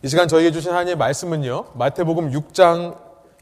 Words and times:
이 0.00 0.06
시간 0.06 0.28
저희에게 0.28 0.52
주신 0.52 0.70
하나님의 0.70 0.96
말씀은요. 0.96 1.64
마태복음 1.74 2.30
6장 2.30 2.96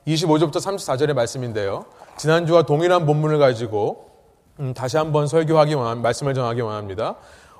25절부터 0.06 0.54
34절의 0.54 1.12
말씀인데요. 1.12 1.84
지난주와 2.16 2.62
동일한 2.62 3.04
본문을 3.04 3.38
가지고 3.38 4.08
음, 4.60 4.72
다시 4.72 4.96
한번 4.96 5.26
설교하기 5.26 5.74
원합 5.74 5.98
말씀을 5.98 6.32
전하기 6.32 6.62
원합니다. 6.62 7.16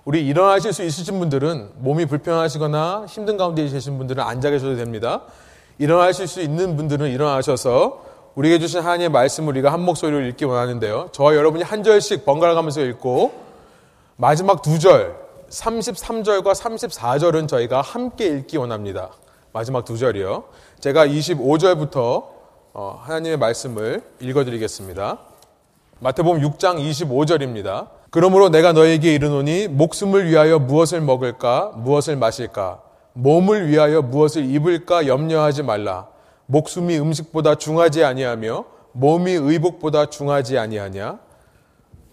우리 0.07 0.27
일어나실 0.27 0.73
수 0.73 0.83
있으신 0.83 1.19
분들은 1.19 1.73
몸이 1.77 2.07
불편하시거나 2.07 3.05
힘든 3.07 3.37
가운데 3.37 3.69
계신 3.69 3.99
분들은 3.99 4.25
앉아 4.25 4.49
계셔도 4.49 4.77
됩니다. 4.77 5.25
일어나실 5.77 6.27
수 6.27 6.41
있는 6.41 6.79
분들은 6.79 7.11
일어나셔서 7.11 8.03
우리에게 8.35 8.61
주신 8.61 8.81
하나님의 8.81 9.11
말씀을 9.11 9.51
우리가 9.51 9.75
한 9.75 9.83
목소리로 9.83 10.23
읽기 10.29 10.47
원하는데요. 10.47 11.11
저와 11.13 11.35
여러분이 11.35 11.65
한 11.65 11.83
절씩 11.83 12.25
번갈아 12.25 12.55
가면서 12.55 12.81
읽고 12.81 13.45
마지막 14.17 14.63
두 14.63 14.79
절, 14.79 15.26
33절과 15.51 16.55
34절은 16.55 17.49
저희가 17.49 17.81
함께 17.81 18.27
읽기 18.27 18.57
원합니다. 18.57 19.11
마지막 19.53 19.85
두 19.85 19.97
절이요. 19.97 20.45
제가 20.81 21.07
25절부터 21.07 22.25
어, 22.75 23.01
하나님의 23.03 23.39
말씀을 23.39 24.03
읽어드리겠습니다. 24.21 25.19
마태복음 26.01 26.41
6장 26.43 26.79
25절입니다. 26.79 27.89
그러므로 28.11 28.49
내가 28.49 28.73
너에게 28.73 29.15
이르노니 29.15 29.69
목숨을 29.69 30.29
위하여 30.29 30.59
무엇을 30.59 31.01
먹을까 31.01 31.73
무엇을 31.77 32.17
마실까 32.17 32.83
몸을 33.15 33.69
위하여 33.69 34.03
무엇을 34.03 34.45
입을까 34.45 35.07
염려하지 35.07 35.63
말라. 35.63 36.09
목숨이 36.47 36.99
음식보다 36.99 37.55
중하지 37.55 38.05
아니하며 38.05 38.65
몸이 38.93 39.33
의복보다 39.33 40.07
중하지 40.07 40.59
아니하냐. 40.59 41.19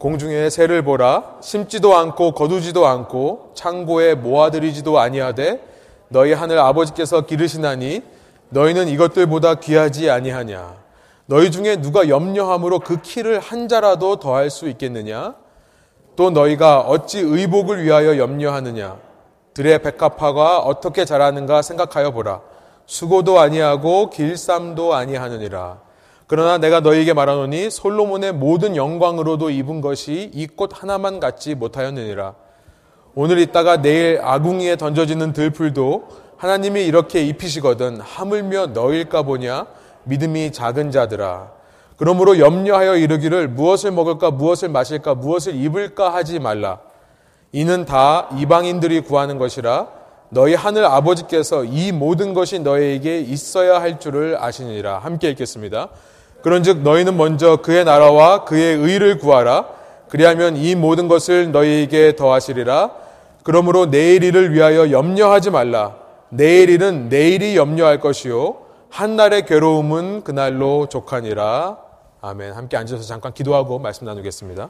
공중에 0.03 0.49
새를 0.49 0.81
보라 0.81 1.37
심지도 1.39 1.95
않고 1.95 2.33
거두지도 2.33 2.85
않고 2.85 3.51
창고에 3.53 4.15
모아들이지도 4.15 4.99
아니하되 4.99 5.63
너희 6.09 6.33
하늘 6.33 6.59
아버지께서 6.59 7.21
기르시나니 7.21 8.01
너희는 8.49 8.89
이것들보다 8.89 9.55
귀하지 9.55 10.09
아니하냐? 10.09 10.75
너희 11.25 11.51
중에 11.51 11.77
누가 11.77 12.09
염려함으로 12.09 12.79
그 12.79 13.01
키를 13.01 13.39
한 13.39 13.69
자라도 13.69 14.17
더할 14.17 14.49
수 14.49 14.67
있겠느냐? 14.67 15.35
또 16.17 16.31
너희가 16.31 16.81
어찌 16.81 17.19
의복을 17.19 17.81
위하여 17.85 18.17
염려하느냐? 18.17 18.97
들의 19.53 19.81
백합화가 19.81 20.59
어떻게 20.59 21.05
자라는가 21.05 21.61
생각하여 21.61 22.11
보라. 22.11 22.41
수고도 22.85 23.39
아니하고 23.39 24.09
길쌈도 24.09 24.95
아니하느니라 24.95 25.79
그러나 26.33 26.57
내가 26.57 26.79
너희에게 26.79 27.13
말하노니 27.13 27.69
솔로몬의 27.69 28.33
모든 28.33 28.75
영광으로도 28.75 29.51
입은 29.51 29.81
것이 29.81 30.31
이 30.33 30.47
꽃 30.47 30.71
하나만 30.73 31.19
갖지 31.19 31.53
못하였느니라. 31.53 32.33
오늘 33.13 33.37
있다가 33.37 33.83
내일 33.83 34.19
아궁이에 34.19 34.77
던져지는 34.77 35.31
들풀도 35.33 36.07
하나님이 36.37 36.87
이렇게 36.87 37.23
입히시거든 37.23 37.99
하물며 38.01 38.67
너일까 38.73 39.21
보냐 39.21 39.67
믿음이 40.05 40.51
작은 40.53 40.89
자들아. 40.89 41.51
그러므로 41.97 42.39
염려하여 42.39 42.95
이르기를 42.95 43.49
무엇을 43.49 43.91
먹을까 43.91 44.31
무엇을 44.31 44.69
마실까 44.69 45.13
무엇을 45.13 45.53
입을까 45.53 46.15
하지 46.15 46.39
말라. 46.39 46.79
이는 47.51 47.85
다 47.85 48.27
이방인들이 48.39 49.01
구하는 49.01 49.37
것이라 49.37 49.87
너희 50.29 50.55
하늘 50.55 50.83
아버지께서 50.85 51.63
이 51.63 51.91
모든 51.91 52.33
것이 52.33 52.57
너희에게 52.57 53.19
있어야 53.19 53.79
할 53.79 53.99
줄을 53.99 54.35
아시니라. 54.41 54.97
함께 54.97 55.29
읽겠습니다. 55.29 55.89
그런즉 56.43 56.79
너희는 56.79 57.15
먼저 57.15 57.57
그의 57.57 57.85
나라와 57.85 58.43
그의 58.43 58.75
의를 58.75 59.17
구하라. 59.17 59.65
그리하면 60.09 60.57
이 60.57 60.75
모든 60.75 61.07
것을 61.07 61.51
너희에게 61.51 62.15
더하시리라. 62.15 62.91
그러므로 63.43 63.89
내일 63.89 64.23
일을 64.23 64.53
위하여 64.53 64.91
염려하지 64.91 65.49
말라. 65.49 65.95
내일 66.29 66.69
일은 66.69 67.07
내일이 67.09 67.55
염려할 67.55 67.99
것이요. 67.99 68.57
한날의 68.89 69.45
괴로움은 69.45 70.23
그날로 70.23 70.87
족하니라. 70.87 71.77
아멘. 72.21 72.53
함께 72.53 72.77
앉아서 72.77 73.03
잠깐 73.03 73.33
기도하고 73.33 73.79
말씀 73.79 74.05
나누겠습니다. 74.05 74.69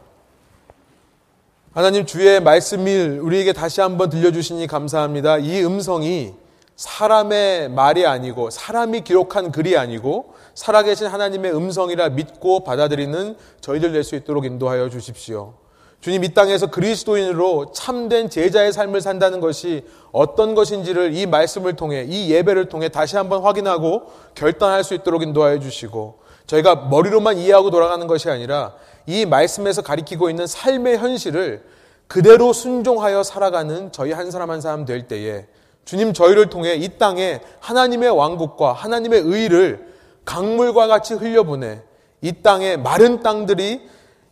하나님 1.73 2.06
주의 2.06 2.39
말씀을 2.39 3.19
우리에게 3.19 3.51
다시 3.51 3.81
한번 3.81 4.12
들려주시니 4.12 4.67
감사합니다. 4.67 5.39
이 5.39 5.66
음성이 5.66 6.33
사람의 6.75 7.69
말이 7.69 8.06
아니고 8.06 8.50
사람이 8.50 9.01
기록한 9.01 9.51
글이 9.51 9.78
아니고 9.78 10.34
살아계신 10.56 11.07
하나님의 11.07 11.56
음성이라 11.56 12.09
믿고 12.09 12.63
받아들이는 12.63 13.35
저희들 13.61 13.91
될 13.91 14.03
수 14.03 14.16
있도록 14.16 14.45
인도하여 14.45 14.89
주십시오. 14.89 15.53
주님 16.01 16.25
이 16.25 16.33
땅에서 16.33 16.67
그리스도인으로 16.67 17.72
참된 17.72 18.29
제자의 18.29 18.73
삶을 18.73 19.00
산다는 19.00 19.39
것이 19.39 19.85
어떤 20.12 20.53
것인지를 20.53 21.16
이 21.16 21.25
말씀을 21.25 21.78
통해 21.78 22.06
이 22.06 22.29
예배를 22.29 22.67
통해 22.67 22.89
다시 22.89 23.16
한번 23.16 23.41
확인하고 23.41 24.12
결단할 24.35 24.83
수 24.83 24.94
있도록 24.95 25.23
인도하여 25.23 25.59
주시고 25.59 26.19
저희가 26.47 26.75
머리로만 26.89 27.38
이해하고 27.38 27.72
돌아가는 27.72 28.06
것이 28.06 28.29
아니라 28.29 28.73
이 29.06 29.25
말씀에서 29.25 29.81
가리키고 29.81 30.29
있는 30.29 30.45
삶의 30.45 30.97
현실을 30.97 31.63
그대로 32.07 32.51
순종하여 32.51 33.23
살아가는 33.23 33.94
저희 33.94 34.12
한 34.12 34.29
사람 34.29 34.51
한 34.51 34.59
사람 34.59 34.83
될 34.83 35.07
때에 35.07 35.45
주님 35.85 36.13
저희를 36.13 36.49
통해 36.49 36.75
이 36.75 36.97
땅에 36.97 37.41
하나님의 37.59 38.09
왕국과 38.09 38.73
하나님의 38.73 39.21
의를 39.21 39.94
강물과 40.25 40.88
같이 40.88 41.13
흘려보내 41.13 41.81
이 42.21 42.31
땅에 42.41 42.77
마른 42.77 43.21
땅들이 43.21 43.81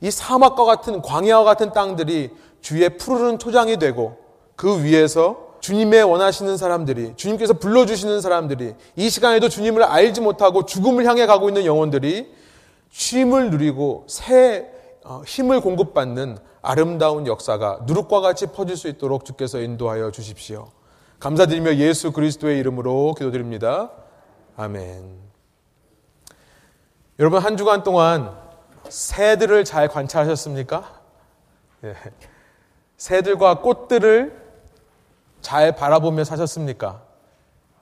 이 0.02 0.12
사막과 0.12 0.64
같은 0.64 1.02
광야와 1.02 1.44
같은 1.44 1.74
땅들이 1.74 2.32
주의 2.62 2.98
푸르른 2.98 3.38
초장이 3.38 3.78
되고 3.78 4.18
그 4.56 4.84
위에서 4.84 5.52
주님의 5.60 6.04
원하시는 6.04 6.58
사람들이 6.58 7.14
주님께서 7.16 7.54
불러주시는 7.54 8.22
사람들이 8.22 8.74
이 8.96 9.10
시간에도 9.10 9.48
주님을 9.48 9.84
알지 9.84 10.22
못하고 10.22 10.66
죽음을 10.66 11.06
향해 11.06 11.26
가고 11.26 11.50
있는 11.50 11.66
영혼들이 11.66 12.32
쉼을 12.92 13.52
누리고 13.52 14.06
새 14.08 14.68
어, 15.04 15.22
힘을 15.26 15.62
공급받는 15.62 16.38
아름다운 16.62 17.26
역사가 17.26 17.82
누룩과 17.86 18.22
같이 18.22 18.48
퍼질 18.48 18.78
수 18.78 18.88
있도록 18.88 19.26
주께서 19.26 19.60
인도하여 19.60 20.12
주십시오. 20.12 20.68
감사드리며 21.22 21.76
예수 21.76 22.12
그리스도의 22.12 22.58
이름으로 22.60 23.14
기도드립니다. 23.16 23.92
아멘. 24.58 25.20
여러분 27.20 27.40
한 27.40 27.58
주간 27.58 27.84
동안 27.84 28.36
새들을 28.90 29.64
잘 29.64 29.88
관찰하셨습니까? 29.88 31.00
예. 31.84 31.96
새들과 32.98 33.62
꽃들을 33.62 34.36
잘 35.42 35.76
바라보며 35.76 36.24
사셨습니까? 36.24 37.04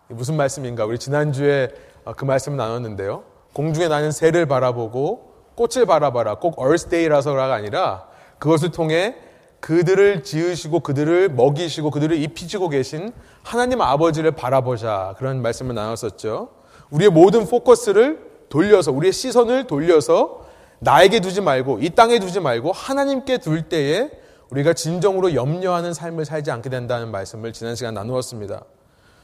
무슨 0.10 0.36
말씀인가? 0.36 0.84
우리 0.84 1.00
지난주에 1.00 1.70
어, 2.04 2.12
그 2.14 2.26
말씀을 2.26 2.58
나눴는데요. 2.58 3.24
공중에 3.54 3.88
나는 3.88 4.12
새를 4.12 4.48
바라보고 4.48 5.34
꽃을 5.56 5.86
바라봐라. 5.86 6.36
꼭 6.36 6.60
얼스데이라서가 6.60 7.54
아니라 7.54 8.06
그것을 8.38 8.72
통해 8.72 9.16
그들을 9.60 10.24
지으시고 10.24 10.80
그들을 10.80 11.30
먹이시고 11.30 11.92
그들을 11.92 12.18
입히시고 12.18 12.70
계신 12.70 13.12
하나님 13.44 13.82
아버지를 13.82 14.32
바라보자. 14.32 15.16
그런 15.18 15.42
말씀을 15.42 15.76
나눴었죠. 15.76 16.50
우리의 16.92 17.12
모든 17.12 17.46
포커스를 17.46 18.30
돌려서 18.50 18.92
우리의 18.92 19.14
시선을 19.14 19.68
돌려서 19.68 20.46
나에게 20.80 21.20
두지 21.20 21.42
말고 21.42 21.80
이 21.82 21.90
땅에 21.90 22.20
두지 22.20 22.40
말고 22.40 22.72
하나님께 22.72 23.40
둘 23.40 23.64
때에 23.64 24.10
우리가 24.50 24.74
진정으로 24.74 25.36
염려하는 25.36 25.94
삶을 25.94 26.26
살지 26.26 26.50
않게 26.50 26.70
된다는 26.70 27.12
말씀을 27.12 27.54
지난 27.54 27.76
시간 27.76 27.94
나누었습니다. 27.94 28.64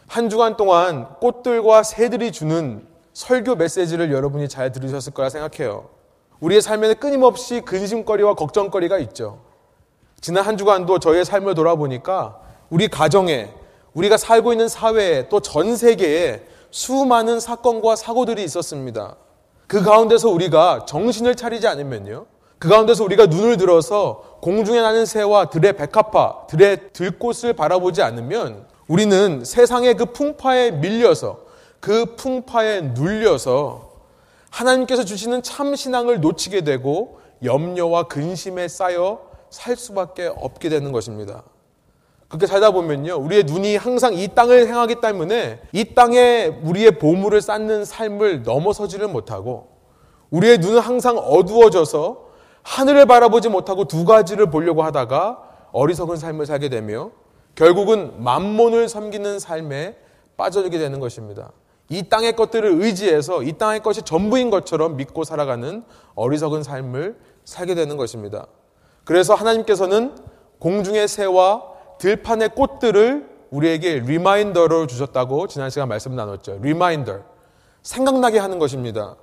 한 0.08 0.30
주간 0.30 0.56
동안 0.56 1.08
꽃들과 1.20 1.82
새들이 1.82 2.32
주는 2.32 2.86
설교 3.14 3.56
메시지를 3.56 4.12
여러분이 4.12 4.50
잘 4.50 4.72
들으셨을 4.72 5.14
거라 5.14 5.30
생각해요. 5.30 5.90
우리의 6.42 6.62
삶에는 6.62 6.96
끊임없이 7.00 7.62
근심거리와 7.62 8.36
걱정거리가 8.36 9.00
있죠. 9.00 9.45
지난 10.22 10.44
한 10.44 10.58
주간도 10.58 11.00
저희의 11.00 11.26
삶을 11.26 11.56
돌아보니까 11.56 12.40
우리 12.70 12.88
가정에, 12.88 13.50
우리가 13.94 14.18
살고 14.18 14.54
있는 14.54 14.68
사회에 14.68 15.30
또 15.30 15.40
전 15.40 15.76
세계에 15.76 16.44
수많은 16.72 17.40
사건과 17.40 17.96
사고들이 17.96 18.44
있었습니다. 18.44 19.16
그 19.68 19.82
가운데서 19.84 20.30
우리가 20.30 20.86
정신을 20.86 21.36
차리지 21.36 21.68
않으면요. 21.68 22.26
그 22.60 22.68
가운데서 22.70 23.04
우리가 23.04 23.28
눈을 23.28 23.58
들어서 23.58 24.38
공중에 24.42 24.82
나는 24.82 25.06
새와 25.06 25.50
들의 25.50 25.74
백합화, 25.74 26.48
들의 26.48 26.92
들꽃을 26.94 27.54
바라보지 27.54 28.02
않으면 28.02 28.66
우리는 28.88 29.44
세상의 29.44 29.96
그 29.96 30.06
풍파에 30.06 30.72
밀려서 30.72 31.40
그 31.80 32.16
풍파에 32.16 32.82
눌려서 32.82 33.92
하나님께서 34.50 35.04
주시는 35.04 35.44
참 35.44 35.76
신앙을 35.76 36.22
놓치게 36.22 36.62
되고 36.62 37.20
염려와 37.44 38.04
근심에 38.04 38.68
쌓여 38.68 39.22
살 39.56 39.78
수밖에 39.78 40.28
없게 40.28 40.68
되는 40.68 40.92
것입니다. 40.92 41.44
그렇게 42.28 42.46
살다 42.46 42.72
보면요. 42.72 43.16
우리의 43.16 43.46
눈이 43.46 43.78
항상 43.78 44.14
이 44.14 44.28
땅을 44.28 44.68
행하기 44.68 44.96
때문에 45.00 45.62
이 45.72 45.94
땅에 45.96 46.48
우리의 46.62 47.00
보물을 47.00 47.42
쌓는 47.42 47.86
삶을 47.86 48.44
넘어서지를 48.44 49.08
못하고 49.08 49.70
우리의 50.30 50.58
눈은 50.58 50.80
항상 50.80 51.18
어두워져서 51.18 52.26
하늘을 52.64 53.06
바라보지 53.06 53.48
못하고 53.48 53.86
두 53.86 54.04
가지를 54.04 54.52
보려고 54.52 54.84
하다가 54.84 55.42
어리석은 55.72 56.18
삶을 56.18 56.46
살게 56.46 56.68
되며 56.68 57.12
결국은 57.54 58.22
만몬을 58.22 58.90
섬기는 58.90 59.40
삶에 59.40 59.96
빠져들게 60.36 60.78
되는 60.78 61.00
것입니다. 61.00 61.54
이 61.88 62.10
땅의 62.10 62.36
것들을 62.36 62.84
의지해서 62.84 63.42
이 63.42 63.54
땅의 63.54 63.84
것이 63.84 64.02
전부인 64.02 64.50
것처럼 64.50 64.98
믿고 64.98 65.24
살아가는 65.24 65.86
어리석은 66.16 66.64
삶을 66.64 67.18
살게 67.46 67.76
되는 67.76 67.96
것입니다. 67.96 68.48
그래서 69.06 69.36
하나님께서는 69.36 70.16
공중의 70.60 71.08
새와 71.08 71.64
들판의 72.00 72.50
꽃들을 72.50 73.30
우리에게 73.52 74.00
reminder로 74.00 74.88
주셨다고 74.88 75.48
지난 75.48 75.70
시간 75.70 75.88
말씀 75.88 76.16
나눴죠. 76.16 76.60
Reminder. 76.62 77.20
생각나게 77.84 78.40
하는 78.40 78.60
것입니다. 78.60 79.16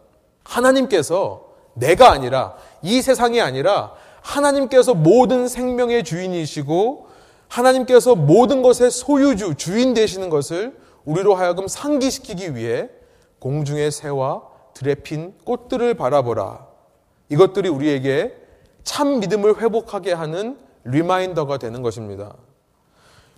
하나님께서 0.45 1.53
내가 1.75 2.11
아니라 2.11 2.55
이 2.81 3.03
세상이 3.03 3.41
아니라 3.41 3.93
하나님께서 4.21 4.95
모든 4.95 5.49
생명의 5.49 6.05
주인이시고 6.05 7.09
하나님께서 7.49 8.15
모든 8.15 8.63
것의 8.63 8.91
소유주, 8.91 9.57
주인 9.57 9.95
되시는 9.95 10.31
것을 10.31 10.77
우리로 11.05 11.35
하여금 11.35 11.67
상기시키기 11.69 12.55
위해 12.55 12.89
공중의 13.41 13.91
새와 13.91 14.43
들에 14.75 14.95
핀 14.95 15.35
꽃들을 15.45 15.95
바라보라. 15.95 16.67
이것들이 17.29 17.69
우리에게 17.69 18.42
참 18.85 19.21
믿음을 19.21 19.61
회복하게 19.61 20.13
하는 20.13 20.59
reminder가 20.85 21.59
되는 21.59 21.83
것입니다. 21.83 22.35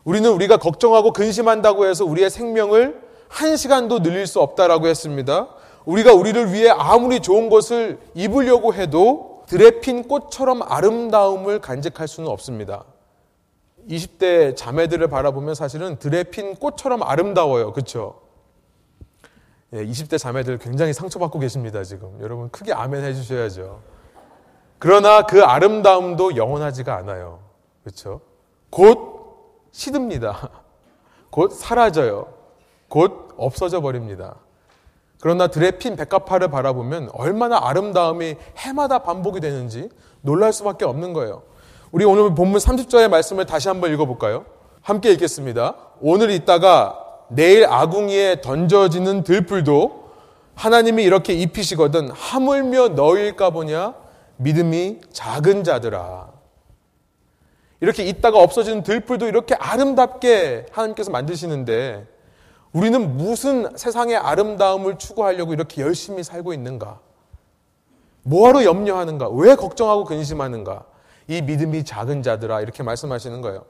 우리는 0.05 0.31
우리가 0.31 0.59
걱정하고 0.59 1.13
근심한다고 1.13 1.87
해서 1.87 2.05
우리의 2.05 2.31
생명을 2.31 3.03
한 3.29 3.57
시간도 3.57 4.03
늘릴 4.03 4.27
수 4.27 4.41
없다라고 4.41 4.87
했습니다. 4.87 5.49
우리가 5.85 6.13
우리를 6.15 6.53
위해 6.53 6.71
아무리 6.71 7.21
좋은 7.21 7.51
것을 7.51 7.99
입으려고 8.15 8.75
해도 8.75 9.45
들에 9.47 9.81
핀 9.81 10.07
꽃처럼 10.07 10.63
아름다움을 10.63 11.61
간직할 11.61 12.09
수는 12.09 12.31
없습니다. 12.31 12.85
20대 13.89 14.57
자매들을 14.57 15.07
바라보면 15.09 15.55
사실은 15.55 15.99
들에 15.99 16.25
핀 16.25 16.55
꽃처럼 16.55 17.03
아름다워요. 17.03 17.73
그렇죠? 17.73 18.21
예, 19.75 19.85
20대 19.85 20.19
자매들 20.19 20.59
굉장히 20.59 20.93
상처받고 20.93 21.39
계십니다, 21.39 21.83
지금. 21.83 22.19
여러분 22.21 22.49
크게 22.51 22.73
아멘 22.73 23.05
해 23.05 23.13
주셔야죠. 23.13 23.94
그러나 24.85 25.23
그 25.23 25.43
아름다움도 25.43 26.37
영원하지가 26.37 26.95
않아요. 26.97 27.39
그렇죠? 27.83 28.21
곧 28.69 29.71
시듭니다. 29.73 30.51
곧 31.33 31.53
사라져요. 31.53 32.27
곧 32.89 33.33
없어져 33.39 33.81
버립니다. 33.81 34.35
그러나 35.23 35.47
들에 35.47 35.71
핀 35.71 35.97
백합화를 35.97 36.49
바라보면 36.49 37.09
얼마나 37.15 37.61
아름다움이 37.63 38.37
해마다 38.59 38.99
반복이 38.99 39.41
되는지 39.41 39.89
놀랄 40.21 40.53
수밖에 40.53 40.85
없는 40.85 41.15
거예요. 41.15 41.45
우리 41.91 42.05
오늘 42.05 42.35
본문 42.35 42.61
30절의 42.61 43.09
말씀을 43.09 43.47
다시 43.47 43.69
한번 43.69 43.91
읽어볼까요? 43.91 44.45
함께 44.83 45.13
읽겠습니다. 45.13 45.77
오늘 46.03 46.31
있다가 46.31 47.01
내일 47.29 47.65
아궁이에 47.65 48.43
던져지는 48.43 49.25
들풀도 49.25 50.11
하나님이 50.55 51.05
이렇게 51.05 51.33
입히시거든 51.33 52.11
하물며 52.11 52.89
너일까 52.89 53.49
보냐 53.49 54.04
믿음이 54.37 55.01
작은 55.13 55.65
자들아. 55.65 56.33
이렇게 57.81 58.05
있다가 58.05 58.39
없어지는 58.39 58.83
들풀도 58.83 59.27
이렇게 59.27 59.55
아름답게 59.55 60.67
하나님께서 60.73 61.11
만드시는데 61.11 62.07
우리는 62.73 63.17
무슨 63.17 63.77
세상의 63.77 64.17
아름다움을 64.17 64.99
추구하려고 64.99 65.53
이렇게 65.53 65.83
열심히 65.83 66.25
살고 66.25 66.53
있는가? 66.55 67.01
뭐하러 68.23 68.65
염려하는가? 68.65 69.29
왜 69.29 69.55
걱정하고 69.55 70.05
근심하는가? 70.05 70.85
이 71.29 71.43
믿음이 71.43 71.85
작은 71.85 72.23
자들아 72.23 72.63
이렇게 72.63 72.83
말씀하시는 72.83 73.41
거예요. 73.43 73.65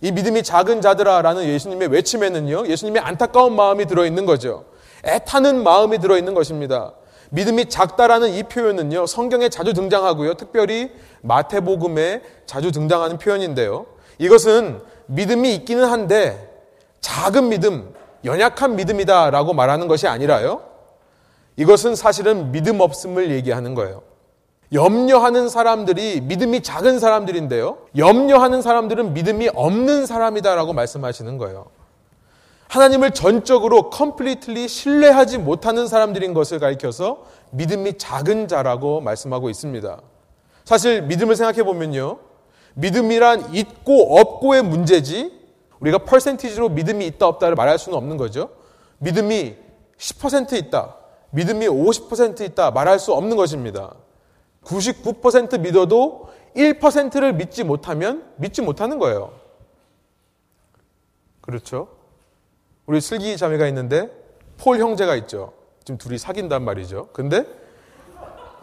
이 0.00 0.10
믿음이 0.10 0.42
작은 0.42 0.80
자들아라는 0.80 1.44
예수님의 1.44 1.88
외침에는요. 1.88 2.66
예수님의 2.66 3.00
안타까운 3.02 3.54
마음이 3.54 3.86
들어 3.86 4.04
있는 4.04 4.26
거죠. 4.26 4.64
애타는 5.04 5.62
마음이 5.62 5.98
들어 5.98 6.18
있는 6.18 6.34
것입니다. 6.34 6.92
믿음이 7.32 7.66
작다라는 7.70 8.30
이 8.30 8.42
표현은요. 8.42 9.06
성경에 9.06 9.48
자주 9.48 9.72
등장하고요. 9.72 10.34
특별히 10.34 10.90
마태복음에 11.22 12.22
자주 12.44 12.70
등장하는 12.72 13.16
표현인데요. 13.16 13.86
이것은 14.18 14.80
믿음이 15.06 15.54
있기는 15.56 15.84
한데 15.84 16.50
작은 17.00 17.48
믿음, 17.48 17.94
연약한 18.26 18.76
믿음이다라고 18.76 19.54
말하는 19.54 19.88
것이 19.88 20.06
아니라요. 20.06 20.62
이것은 21.56 21.94
사실은 21.94 22.52
믿음 22.52 22.80
없음을 22.80 23.30
얘기하는 23.30 23.74
거예요. 23.74 24.02
염려하는 24.74 25.48
사람들이 25.48 26.20
믿음이 26.20 26.62
작은 26.62 26.98
사람들인데요. 26.98 27.78
염려하는 27.96 28.60
사람들은 28.60 29.14
믿음이 29.14 29.50
없는 29.54 30.04
사람이다라고 30.04 30.74
말씀하시는 30.74 31.38
거예요. 31.38 31.66
하나님을 32.72 33.10
전적으로 33.10 33.90
completely 33.90 34.66
신뢰하지 34.66 35.36
못하는 35.36 35.86
사람들인 35.86 36.32
것을 36.32 36.58
가리켜서 36.58 37.26
믿음이 37.50 37.98
작은 37.98 38.48
자라고 38.48 39.02
말씀하고 39.02 39.50
있습니다. 39.50 40.00
사실 40.64 41.02
믿음을 41.02 41.36
생각해 41.36 41.64
보면요. 41.64 42.18
믿음이란 42.72 43.54
있고 43.54 44.18
없고의 44.18 44.62
문제지 44.62 45.38
우리가 45.80 45.98
퍼센티지로 45.98 46.70
믿음이 46.70 47.06
있다 47.08 47.26
없다를 47.26 47.56
말할 47.56 47.78
수는 47.78 47.98
없는 47.98 48.16
거죠. 48.16 48.48
믿음이 49.00 49.54
10% 49.98 50.54
있다. 50.54 50.96
믿음이 51.28 51.66
50% 51.66 52.40
있다 52.40 52.70
말할 52.70 52.98
수 52.98 53.12
없는 53.12 53.36
것입니다. 53.36 53.94
99% 54.64 55.60
믿어도 55.60 56.30
1%를 56.56 57.34
믿지 57.34 57.64
못하면 57.64 58.24
믿지 58.36 58.62
못하는 58.62 58.98
거예요. 58.98 59.34
그렇죠? 61.42 62.01
우리 62.86 63.00
슬기 63.00 63.36
자매가 63.36 63.66
있는데 63.68 64.10
폴 64.58 64.78
형제가 64.78 65.14
있죠. 65.16 65.52
지금 65.84 65.98
둘이 65.98 66.18
사귄단 66.18 66.62
말이죠. 66.62 67.08
근데 67.12 67.44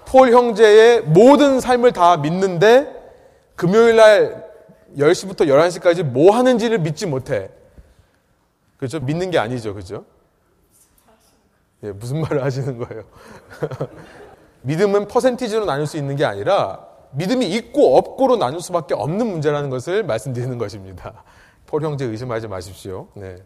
폴 0.06 0.32
형제의 0.32 1.02
모든 1.02 1.60
삶을 1.60 1.94
다 1.94 2.18
믿는데 2.18 2.96
금요일 3.56 3.96
날 3.96 4.50
10시부터 4.98 5.48
11시까지 5.48 6.04
뭐 6.04 6.36
하는지를 6.36 6.80
믿지 6.80 7.06
못해. 7.06 7.50
그렇죠? 8.78 9.00
믿는 9.00 9.30
게 9.30 9.38
아니죠. 9.38 9.74
그죠? 9.74 10.06
예, 11.84 11.92
무슨 11.92 12.22
말을 12.22 12.44
하시는 12.44 12.78
거예요? 12.78 13.04
믿음은 14.62 15.08
퍼센티지로 15.08 15.66
나눌 15.66 15.86
수 15.88 15.98
있는 15.98 16.16
게 16.16 16.26
아니라 16.26 16.86
믿음이 17.12 17.46
있고 17.48 17.98
없고로 17.98 18.38
나눌 18.38 18.62
수밖에 18.62 18.94
없는 18.94 19.28
문제라는 19.28 19.70
것을 19.70 20.04
말씀드리는 20.04 20.58
것입니다. 20.58 21.24
폴 21.66 21.84
형제 21.84 22.06
의심하지 22.06 22.48
마십시오. 22.48 23.08
네. 23.14 23.38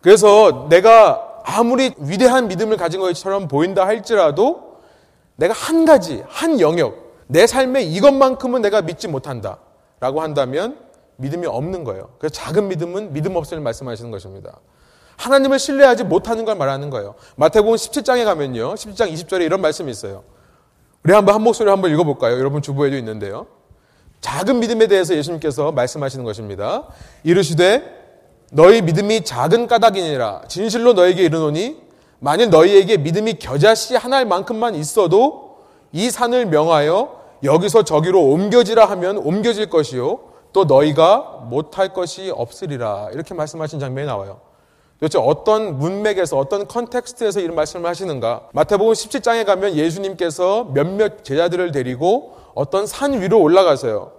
그래서 0.00 0.66
내가 0.68 1.42
아무리 1.44 1.92
위대한 1.98 2.48
믿음을 2.48 2.76
가진 2.76 3.00
것처럼 3.00 3.48
보인다 3.48 3.86
할지라도 3.86 4.78
내가 5.36 5.54
한 5.54 5.84
가지, 5.84 6.22
한 6.28 6.60
영역, 6.60 7.14
내 7.26 7.46
삶에 7.46 7.82
이것만큼은 7.82 8.62
내가 8.62 8.82
믿지 8.82 9.08
못한다. 9.08 9.58
라고 10.00 10.22
한다면 10.22 10.78
믿음이 11.16 11.46
없는 11.46 11.84
거예요. 11.84 12.10
그래서 12.18 12.32
작은 12.34 12.68
믿음은 12.68 13.12
믿음 13.12 13.36
없음을 13.36 13.62
말씀하시는 13.62 14.10
것입니다. 14.10 14.58
하나님을 15.16 15.58
신뢰하지 15.58 16.04
못하는 16.04 16.46
걸 16.46 16.56
말하는 16.56 16.88
거예요. 16.88 17.14
마태복음 17.36 17.74
17장에 17.74 18.24
가면요. 18.24 18.74
17장 18.74 19.12
20절에 19.12 19.42
이런 19.42 19.60
말씀이 19.60 19.90
있어요. 19.90 20.24
우리 21.04 21.12
한번 21.12 21.34
한 21.34 21.42
목소리로 21.42 21.72
한번 21.72 21.90
읽어볼까요? 21.92 22.38
여러분 22.38 22.62
주부에도 22.62 22.96
있는데요. 22.96 23.46
작은 24.22 24.60
믿음에 24.60 24.86
대해서 24.86 25.14
예수님께서 25.14 25.72
말씀하시는 25.72 26.24
것입니다. 26.24 26.86
이르시되 27.22 27.99
너희 28.50 28.82
믿음이 28.82 29.22
작은 29.22 29.68
까닭이니라 29.68 30.42
진실로 30.48 30.92
너에게 30.92 31.22
이르노니 31.22 31.80
만일 32.18 32.50
너희에게 32.50 32.98
믿음이 32.98 33.34
겨자씨 33.34 33.96
하나만큼만 33.96 34.74
있어도 34.74 35.58
이 35.92 36.10
산을 36.10 36.46
명하여 36.46 37.20
여기서 37.44 37.84
저기로 37.84 38.22
옮겨지라 38.22 38.84
하면 38.86 39.18
옮겨질 39.18 39.70
것이요 39.70 40.18
또 40.52 40.64
너희가 40.64 41.46
못할 41.48 41.92
것이 41.92 42.30
없으리라 42.34 43.10
이렇게 43.12 43.34
말씀하신 43.34 43.78
장면이 43.78 44.06
나와요. 44.06 44.40
도대체 44.98 45.18
어떤 45.18 45.78
문맥에서 45.78 46.36
어떤 46.36 46.66
컨텍스트에서 46.66 47.40
이런 47.40 47.54
말씀을 47.54 47.88
하시는가? 47.88 48.48
마태복음 48.52 48.92
17장에 48.92 49.46
가면 49.46 49.74
예수님께서 49.74 50.64
몇몇 50.74 51.24
제자들을 51.24 51.72
데리고 51.72 52.36
어떤 52.54 52.86
산 52.86 53.22
위로 53.22 53.40
올라가세요. 53.40 54.12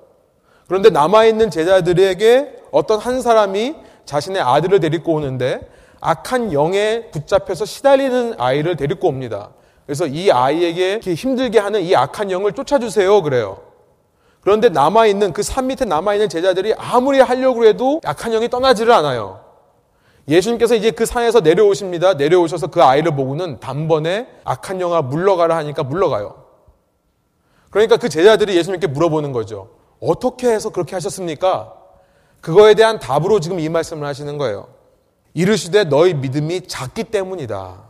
그런데 0.68 0.90
남아있는 0.90 1.52
제자들에게 1.52 2.62
어떤 2.72 2.98
한 2.98 3.22
사람이 3.22 3.76
자신의 4.06 4.42
아들을 4.42 4.80
데리고 4.80 5.14
오는데 5.14 5.62
악한 6.00 6.54
영에 6.54 7.12
붙잡혀서 7.12 7.66
시달리는 7.66 8.36
아이를 8.38 8.76
데리고 8.76 9.08
옵니다. 9.08 9.52
그래서 9.86 10.08
이 10.08 10.32
아이에게 10.32 11.00
힘들게 11.00 11.60
하는 11.60 11.82
이 11.82 11.96
악한 11.96 12.32
영을 12.32 12.54
쫓아주세요. 12.54 13.22
그래요. 13.22 13.60
그런데 14.42 14.70
남아있는 14.70 15.34
그 15.34 15.44
산 15.44 15.68
밑에 15.68 15.86
남아있는 15.86 16.30
제자들이 16.30 16.74
아무리 16.78 17.20
하려고 17.20 17.66
해도 17.66 18.02
악한 18.04 18.32
영이 18.32 18.50
떠나지를 18.50 18.92
않아요. 18.94 19.42
예수님께서 20.28 20.76
이제 20.76 20.92
그 20.92 21.06
산에서 21.06 21.42
내려오십니다. 21.42 22.14
내려오셔서 22.14 22.68
그 22.68 22.82
아이를 22.82 23.16
보고는 23.16 23.60
단번에 23.60 24.28
악한 24.44 24.80
영아 24.82 25.02
물러가라 25.04 25.56
하니까 25.58 25.84
물러가요. 25.84 26.46
그러니까 27.70 27.98
그 27.98 28.10
제자들이 28.10 28.56
예수님께 28.56 28.88
물어보는 28.88 29.32
거죠. 29.32 29.70
어떻게 30.00 30.50
해서 30.50 30.70
그렇게 30.72 30.96
하셨습니까? 30.96 31.74
그거에 32.42 32.74
대한 32.74 33.00
답으로 33.00 33.40
지금 33.40 33.60
이 33.60 33.70
말씀을 33.70 34.06
하시는 34.08 34.38
거예요. 34.38 34.68
이르시되 35.34 35.86
너희 35.86 36.14
믿음이 36.14 36.68
작기 36.68 37.06
때문이다. 37.06 37.84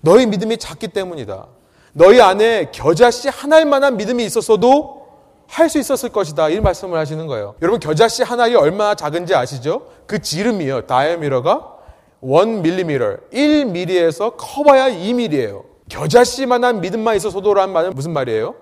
너희 0.00 0.26
믿음이 0.26 0.58
작기 0.58 0.88
때문이다. 0.88 1.46
너희 1.92 2.20
안에 2.20 2.70
겨자씨 2.72 3.28
하나일 3.28 3.64
만한 3.66 3.96
믿음이 3.96 4.24
있었어도 4.24 5.06
할 5.48 5.68
수 5.68 5.78
있었을 5.78 6.08
것이다. 6.10 6.48
이 6.48 6.60
말씀을 6.60 6.98
하시는 6.98 7.24
거예요. 7.28 7.54
여러분 7.62 7.78
겨자씨 7.80 8.24
하나이 8.24 8.54
얼마나 8.56 8.94
작은지 8.96 9.34
아시죠? 9.34 9.86
그 10.06 10.20
지름이요. 10.20 10.86
다이아미러가 10.86 11.76
1mm, 12.22 13.30
1mm에서 13.32 14.34
커봐야 14.36 14.90
2mm예요. 14.90 15.64
겨자씨만한 15.88 16.80
믿음만 16.80 17.14
있어서도라는 17.16 17.72
말은 17.72 17.90
무슨 17.94 18.12
말이에요? 18.12 18.56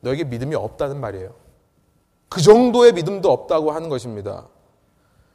너에게 0.00 0.22
믿음이 0.24 0.54
없다는 0.54 1.00
말이에요. 1.00 1.30
그 2.28 2.42
정도의 2.42 2.92
믿음도 2.92 3.30
없다고 3.30 3.72
하는 3.72 3.88
것입니다. 3.88 4.46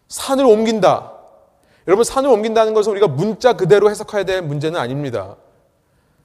산을 0.08 0.46
옮긴다. 0.46 1.12
여러분 1.88 2.04
산을 2.04 2.30
옮긴다는 2.30 2.74
것은 2.74 2.92
우리가 2.92 3.08
문자 3.08 3.54
그대로 3.54 3.90
해석해야 3.90 4.24
될 4.24 4.42
문제는 4.42 4.80
아닙니다. 4.80 5.36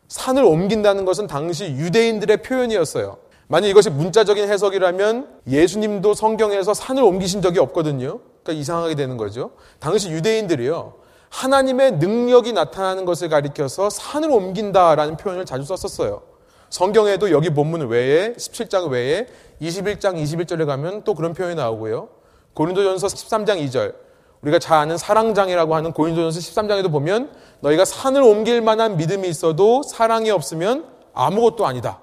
산을 0.08 0.44
옮긴다는 0.44 1.04
것은 1.04 1.26
당시 1.26 1.64
유대인들의 1.66 2.42
표현이었어요. 2.42 3.18
만약 3.48 3.68
이것이 3.68 3.90
문자적인 3.90 4.48
해석이라면 4.48 5.40
예수님도 5.48 6.14
성경에서 6.14 6.74
산을 6.74 7.02
옮기신 7.02 7.40
적이 7.42 7.60
없거든요. 7.60 8.20
그러니까 8.42 8.52
이상하게 8.52 8.94
되는 8.94 9.16
거죠. 9.16 9.52
당시 9.78 10.10
유대인들이요. 10.10 10.94
하나님의 11.30 11.92
능력이 11.92 12.52
나타나는 12.52 13.04
것을 13.04 13.28
가리켜서 13.28 13.90
산을 13.90 14.30
옮긴다라는 14.30 15.16
표현을 15.16 15.44
자주 15.44 15.64
썼었어요. 15.64 16.22
성경에도 16.70 17.30
여기 17.30 17.50
본문 17.50 17.88
외에 17.88 18.32
17장 18.34 18.90
외에 18.90 19.26
21장 19.60 20.22
21절에 20.22 20.66
가면 20.66 21.02
또 21.04 21.14
그런 21.14 21.32
표현이 21.32 21.54
나오고요. 21.54 22.08
고린도전서 22.54 23.06
13장 23.06 23.64
2절 23.66 23.94
우리가 24.42 24.58
잘 24.58 24.78
아는 24.78 24.96
사랑장이라고 24.96 25.74
하는 25.74 25.92
고린도전서 25.92 26.38
13장에도 26.40 26.90
보면 26.90 27.30
너희가 27.60 27.84
산을 27.84 28.22
옮길 28.22 28.60
만한 28.60 28.96
믿음이 28.96 29.28
있어도 29.28 29.82
사랑이 29.82 30.30
없으면 30.30 30.84
아무것도 31.14 31.66
아니다. 31.66 32.00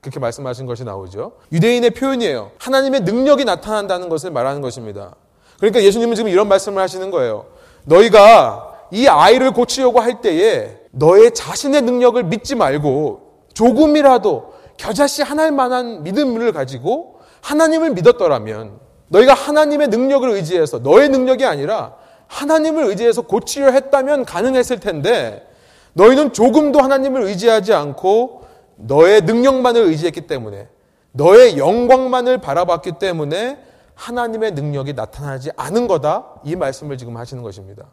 그렇게 0.00 0.20
말씀하신 0.20 0.66
것이 0.66 0.84
나오죠. 0.84 1.32
유대인의 1.52 1.90
표현이에요. 1.90 2.52
하나님의 2.58 3.00
능력이 3.00 3.44
나타난다는 3.44 4.08
것을 4.08 4.30
말하는 4.30 4.60
것입니다. 4.60 5.16
그러니까 5.58 5.82
예수님은 5.82 6.14
지금 6.14 6.30
이런 6.30 6.48
말씀을 6.48 6.80
하시는 6.80 7.10
거예요. 7.10 7.46
너희가 7.84 8.74
이 8.92 9.08
아이를 9.08 9.50
고치려고 9.50 10.00
할 10.00 10.20
때에 10.20 10.78
너의 10.92 11.34
자신의 11.34 11.82
능력을 11.82 12.22
믿지 12.22 12.54
말고 12.54 13.25
조금이라도 13.56 14.52
겨자씨 14.76 15.22
하나일 15.22 15.50
만한 15.50 16.02
믿음을 16.02 16.52
가지고 16.52 17.20
하나님을 17.40 17.90
믿었더라면 17.94 18.78
너희가 19.08 19.32
하나님의 19.32 19.88
능력을 19.88 20.28
의지해서 20.28 20.80
너의 20.80 21.08
능력이 21.08 21.46
아니라 21.46 21.94
하나님을 22.26 22.84
의지해서 22.84 23.22
고치려 23.22 23.70
했다면 23.70 24.26
가능했을 24.26 24.78
텐데 24.80 25.48
너희는 25.94 26.34
조금도 26.34 26.80
하나님을 26.80 27.22
의지하지 27.22 27.72
않고 27.72 28.42
너의 28.76 29.22
능력만을 29.22 29.80
의지했기 29.84 30.26
때문에 30.26 30.68
너의 31.12 31.56
영광만을 31.56 32.42
바라봤기 32.42 32.98
때문에 32.98 33.58
하나님의 33.94 34.50
능력이 34.52 34.92
나타나지 34.92 35.50
않은 35.56 35.86
거다. 35.86 36.26
이 36.44 36.56
말씀을 36.56 36.98
지금 36.98 37.16
하시는 37.16 37.42
것입니다. 37.42 37.86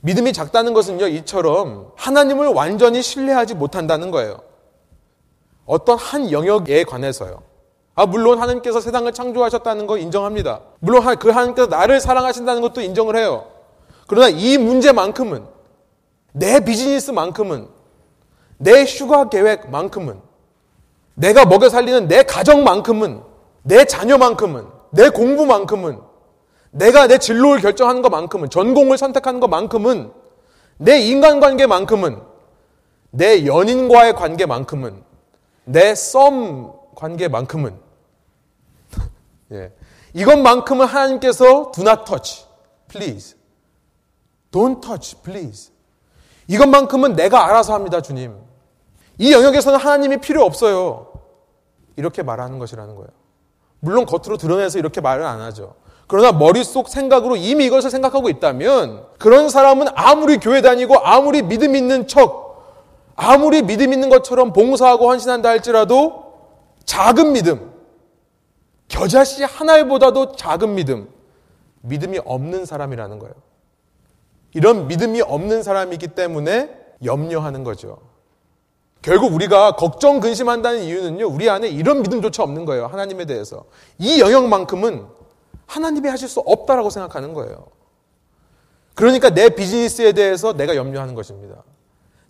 믿음이 0.00 0.32
작다는 0.32 0.72
것은요, 0.72 1.08
이처럼 1.08 1.92
하나님을 1.96 2.46
완전히 2.48 3.02
신뢰하지 3.02 3.56
못한다는 3.56 4.10
거예요. 4.10 4.40
어떤 5.70 5.96
한 5.98 6.32
영역에 6.32 6.82
관해서요. 6.82 7.42
아, 7.94 8.04
물론 8.04 8.40
하나님께서 8.40 8.80
세상을 8.80 9.10
창조하셨다는 9.12 9.86
거 9.86 9.98
인정합니다. 9.98 10.62
물론 10.80 11.04
그 11.16 11.30
하나님께서 11.30 11.68
나를 11.68 12.00
사랑하신다는 12.00 12.60
것도 12.60 12.80
인정을 12.80 13.14
해요. 13.14 13.46
그러나 14.08 14.28
이 14.28 14.58
문제만큼은 14.58 15.44
내 16.32 16.64
비즈니스만큼은 16.64 17.68
내 18.58 18.82
휴가 18.82 19.28
계획만큼은 19.28 20.20
내가 21.14 21.44
먹여 21.44 21.68
살리는 21.68 22.08
내 22.08 22.24
가정만큼은 22.24 23.22
내 23.62 23.84
자녀만큼은 23.84 24.66
내 24.90 25.08
공부만큼은 25.08 26.00
내가 26.72 27.06
내 27.06 27.18
진로를 27.18 27.62
결정하는 27.62 28.02
것만큼은 28.02 28.50
전공을 28.50 28.98
선택하는 28.98 29.38
것만큼은 29.38 30.10
내 30.78 30.98
인간관계만큼은 30.98 32.20
내 33.12 33.46
연인과의 33.46 34.14
관계만큼은 34.14 35.09
내 35.64 35.92
썸 35.94 36.72
관계만큼은 36.94 37.78
예. 39.52 39.72
이것만큼은 40.14 40.86
하나님께서 40.86 41.70
do 41.72 41.82
not 41.82 42.04
touch, 42.04 42.44
please. 42.88 43.36
Don't 44.50 44.80
touch, 44.82 45.16
please. 45.22 45.70
이것만큼은 46.48 47.14
내가 47.14 47.46
알아서 47.46 47.74
합니다, 47.74 48.00
주님. 48.00 48.36
이 49.18 49.32
영역에서는 49.32 49.78
하나님이 49.78 50.16
필요 50.18 50.44
없어요. 50.44 51.12
이렇게 51.96 52.22
말하는 52.22 52.58
것이라는 52.58 52.94
거예요. 52.96 53.08
물론 53.78 54.04
겉으로 54.06 54.36
드러내서 54.36 54.78
이렇게 54.78 55.00
말을 55.00 55.24
안 55.24 55.40
하죠. 55.42 55.74
그러나 56.08 56.32
머릿속 56.32 56.88
생각으로 56.88 57.36
이미 57.36 57.66
이것을 57.66 57.88
생각하고 57.90 58.28
있다면 58.28 59.06
그런 59.18 59.48
사람은 59.48 59.88
아무리 59.94 60.38
교회 60.38 60.60
다니고 60.60 60.98
아무리 60.98 61.42
믿음 61.42 61.76
있는 61.76 62.08
척 62.08 62.49
아무리 63.22 63.60
믿음 63.60 63.92
있는 63.92 64.08
것처럼 64.08 64.54
봉사하고 64.54 65.10
헌신한다 65.10 65.50
할지라도 65.50 66.32
작은 66.86 67.34
믿음 67.34 67.70
겨자씨 68.88 69.44
하나보다도 69.44 70.36
작은 70.36 70.74
믿음 70.74 71.06
믿음이 71.82 72.18
없는 72.24 72.64
사람이라는 72.64 73.18
거예요. 73.18 73.34
이런 74.54 74.88
믿음이 74.88 75.20
없는 75.20 75.62
사람이기 75.62 76.08
때문에 76.08 76.74
염려하는 77.04 77.62
거죠. 77.62 77.98
결국 79.02 79.34
우리가 79.34 79.76
걱정 79.76 80.20
근심한다는 80.20 80.80
이유는요, 80.82 81.26
우리 81.26 81.50
안에 81.50 81.68
이런 81.68 82.02
믿음조차 82.02 82.42
없는 82.42 82.64
거예요. 82.64 82.86
하나님에 82.86 83.26
대해서. 83.26 83.64
이 83.98 84.20
영역만큼은 84.20 85.06
하나님이 85.66 86.08
하실 86.08 86.26
수 86.26 86.40
없다라고 86.40 86.88
생각하는 86.88 87.34
거예요. 87.34 87.66
그러니까 88.94 89.30
내 89.30 89.50
비즈니스에 89.50 90.12
대해서 90.12 90.54
내가 90.54 90.74
염려하는 90.74 91.14
것입니다. 91.14 91.62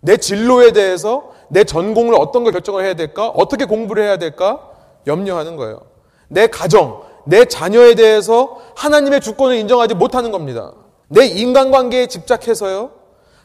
내 0.01 0.17
진로에 0.17 0.71
대해서 0.71 1.31
내 1.47 1.63
전공을 1.63 2.15
어떤 2.15 2.43
걸 2.43 2.51
결정을 2.53 2.83
해야 2.83 2.93
될까? 2.93 3.27
어떻게 3.29 3.65
공부를 3.65 4.03
해야 4.03 4.17
될까? 4.17 4.67
염려하는 5.07 5.55
거예요. 5.55 5.81
내 6.27 6.47
가정, 6.47 7.03
내 7.25 7.45
자녀에 7.45 7.95
대해서 7.95 8.57
하나님의 8.75 9.21
주권을 9.21 9.55
인정하지 9.57 9.95
못하는 9.95 10.31
겁니다. 10.31 10.73
내 11.07 11.25
인간관계에 11.25 12.07
집착해서요. 12.07 12.91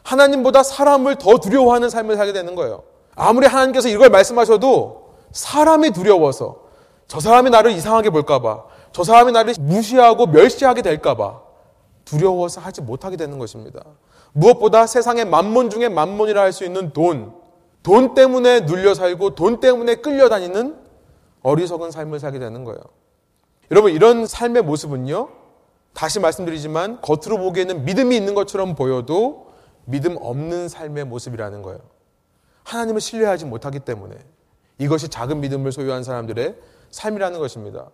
하나님보다 0.03 0.63
사람을 0.63 1.17
더 1.17 1.37
두려워하는 1.37 1.89
삶을 1.89 2.15
살게 2.15 2.33
되는 2.33 2.55
거예요. 2.55 2.83
아무리 3.15 3.45
하나님께서 3.45 3.89
이걸 3.89 4.09
말씀하셔도 4.09 5.15
사람이 5.33 5.91
두려워서 5.91 6.61
저 7.07 7.19
사람이 7.19 7.49
나를 7.49 7.71
이상하게 7.71 8.09
볼까봐 8.11 8.63
저 8.91 9.03
사람이 9.03 9.31
나를 9.31 9.53
무시하고 9.59 10.27
멸시하게 10.27 10.81
될까봐 10.81 11.41
두려워서 12.05 12.61
하지 12.61 12.81
못하게 12.81 13.17
되는 13.17 13.37
것입니다. 13.37 13.81
무엇보다 14.37 14.85
세상의 14.85 15.25
만몬 15.25 15.69
중에 15.69 15.89
만몬이라 15.89 16.41
할 16.41 16.51
수 16.53 16.63
있는 16.63 16.91
돈, 16.93 17.33
돈 17.81 18.13
때문에 18.13 18.61
눌려 18.61 18.93
살고 18.93 19.35
돈 19.35 19.59
때문에 19.59 19.95
끌려다니는 19.95 20.77
어리석은 21.41 21.91
삶을 21.91 22.19
살게 22.19 22.37
되는 22.37 22.63
거예요. 22.63 22.79
여러분, 23.71 23.91
이런 23.91 24.27
삶의 24.27 24.61
모습은요, 24.63 25.29
다시 25.93 26.19
말씀드리지만 26.19 27.01
겉으로 27.01 27.39
보기에는 27.39 27.85
믿음이 27.85 28.15
있는 28.15 28.35
것처럼 28.35 28.75
보여도 28.75 29.47
믿음 29.85 30.15
없는 30.19 30.69
삶의 30.69 31.05
모습이라는 31.05 31.63
거예요. 31.63 31.79
하나님을 32.63 33.01
신뢰하지 33.01 33.45
못하기 33.45 33.79
때문에 33.79 34.15
이것이 34.77 35.09
작은 35.09 35.39
믿음을 35.39 35.71
소유한 35.71 36.03
사람들의 36.03 36.55
삶이라는 36.91 37.39
것입니다. 37.39 37.89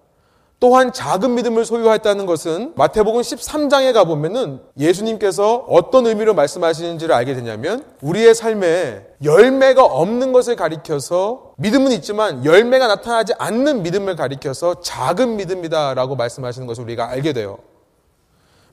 또한 0.60 0.94
작은 0.94 1.36
믿음을 1.36 1.66
소유했다는 1.66 2.26
것은 2.26 2.74
마태복음 2.76 3.20
13장에 3.20 3.92
가보면은 3.94 4.62
예수님께서 4.80 5.66
어떤 5.68 6.08
의미로 6.08 6.34
말씀하시는지를 6.34 7.14
알게 7.14 7.34
되냐면 7.34 7.84
우리의 8.02 8.34
삶에 8.34 9.06
열매가 9.24 9.84
없는 9.84 10.32
것을 10.32 10.56
가리켜서 10.56 11.52
믿음은 11.58 11.92
있지만 11.94 12.46
열매가 12.46 12.88
나타나지 12.88 13.34
않는 13.38 13.84
믿음을 13.84 14.16
가리켜서 14.16 14.80
작은 14.80 15.36
믿음이다라고 15.36 16.16
말씀하시는 16.16 16.66
것을 16.66 16.84
우리가 16.84 17.10
알게 17.10 17.34
돼요. 17.34 17.60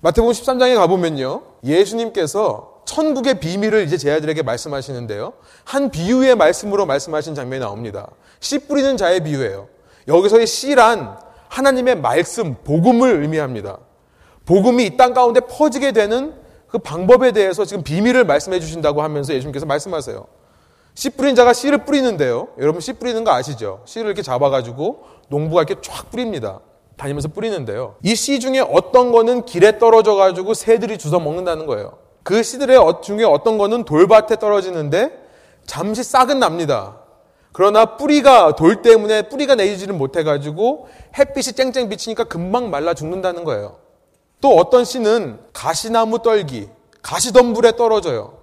마태복음 0.02 0.32
13장에 0.32 0.76
가보면요. 0.76 1.42
예수님께서 1.64 2.82
천국의 2.84 3.40
비밀을 3.40 3.84
이제 3.84 3.96
제 3.96 4.12
아들에게 4.12 4.42
말씀하시는데요. 4.42 5.32
한 5.64 5.90
비유의 5.90 6.37
말씀으로 6.37 6.87
말씀하신 6.87 7.34
장면이 7.34 7.60
나옵니다. 7.60 8.10
씨 8.40 8.58
뿌리는 8.60 8.96
자의 8.96 9.22
비유예요. 9.22 9.68
여기서의 10.08 10.46
씨란 10.46 11.18
하나님의 11.54 11.97
말씀, 11.97 12.54
복음을 12.64 13.21
의미합니다. 13.23 13.78
복음이 14.47 14.87
이 14.87 14.97
땅 14.97 15.12
가운데 15.12 15.40
퍼지게 15.40 15.92
되는 15.92 16.35
그 16.69 16.78
방법에 16.78 17.33
대해서 17.33 17.64
지금 17.64 17.83
비밀을 17.83 18.25
말씀해 18.25 18.61
주신다고 18.61 19.02
하면서 19.02 19.35
예수님께서 19.35 19.66
말씀하세요. 19.66 20.25
씨 20.95 21.11
뿌린 21.11 21.35
자가 21.35 21.52
씨를 21.52 21.85
뿌리는데요. 21.85 22.49
여러분 22.59 22.80
씨 22.80 22.92
뿌리는 22.92 23.23
거 23.25 23.33
아시죠? 23.33 23.83
씨를 23.85 24.07
이렇게 24.07 24.23
잡아가지고 24.23 25.02
농부가 25.28 25.62
이렇게 25.62 25.80
쫙 25.83 26.11
뿌립니다. 26.11 26.61
다니면서 26.97 27.28
뿌리는데요. 27.28 27.97
이 28.04 28.14
씨 28.14 28.38
중에 28.40 28.61
어떤 28.61 29.11
거는 29.11 29.45
길에 29.45 29.78
떨어져 29.78 30.14
가지고 30.14 30.54
새들이 30.54 30.99
주워 30.99 31.19
먹는다는 31.21 31.66
거예요. 31.66 31.99
그 32.23 32.42
씨들의 32.42 32.76
어- 32.76 33.00
중에 33.00 33.25
어떤 33.25 33.59
거는 33.59 33.85
돌밭에 33.85 34.37
떨어지는데 34.37 35.11
잠시 35.66 36.02
싹은 36.04 36.38
납니다. 36.38 37.00
그러나 37.60 37.98
뿌리가 37.98 38.56
돌 38.56 38.80
때문에 38.80 39.28
뿌리가 39.28 39.54
내리지를 39.54 39.94
못해가지고 39.94 40.88
햇빛이 41.18 41.52
쨍쨍 41.52 41.90
비치니까 41.90 42.24
금방 42.24 42.70
말라 42.70 42.94
죽는다는 42.94 43.44
거예요. 43.44 43.76
또 44.40 44.56
어떤 44.56 44.86
씨는 44.86 45.38
가시나무 45.52 46.22
떨기, 46.22 46.70
가시덤불에 47.02 47.72
떨어져요. 47.72 48.38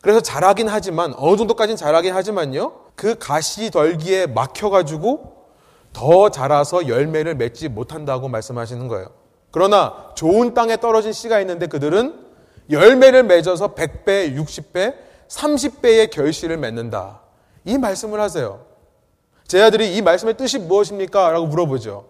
그래서 0.00 0.20
자라긴 0.20 0.66
하지만 0.66 1.12
어느 1.18 1.36
정도까지는 1.36 1.76
자라긴 1.76 2.14
하지만요. 2.14 2.72
그 2.94 3.18
가시덜기에 3.18 4.28
막혀가지고 4.28 5.34
더 5.92 6.30
자라서 6.30 6.88
열매를 6.88 7.34
맺지 7.34 7.68
못한다고 7.68 8.28
말씀하시는 8.28 8.88
거예요. 8.88 9.10
그러나 9.50 10.12
좋은 10.14 10.54
땅에 10.54 10.78
떨어진 10.78 11.12
씨가 11.12 11.38
있는데 11.40 11.66
그들은 11.66 12.18
열매를 12.70 13.24
맺어서 13.24 13.74
100배, 13.74 14.34
60배, 14.34 14.94
30배의 15.28 16.10
결실을 16.10 16.56
맺는다. 16.56 17.27
이 17.68 17.76
말씀을 17.76 18.18
하세요. 18.18 18.64
제 19.46 19.62
아들이 19.62 19.94
이 19.94 20.02
말씀의 20.02 20.36
뜻이 20.36 20.58
무엇입니까? 20.58 21.30
라고 21.32 21.46
물어보죠. 21.46 22.06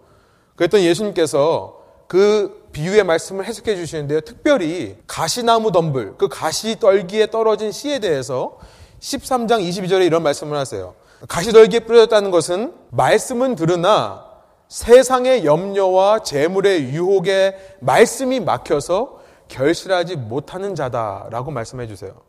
그랬더니 0.55 0.85
예수님께서 0.85 1.79
그 2.07 2.67
비유의 2.71 3.03
말씀을 3.03 3.45
해석해 3.45 3.75
주시는데요. 3.75 4.21
특별히 4.21 4.97
가시나무 5.05 5.71
덤불, 5.71 6.15
그 6.17 6.29
가시 6.29 6.79
떨기에 6.79 7.27
떨어진 7.27 7.71
씨에 7.71 7.99
대해서 7.99 8.57
13장 8.99 9.61
22절에 9.61 10.05
이런 10.05 10.23
말씀을 10.23 10.57
하세요. 10.57 10.95
가시 11.27 11.51
떨기에 11.51 11.81
뿌려졌다는 11.81 12.31
것은 12.31 12.73
말씀은 12.91 13.55
들으나 13.55 14.25
세상의 14.69 15.45
염려와 15.45 16.19
재물의 16.19 16.89
유혹에 16.89 17.57
말씀이 17.81 18.39
막혀서 18.39 19.19
결실하지 19.49 20.15
못하는 20.15 20.75
자다라고 20.75 21.51
말씀해 21.51 21.87
주세요. 21.87 22.28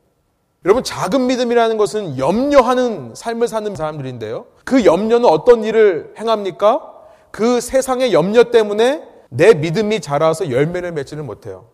여러분 0.66 0.84
작은 0.84 1.26
믿음이라는 1.26 1.78
것은 1.78 2.18
염려하는 2.18 3.14
삶을 3.14 3.48
사는 3.48 3.74
사람들인데요. 3.74 4.44
그 4.64 4.84
염려는 4.84 5.28
어떤 5.28 5.64
일을 5.64 6.14
행합니까? 6.18 6.92
그 7.30 7.60
세상의 7.60 8.12
염려 8.12 8.50
때문에 8.50 9.02
내 9.30 9.54
믿음이 9.54 10.00
자라서 10.00 10.50
열매를 10.50 10.92
맺지를 10.92 11.22
못해요. 11.22 11.66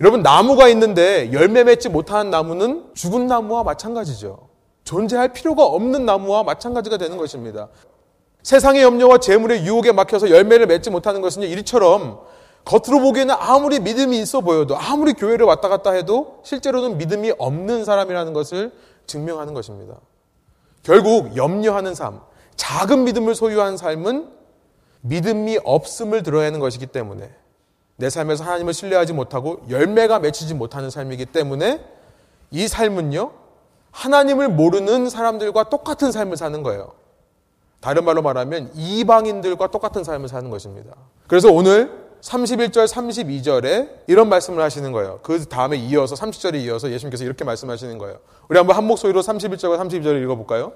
여러분 0.00 0.22
나무가 0.22 0.68
있는데 0.68 1.32
열매 1.32 1.64
맺지 1.64 1.88
못하는 1.88 2.30
나무는 2.30 2.84
죽은 2.94 3.26
나무와 3.26 3.64
마찬가지죠. 3.64 4.48
존재할 4.84 5.32
필요가 5.32 5.64
없는 5.64 6.06
나무와 6.06 6.44
마찬가지가 6.44 6.98
되는 6.98 7.16
것입니다. 7.16 7.68
세상의 8.42 8.82
염려와 8.82 9.18
재물의 9.18 9.64
유혹에 9.64 9.92
막혀서 9.92 10.30
열매를 10.30 10.66
맺지 10.66 10.90
못하는 10.90 11.20
것은 11.22 11.42
이리처럼 11.42 12.20
겉으로 12.64 13.00
보기에는 13.00 13.34
아무리 13.38 13.80
믿음이 13.80 14.18
있어 14.20 14.40
보여도 14.40 14.76
아무리 14.76 15.14
교회를 15.14 15.46
왔다 15.46 15.68
갔다 15.68 15.90
해도 15.92 16.40
실제로는 16.44 16.98
믿음이 16.98 17.32
없는 17.38 17.84
사람이라는 17.84 18.32
것을 18.32 18.72
증명하는 19.06 19.52
것입니다. 19.54 19.96
결국 20.82 21.36
염려하는 21.36 21.94
삶, 21.94 22.20
작은 22.56 23.04
믿음을 23.04 23.34
소유한 23.34 23.76
삶은 23.76 24.28
믿음이 25.02 25.58
없음을 25.64 26.22
드러내는 26.22 26.60
것이기 26.60 26.86
때문에 26.86 27.30
내 27.96 28.10
삶에서 28.10 28.44
하나님을 28.44 28.72
신뢰하지 28.72 29.12
못하고 29.12 29.60
열매가 29.68 30.20
맺히지 30.20 30.54
못하는 30.54 30.90
삶이기 30.90 31.26
때문에 31.26 31.84
이 32.50 32.68
삶은요, 32.68 33.32
하나님을 33.90 34.48
모르는 34.48 35.08
사람들과 35.08 35.64
똑같은 35.64 36.12
삶을 36.12 36.36
사는 36.36 36.62
거예요. 36.62 36.92
다른 37.80 38.04
말로 38.04 38.22
말하면 38.22 38.70
이방인들과 38.74 39.70
똑같은 39.70 40.04
삶을 40.04 40.28
사는 40.28 40.48
것입니다. 40.50 40.94
그래서 41.26 41.50
오늘 41.50 42.01
31절, 42.22 42.86
32절에 42.86 43.88
이런 44.06 44.28
말씀을 44.28 44.62
하시는 44.62 44.92
거예요. 44.92 45.18
그 45.22 45.44
다음에 45.44 45.76
이어서 45.76 46.14
30절에 46.14 46.54
이어서 46.62 46.90
예수님께서 46.90 47.24
이렇게 47.24 47.44
말씀하시는 47.44 47.98
거예요. 47.98 48.18
우리 48.48 48.56
한번 48.58 48.76
한 48.76 48.84
목소리로 48.84 49.20
31절과 49.20 49.78
32절을 49.78 50.22
읽어볼까요? 50.22 50.72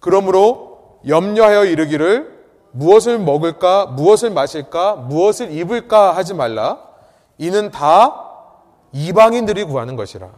그러므로 0.00 0.98
염려하여 1.06 1.66
이르기를 1.66 2.42
무엇을 2.72 3.18
먹을까, 3.18 3.86
무엇을 3.86 4.30
마실까, 4.30 4.96
무엇을 4.96 5.52
입을까 5.52 6.16
하지 6.16 6.34
말라. 6.34 6.80
이는 7.38 7.70
다 7.70 8.30
이방인들이 8.92 9.64
구하는 9.64 9.94
것이라. 9.94 10.28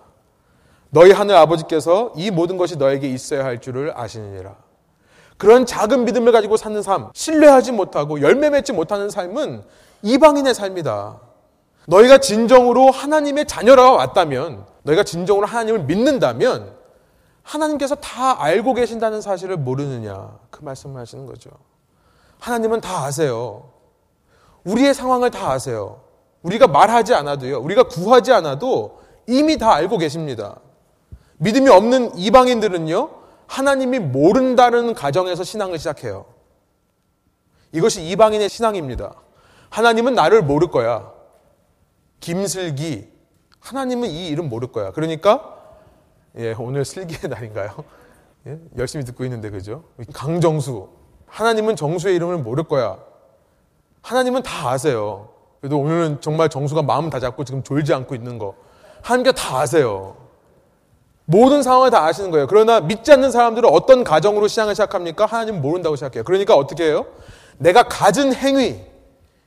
너희 0.90 1.11
하늘 1.11 1.37
아버지께서 1.37 2.12
이 2.16 2.30
모든 2.30 2.57
것이 2.57 2.76
너에게 2.76 3.09
있어야 3.09 3.44
할 3.44 3.61
줄을 3.61 3.92
아시느니라. 3.96 4.54
그런 5.38 5.66
작은 5.66 6.04
믿음을 6.04 6.33
가지고 6.33 6.57
사는 6.57 6.80
삶, 6.83 7.11
신뢰하지 7.14 7.72
못하고 7.72 8.20
열매 8.20 8.50
맺지 8.50 8.72
못하는 8.72 9.11
삶은 9.11 9.64
이방인의 10.05 10.55
삶이다. 10.55 11.19
너희가 11.87 12.19
진정으로 12.19 12.90
하나님의 12.90 13.47
자녀라 13.47 13.90
왔다면, 13.93 14.67
너희가 14.83 15.03
진정으로 15.03 15.47
하나님을 15.47 15.85
믿는다면, 15.85 16.75
하나님께서 17.43 17.95
다 17.97 18.43
알고 18.43 18.75
계신다는 18.75 19.21
사실을 19.23 19.57
모르느냐. 19.57 20.38
그 20.51 20.62
말씀을 20.62 21.01
하시는 21.01 21.27
거죠. 21.27 21.51
하나님은 22.38 22.83
다 22.83 23.05
아세요. 23.05 23.71
우리의 24.64 24.95
상황을 24.95 25.31
다 25.31 25.51
아세요. 25.51 26.03
우리가 26.43 26.67
말하지 26.67 27.14
않아도요. 27.14 27.61
우리가 27.61 27.85
구하지 27.85 28.33
않아도 28.33 29.01
이미 29.27 29.57
다 29.57 29.73
알고 29.73 29.97
계십니다. 29.99 30.57
믿음이 31.38 31.71
없는 31.71 32.17
이방인들은요. 32.17 33.11
하나님이 33.47 33.99
모른다는 34.01 34.95
가정에서 34.95 35.45
신앙을 35.45 35.79
시작해요. 35.79 36.27
이것이 37.73 38.05
이방인의 38.05 38.49
신앙입니다. 38.51 39.14
하나님은 39.70 40.14
나를 40.14 40.42
모를 40.42 40.68
거야. 40.68 41.12
김슬기. 42.20 43.12
하나님은 43.61 44.11
이 44.11 44.29
이름 44.29 44.48
모를 44.48 44.70
거야. 44.70 44.92
그러니까, 44.92 45.57
예, 46.37 46.55
오늘 46.59 46.85
슬기의 46.85 47.31
날인가요? 47.31 47.72
예, 48.46 48.59
열심히 48.77 49.05
듣고 49.05 49.24
있는데, 49.24 49.50
그죠? 49.50 49.85
강정수. 50.12 50.88
하나님은 51.27 51.77
정수의 51.77 52.14
이름을 52.16 52.38
모를 52.38 52.64
거야. 52.64 52.98
하나님은 54.03 54.42
다 54.42 54.70
아세요. 54.70 55.31
그래도 55.61 55.79
오늘은 55.81 56.20
정말 56.20 56.50
정수가 56.50 56.83
마음 56.83 57.09
다 57.09 57.18
잡고 57.18 57.44
지금 57.44 57.62
졸지 57.62 57.94
않고 57.94 58.14
있는 58.14 58.38
거. 58.38 58.55
하나님께 59.03 59.33
다 59.33 59.61
아세요. 59.61 60.16
모든 61.24 61.62
상황을 61.62 61.90
다 61.90 62.05
아시는 62.05 62.31
거예요. 62.31 62.46
그러나 62.46 62.81
믿지 62.81 63.11
않는 63.12 63.31
사람들은 63.31 63.68
어떤 63.70 64.05
가정으로 64.05 64.46
신앙을 64.46 64.74
시작합니까? 64.74 65.24
하나님 65.24 65.62
모른다고 65.62 65.96
시작해요. 65.96 66.22
그러니까 66.22 66.55
어떻게 66.55 66.85
해요? 66.85 67.07
내가 67.57 67.85
가진 67.85 68.35
행위, 68.35 68.85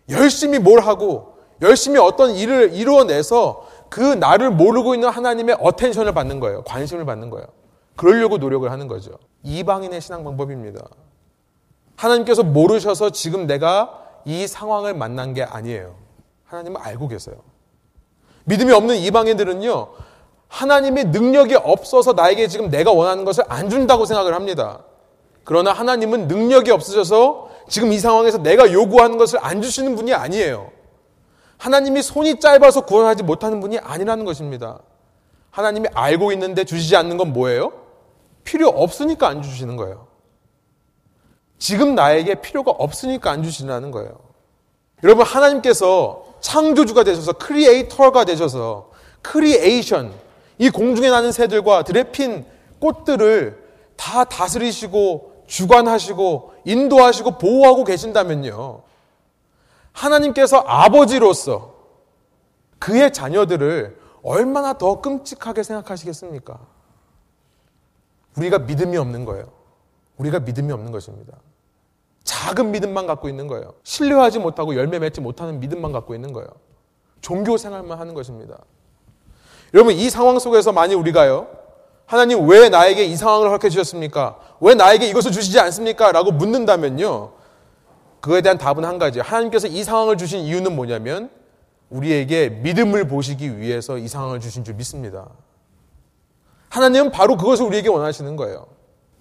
열심히 0.10 0.60
뭘 0.60 0.82
하고, 0.82 1.38
열심히 1.62 2.00
어떤 2.00 2.32
일을 2.32 2.74
이루어내서 2.74 3.68
그 3.90 4.02
나를 4.02 4.52
모르고 4.52 4.94
있는 4.94 5.10
하나님의 5.10 5.58
attention을 5.60 6.14
받는 6.14 6.40
거예요. 6.40 6.64
관심을 6.64 7.06
받는 7.06 7.30
거예요. 7.30 7.48
그러려고 7.96 8.38
노력을 8.38 8.70
하는 8.70 8.88
거죠. 8.88 9.12
이방인의 9.44 10.02
신앙 10.02 10.24
방법입니다. 10.24 10.86
하나님께서 11.96 12.44
모르셔서 12.44 13.10
지금 13.10 13.48
내가 13.48 14.04
이 14.26 14.46
상황을 14.46 14.94
만난 14.94 15.34
게 15.34 15.44
아니에요. 15.44 15.96
하나님은 16.46 16.80
알고 16.82 17.08
계세요. 17.08 17.36
믿음이 18.46 18.72
없는 18.72 18.96
이방인들은요, 18.98 19.88
하나님의 20.48 21.06
능력이 21.06 21.56
없어서 21.56 22.14
나에게 22.14 22.48
지금 22.48 22.70
내가 22.70 22.92
원하는 22.92 23.26
것을 23.26 23.44
안 23.50 23.70
준다고 23.70 24.06
생각을 24.06 24.34
합니다. 24.34 24.84
그러나 25.44 25.74
하나님은 25.74 26.28
능력이 26.28 26.72
없으셔서 26.72 27.47
지금 27.68 27.92
이 27.92 28.00
상황에서 28.00 28.38
내가 28.38 28.72
요구하는 28.72 29.18
것을 29.18 29.40
안 29.42 29.62
주시는 29.62 29.96
분이 29.96 30.14
아니에요. 30.14 30.72
하나님이 31.58 32.02
손이 32.02 32.40
짧아서 32.40 32.82
구원하지 32.82 33.24
못하는 33.24 33.60
분이 33.60 33.80
아니라는 33.80 34.26
것입니다. 34.26 34.80
하나님이 35.52 35.90
알고 35.94 36.32
있는데 36.34 36.64
주시지 36.64 36.96
않는 36.96 37.18
건 37.18 37.34
뭐예요? 37.34 37.74
필요 38.44 38.70
없으니까 38.70 39.28
안 39.28 39.42
주시는 39.42 39.76
거예요. 39.76 40.08
지금 41.60 41.96
나에게 41.96 42.36
필요가 42.36 42.72
없으니까 42.72 43.32
안 43.32 43.44
주시는 43.44 43.92
거예요. 43.92 44.20
여러분, 45.04 45.26
하나님께서 45.26 46.26
창조주가 46.40 47.04
되셔서 47.04 47.34
creator가 47.34 48.26
되셔서 48.26 48.92
creation, 49.22 50.14
이 50.60 50.70
공중에 50.70 51.10
나는 51.10 51.32
새들과 51.32 51.84
들에 51.84 52.04
핀 52.04 52.46
꽃들을 52.80 53.64
다 53.96 54.24
다스리시고 54.24 55.37
주관하시고 55.48 56.54
인도하시고 56.66 57.38
보호하고 57.38 57.84
계신다면요. 57.84 58.84
하나님께서 59.92 60.58
아버지로서 60.60 61.76
그의 62.78 63.12
자녀들을 63.12 64.00
얼마나 64.22 64.78
더 64.78 65.02
끔찍하게 65.02 65.64
생각하시겠습니까? 65.64 66.60
우리가 68.38 68.60
믿음이 68.60 68.98
없는 68.98 69.26
거예요. 69.26 69.48
우리가 70.18 70.40
믿음이 70.42 70.72
없는 70.72 70.92
것입니다. 70.92 71.38
작은 72.24 72.72
믿음만 72.72 73.08
갖고 73.08 73.30
있는 73.30 73.48
거예요. 73.48 73.74
신뢰하지 73.84 74.40
못하고 74.40 74.76
열매 74.76 75.00
맺지 75.00 75.22
못하는 75.22 75.60
믿음만 75.60 75.92
갖고 75.92 76.14
있는 76.14 76.34
거예요. 76.34 76.48
종교 77.22 77.58
생활만 77.58 78.00
하는 78.00 78.14
것입니다. 78.14 78.60
여러분, 79.74 79.94
이 79.94 80.10
상황 80.10 80.38
속에서 80.38 80.72
만약 80.72 80.98
우리가요, 80.98 81.48
하나님 82.06 82.48
왜 82.48 82.70
나에게 82.70 83.06
이 83.06 83.16
상황을 83.16 83.48
허락해 83.48 83.70
주셨습니까? 83.70 84.40
왜 84.60 84.74
나에게 84.74 85.08
이것을 85.08 85.32
주시지 85.32 85.60
않습니까? 85.60 86.12
라고 86.12 86.32
묻는다면요, 86.32 87.32
그에 88.22 88.42
대한 88.42 88.58
답은 88.58 88.84
한 88.86 88.98
가지. 88.98 89.20
하나님께서 89.20 89.68
이 89.68 89.84
상황을 89.84 90.18
주신 90.18 90.40
이유는 90.40 90.76
뭐냐면, 90.76 91.30
우리에게 91.90 92.50
믿음을 92.50 93.08
보시기 93.08 93.60
위해서 93.60 93.98
이 93.98 94.08
상황을 94.08 94.40
주신 94.40 94.64
줄 94.64 94.76
믿습니다. 94.76 95.30
하나님은 96.70 97.12
바로 97.12 97.38
그것을 97.38 97.66
우리에게 97.66 97.90
원하시는 97.90 98.36
거예요. 98.36 98.68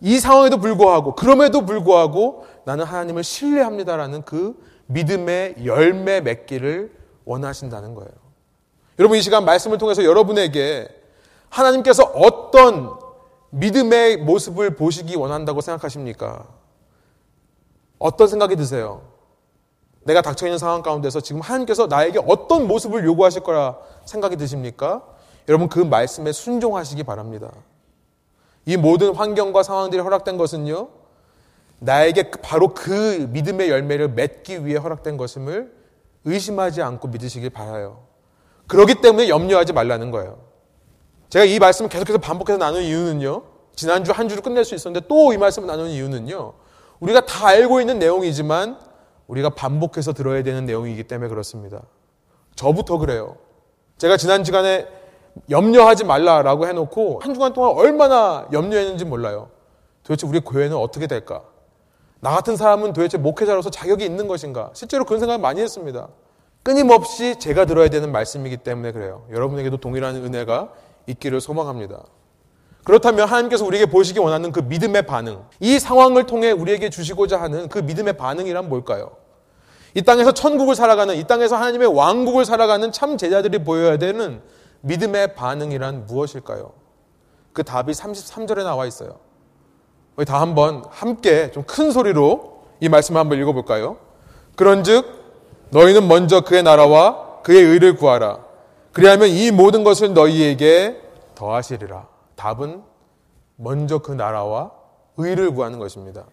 이 0.00 0.18
상황에도 0.18 0.58
불구하고, 0.58 1.14
그럼에도 1.14 1.64
불구하고 1.64 2.46
나는 2.64 2.84
하나님을 2.84 3.22
신뢰합니다라는 3.22 4.22
그 4.22 4.54
믿음의 4.86 5.64
열매 5.64 6.20
맺기를 6.20 6.92
원하신다는 7.24 7.94
거예요. 7.94 8.10
여러분 8.98 9.18
이 9.18 9.22
시간 9.22 9.44
말씀을 9.44 9.78
통해서 9.78 10.04
여러분에게 10.04 10.88
하나님께서 11.48 12.04
어떤 12.04 12.98
믿음의 13.50 14.18
모습을 14.18 14.76
보시기 14.76 15.16
원한다고 15.16 15.60
생각하십니까? 15.60 16.46
어떤 17.98 18.28
생각이 18.28 18.56
드세요? 18.56 19.02
내가 20.04 20.22
닥쳐있는 20.22 20.58
상황 20.58 20.82
가운데서 20.82 21.20
지금 21.20 21.40
하나님께서 21.40 21.86
나에게 21.86 22.20
어떤 22.26 22.68
모습을 22.68 23.04
요구하실 23.04 23.42
거라 23.42 23.78
생각이 24.04 24.36
드십니까? 24.36 25.02
여러분 25.48 25.68
그 25.68 25.80
말씀에 25.80 26.32
순종하시기 26.32 27.02
바랍니다. 27.04 27.50
이 28.66 28.76
모든 28.76 29.14
환경과 29.14 29.62
상황들이 29.62 30.00
허락된 30.02 30.36
것은요, 30.36 30.88
나에게 31.78 32.30
바로 32.42 32.74
그 32.74 33.28
믿음의 33.30 33.68
열매를 33.70 34.08
맺기 34.10 34.64
위해 34.64 34.78
허락된 34.78 35.16
것임을 35.16 35.72
의심하지 36.24 36.82
않고 36.82 37.08
믿으시길 37.08 37.50
바라요. 37.50 38.04
그렇기 38.66 39.00
때문에 39.00 39.28
염려하지 39.28 39.72
말라는 39.72 40.10
거예요. 40.10 40.45
제가 41.28 41.44
이 41.44 41.58
말씀을 41.58 41.88
계속해서 41.88 42.18
반복해서 42.18 42.58
나눈 42.58 42.82
이유는요, 42.82 43.42
지난주 43.74 44.12
한 44.12 44.28
주를 44.28 44.42
끝낼 44.42 44.64
수 44.64 44.74
있었는데 44.74 45.06
또 45.08 45.32
이 45.32 45.36
말씀을 45.38 45.66
나누는 45.66 45.90
이유는요, 45.90 46.54
우리가 47.00 47.26
다 47.26 47.48
알고 47.48 47.80
있는 47.80 47.98
내용이지만 47.98 48.78
우리가 49.26 49.50
반복해서 49.50 50.12
들어야 50.12 50.42
되는 50.42 50.64
내용이기 50.66 51.04
때문에 51.04 51.28
그렇습니다. 51.28 51.82
저부터 52.54 52.98
그래요. 52.98 53.36
제가 53.98 54.16
지난 54.16 54.44
주간에 54.44 54.86
염려하지 55.50 56.04
말라라고 56.04 56.66
해놓고 56.66 57.20
한 57.22 57.34
주간 57.34 57.52
동안 57.52 57.72
얼마나 57.72 58.46
염려했는지 58.52 59.04
몰라요. 59.04 59.50
도대체 60.04 60.26
우리 60.26 60.40
교회는 60.40 60.76
어떻게 60.76 61.06
될까? 61.06 61.42
나 62.20 62.30
같은 62.30 62.56
사람은 62.56 62.92
도대체 62.94 63.18
목회자로서 63.18 63.68
자격이 63.70 64.04
있는 64.04 64.28
것인가? 64.28 64.70
실제로 64.72 65.04
그런 65.04 65.20
생각을 65.20 65.40
많이 65.40 65.60
했습니다. 65.60 66.08
끊임없이 66.62 67.38
제가 67.38 67.66
들어야 67.66 67.88
되는 67.88 68.10
말씀이기 68.10 68.58
때문에 68.58 68.92
그래요. 68.92 69.26
여러분에게도 69.30 69.76
동일한 69.76 70.16
은혜가 70.16 70.70
있기를 71.06 71.40
소망합니다. 71.40 72.02
그렇다면 72.84 73.28
하나님께서 73.28 73.64
우리에게 73.64 73.86
보시기 73.86 74.20
원하는 74.20 74.52
그 74.52 74.60
믿음의 74.60 75.06
반응, 75.06 75.44
이 75.58 75.78
상황을 75.78 76.26
통해 76.26 76.52
우리에게 76.52 76.88
주시고자 76.88 77.40
하는 77.40 77.68
그 77.68 77.78
믿음의 77.80 78.16
반응이란 78.16 78.68
뭘까요? 78.68 79.16
이 79.94 80.02
땅에서 80.02 80.32
천국을 80.32 80.74
살아가는, 80.76 81.16
이 81.16 81.24
땅에서 81.24 81.56
하나님의 81.56 81.88
왕국을 81.88 82.44
살아가는 82.44 82.92
참 82.92 83.16
제자들이 83.16 83.64
보여야 83.64 83.96
되는 83.96 84.40
믿음의 84.82 85.34
반응이란 85.34 86.06
무엇일까요? 86.06 86.72
그 87.52 87.64
답이 87.64 87.92
33절에 87.92 88.62
나와 88.62 88.86
있어요. 88.86 89.18
우리 90.16 90.24
다 90.24 90.40
한번 90.40 90.84
함께 90.90 91.50
좀 91.50 91.64
큰 91.64 91.90
소리로 91.90 92.62
이 92.80 92.88
말씀을 92.88 93.20
한번 93.20 93.38
읽어볼까요? 93.40 93.96
그런즉 94.54 95.06
너희는 95.70 96.06
먼저 96.06 96.42
그의 96.42 96.62
나라와 96.62 97.40
그의 97.42 97.62
의를 97.64 97.96
구하라. 97.96 98.45
그리하면 98.96 99.28
이 99.28 99.50
모든 99.50 99.84
것을 99.84 100.14
너희에게 100.14 100.98
더하시리라. 101.34 102.08
답은 102.34 102.82
먼저 103.56 103.98
그 103.98 104.10
나라와 104.10 104.72
의를 105.18 105.50
구하는 105.50 105.78
것입니다. 105.78 106.24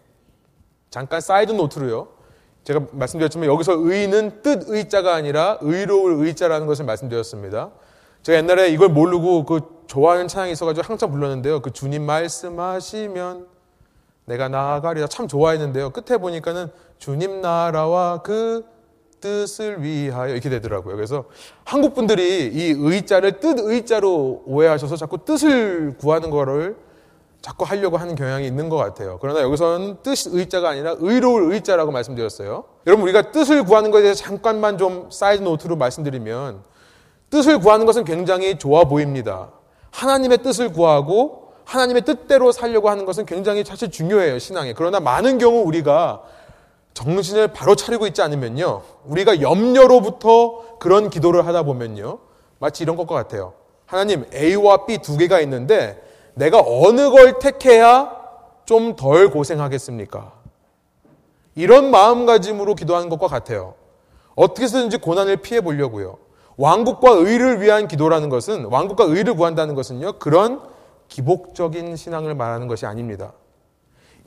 잠깐 0.88 1.20
side 1.20 1.52
note로요. 1.52 2.08
제가 2.62 2.86
말씀드렸지만 2.92 3.50
여기서 3.50 3.74
의는 3.76 4.40
뜻 4.40 4.62
의자가 4.66 5.14
아니라 5.14 5.58
의로울 5.60 6.24
의자라는 6.24 6.66
것을 6.66 6.86
말씀드렸습니다. 6.86 7.68
제가 8.22 8.38
옛날에 8.38 8.70
이걸 8.70 8.88
모르고 8.88 9.44
그 9.44 9.60
좋아하는 9.86 10.26
찬양이 10.26 10.52
있어가지고 10.52 10.86
항상 10.86 11.10
불렀는데요. 11.10 11.60
그 11.60 11.70
주님 11.70 12.06
말씀하시면 12.06 13.46
내가 14.24 14.48
나아가리라 14.48 15.08
참 15.08 15.28
좋아했는데요. 15.28 15.90
끝에 15.90 16.16
보니까는 16.16 16.70
주님 16.96 17.42
나라와 17.42 18.22
그 18.22 18.64
뜻을 19.24 19.82
위하여 19.82 20.32
이렇게 20.34 20.50
되더라고요. 20.50 20.96
그래서 20.96 21.24
한국 21.64 21.94
분들이 21.94 22.46
이 22.52 22.74
의자를 22.76 23.40
뜻 23.40 23.58
의자로 23.58 24.42
오해하셔서 24.44 24.96
자꾸 24.96 25.24
뜻을 25.24 25.96
구하는 25.98 26.28
거를 26.28 26.76
자꾸 27.40 27.64
하려고 27.64 27.96
하는 27.96 28.16
경향이 28.16 28.46
있는 28.46 28.68
것 28.68 28.76
같아요. 28.76 29.18
그러나 29.22 29.40
여기서는 29.40 29.96
뜻 30.02 30.26
의자가 30.26 30.68
아니라 30.70 30.96
의로울 30.98 31.54
의자라고 31.54 31.90
말씀드렸어요. 31.90 32.64
여러분 32.86 33.04
우리가 33.04 33.32
뜻을 33.32 33.64
구하는 33.64 33.90
것에 33.90 34.02
대해서 34.02 34.22
잠깐만 34.22 34.76
좀 34.76 35.08
side 35.10 35.42
note로 35.42 35.76
말씀드리면 35.76 36.62
뜻을 37.30 37.60
구하는 37.60 37.86
것은 37.86 38.04
굉장히 38.04 38.58
좋아 38.58 38.84
보입니다. 38.84 39.52
하나님의 39.90 40.38
뜻을 40.38 40.70
구하고 40.70 41.54
하나님의 41.64 42.04
뜻대로 42.04 42.52
살려고 42.52 42.90
하는 42.90 43.06
것은 43.06 43.24
굉장히 43.24 43.64
사실 43.64 43.90
중요해요, 43.90 44.38
신앙에. 44.38 44.74
그러나 44.74 45.00
많은 45.00 45.38
경우 45.38 45.62
우리가 45.62 46.22
정신을 46.94 47.48
바로 47.48 47.74
차리고 47.74 48.06
있지 48.06 48.22
않으면요. 48.22 48.82
우리가 49.04 49.40
염려로부터 49.40 50.78
그런 50.78 51.10
기도를 51.10 51.46
하다 51.46 51.64
보면요. 51.64 52.18
마치 52.60 52.84
이런 52.84 52.96
것과 52.96 53.14
같아요. 53.14 53.52
하나님, 53.86 54.24
A와 54.32 54.86
B 54.86 54.98
두 54.98 55.16
개가 55.16 55.40
있는데 55.40 56.02
내가 56.34 56.60
어느 56.64 57.10
걸 57.10 57.38
택해야 57.38 58.24
좀 58.64 58.96
덜 58.96 59.28
고생하겠습니까? 59.28 60.32
이런 61.54 61.90
마음가짐으로 61.90 62.74
기도하는 62.74 63.08
것과 63.08 63.28
같아요. 63.28 63.74
어떻게 64.34 64.66
든지 64.66 64.96
고난을 64.98 65.38
피해 65.38 65.60
보려고요. 65.60 66.18
왕국과 66.56 67.10
의를 67.10 67.60
위한 67.60 67.88
기도라는 67.88 68.28
것은 68.28 68.66
왕국과 68.66 69.04
의를 69.04 69.34
구한다는 69.34 69.74
것은요. 69.74 70.14
그런 70.18 70.60
기복적인 71.08 71.96
신앙을 71.96 72.34
말하는 72.34 72.66
것이 72.68 72.86
아닙니다. 72.86 73.32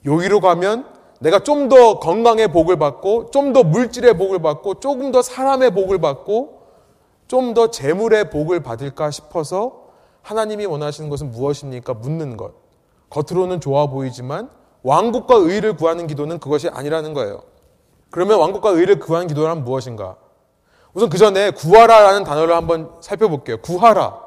여기로 0.06 0.40
가면 0.40 0.97
내가 1.20 1.40
좀 1.40 1.68
더 1.68 1.98
건강의 1.98 2.48
복을 2.48 2.78
받고 2.78 3.30
좀 3.30 3.52
더 3.52 3.62
물질의 3.64 4.16
복을 4.16 4.40
받고 4.40 4.74
조금 4.80 5.10
더 5.12 5.20
사람의 5.22 5.72
복을 5.72 5.98
받고 6.00 6.62
좀 7.28 7.54
더 7.54 7.70
재물의 7.70 8.30
복을 8.30 8.62
받을까 8.62 9.10
싶어서 9.10 9.88
하나님이 10.22 10.66
원하시는 10.66 11.08
것은 11.10 11.30
무엇입니까? 11.30 11.94
묻는 11.94 12.36
것. 12.36 12.52
겉으로는 13.10 13.60
좋아 13.60 13.86
보이지만 13.86 14.50
왕국과 14.82 15.34
의를 15.36 15.76
구하는 15.76 16.06
기도는 16.06 16.38
그것이 16.38 16.68
아니라는 16.68 17.14
거예요. 17.14 17.42
그러면 18.10 18.38
왕국과 18.38 18.70
의를 18.70 18.98
구하는 18.98 19.26
기도란 19.26 19.64
무엇인가? 19.64 20.16
우선 20.94 21.08
그 21.10 21.18
전에 21.18 21.50
구하라라는 21.50 22.24
단어를 22.24 22.54
한번 22.54 22.92
살펴볼게요. 23.00 23.58
구하라. 23.58 24.20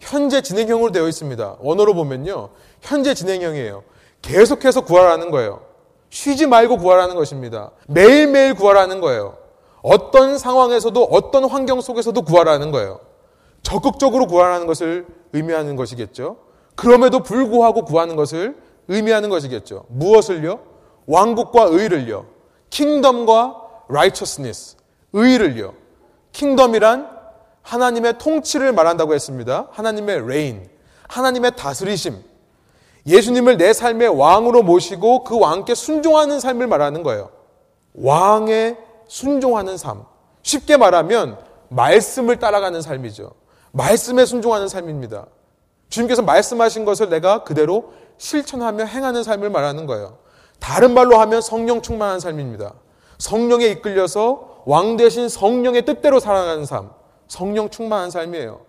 현재 0.00 0.40
진행형으로 0.42 0.92
되어 0.92 1.08
있습니다. 1.08 1.56
원어로 1.60 1.94
보면요. 1.94 2.50
현재 2.80 3.14
진행형이에요. 3.14 3.82
계속해서 4.22 4.82
구하라는 4.82 5.30
거예요. 5.30 5.65
쉬지 6.10 6.46
말고 6.46 6.78
구하라는 6.78 7.14
것입니다. 7.14 7.72
매일매일 7.88 8.54
구하라는 8.54 9.00
거예요. 9.00 9.36
어떤 9.82 10.38
상황에서도 10.38 11.02
어떤 11.04 11.44
환경 11.44 11.80
속에서도 11.80 12.20
구하라는 12.22 12.70
거예요. 12.70 13.00
적극적으로 13.62 14.26
구하라는 14.26 14.66
것을 14.66 15.06
의미하는 15.32 15.76
것이겠죠. 15.76 16.36
그럼에도 16.74 17.20
불구하고 17.20 17.84
구하는 17.84 18.16
것을 18.16 18.56
의미하는 18.88 19.28
것이겠죠. 19.28 19.86
무엇을요? 19.88 20.60
왕국과 21.06 21.64
의를요. 21.64 22.26
킹덤과 22.70 23.62
righteousness, 23.88 24.76
의를요. 25.12 25.74
킹덤이란 26.32 27.16
하나님의 27.62 28.18
통치를 28.18 28.72
말한다고 28.72 29.14
했습니다. 29.14 29.68
하나님의 29.72 30.16
reign, 30.16 30.68
하나님의 31.08 31.56
다스리심. 31.56 32.22
예수님을 33.06 33.56
내 33.56 33.72
삶의 33.72 34.08
왕으로 34.08 34.62
모시고 34.62 35.24
그 35.24 35.38
왕께 35.38 35.74
순종하는 35.74 36.40
삶을 36.40 36.66
말하는 36.66 37.02
거예요. 37.02 37.30
왕에 37.94 38.76
순종하는 39.06 39.76
삶. 39.76 40.04
쉽게 40.42 40.76
말하면 40.76 41.38
말씀을 41.68 42.38
따라가는 42.38 42.82
삶이죠. 42.82 43.32
말씀에 43.72 44.24
순종하는 44.24 44.68
삶입니다. 44.68 45.26
주님께서 45.88 46.22
말씀하신 46.22 46.84
것을 46.84 47.08
내가 47.08 47.44
그대로 47.44 47.92
실천하며 48.18 48.84
행하는 48.84 49.22
삶을 49.22 49.50
말하는 49.50 49.86
거예요. 49.86 50.18
다른 50.58 50.94
말로 50.94 51.18
하면 51.18 51.40
성령 51.40 51.82
충만한 51.82 52.18
삶입니다. 52.18 52.74
성령에 53.18 53.66
이끌려서 53.66 54.62
왕 54.66 54.96
대신 54.96 55.28
성령의 55.28 55.84
뜻대로 55.84 56.18
살아가는 56.18 56.64
삶. 56.64 56.90
성령 57.28 57.70
충만한 57.70 58.10
삶이에요. 58.10 58.60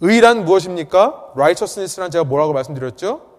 의란 0.00 0.44
무엇입니까? 0.44 1.32
righteousness란 1.34 2.10
제가 2.10 2.24
뭐라고 2.24 2.52
말씀드렸죠? 2.52 3.29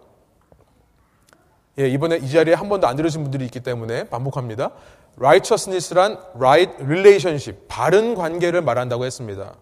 예, 1.79 1.88
이번에 1.88 2.17
이 2.17 2.29
자리에 2.29 2.53
한 2.53 2.67
번도 2.69 2.88
안 2.88 2.95
들으신 2.95 3.21
분들이 3.23 3.45
있기 3.45 3.62
때문에 3.62 4.05
반복합니다. 4.05 4.71
righteousness란 5.17 6.17
right 6.36 6.84
relationship, 6.84 7.67
바른 7.67 8.15
관계를 8.15 8.62
말한다고 8.62 9.05
했습니다. 9.05 9.55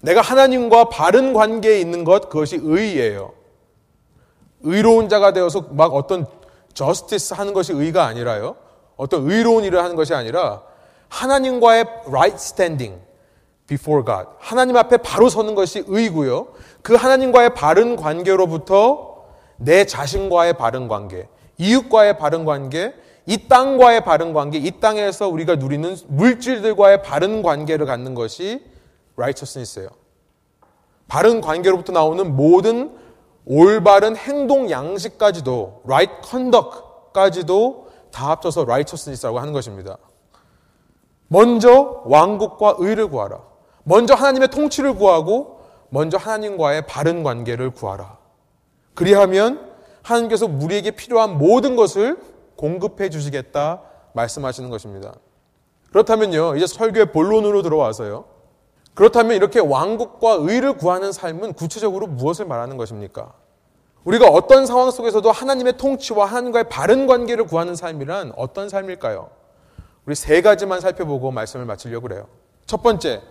내가 0.00 0.20
하나님과 0.20 0.90
바른 0.90 1.32
관계에 1.32 1.80
있는 1.80 2.04
것, 2.04 2.28
그것이 2.28 2.58
의예요. 2.60 3.32
의로운 4.62 5.08
자가 5.08 5.32
되어서 5.32 5.68
막 5.70 5.94
어떤 5.94 6.26
justice 6.74 7.36
하는 7.36 7.54
것이 7.54 7.72
의가 7.72 8.04
아니라요. 8.04 8.56
어떤 8.96 9.30
의로운 9.30 9.64
일을 9.64 9.82
하는 9.82 9.96
것이 9.96 10.14
아니라 10.14 10.62
하나님과의 11.08 11.84
right 12.06 12.34
standing, 12.34 13.00
before 13.66 14.04
God. 14.04 14.28
하나님 14.38 14.76
앞에 14.76 14.98
바로 14.98 15.28
서는 15.28 15.54
것이 15.54 15.84
의고요. 15.86 16.48
그 16.82 16.94
하나님과의 16.94 17.54
바른 17.54 17.96
관계로부터 17.96 19.13
내 19.56 19.84
자신과의 19.84 20.54
바른 20.54 20.88
관계, 20.88 21.28
이웃과의 21.58 22.18
바른 22.18 22.44
관계, 22.44 22.94
이 23.26 23.48
땅과의 23.48 24.04
바른 24.04 24.32
관계, 24.32 24.58
이 24.58 24.80
땅에서 24.80 25.28
우리가 25.28 25.56
누리는 25.56 25.96
물질들과의 26.08 27.02
바른 27.02 27.42
관계를 27.42 27.86
갖는 27.86 28.14
것이 28.14 28.62
righteousness예요. 29.16 29.88
바른 31.08 31.40
관계로부터 31.40 31.92
나오는 31.92 32.36
모든 32.36 32.96
올바른 33.46 34.16
행동 34.16 34.70
양식까지도 34.70 35.82
right 35.84 36.12
conduct까지도 36.28 37.88
다 38.10 38.30
합쳐서 38.30 38.62
righteousness라고 38.62 39.38
하는 39.38 39.52
것입니다. 39.52 39.98
먼저 41.28 42.02
왕국과 42.04 42.76
의를 42.78 43.08
구하라. 43.08 43.40
먼저 43.84 44.14
하나님의 44.14 44.48
통치를 44.48 44.94
구하고 44.94 45.60
먼저 45.90 46.16
하나님과의 46.16 46.86
바른 46.86 47.22
관계를 47.22 47.70
구하라. 47.70 48.23
그리하면 48.94 49.72
하나님께서 50.02 50.46
우리에게 50.46 50.92
필요한 50.92 51.38
모든 51.38 51.76
것을 51.76 52.18
공급해 52.56 53.10
주시겠다 53.10 53.82
말씀하시는 54.12 54.70
것입니다. 54.70 55.14
그렇다면요, 55.90 56.56
이제 56.56 56.66
설교의 56.66 57.12
본론으로 57.12 57.62
들어와서요. 57.62 58.24
그렇다면 58.94 59.36
이렇게 59.36 59.60
왕국과 59.60 60.38
의를 60.40 60.76
구하는 60.76 61.12
삶은 61.12 61.54
구체적으로 61.54 62.06
무엇을 62.06 62.46
말하는 62.46 62.76
것입니까? 62.76 63.32
우리가 64.04 64.28
어떤 64.28 64.66
상황 64.66 64.90
속에서도 64.90 65.30
하나님의 65.30 65.76
통치와 65.76 66.26
하나님과의 66.26 66.68
바른 66.68 67.06
관계를 67.06 67.46
구하는 67.46 67.74
삶이란 67.74 68.32
어떤 68.36 68.68
삶일까요? 68.68 69.30
우리 70.06 70.14
세 70.14 70.42
가지만 70.42 70.80
살펴보고 70.80 71.30
말씀을 71.30 71.64
마치려고 71.64 72.08
그래요. 72.08 72.26
첫 72.66 72.82
번째, 72.82 73.22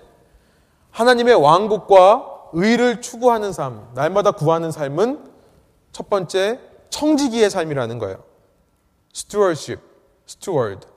하나님의 0.92 1.36
왕국과 1.36 2.50
의를 2.54 3.02
추구하는 3.02 3.54
삶, 3.54 3.88
날마다 3.94 4.32
구하는 4.32 4.72
삶은 4.72 5.33
첫 5.94 6.10
번째, 6.10 6.60
청지기의 6.90 7.50
삶이라는 7.50 8.00
거예요. 8.00 8.18
stewardship, 9.16 9.82
steward. 10.28 10.88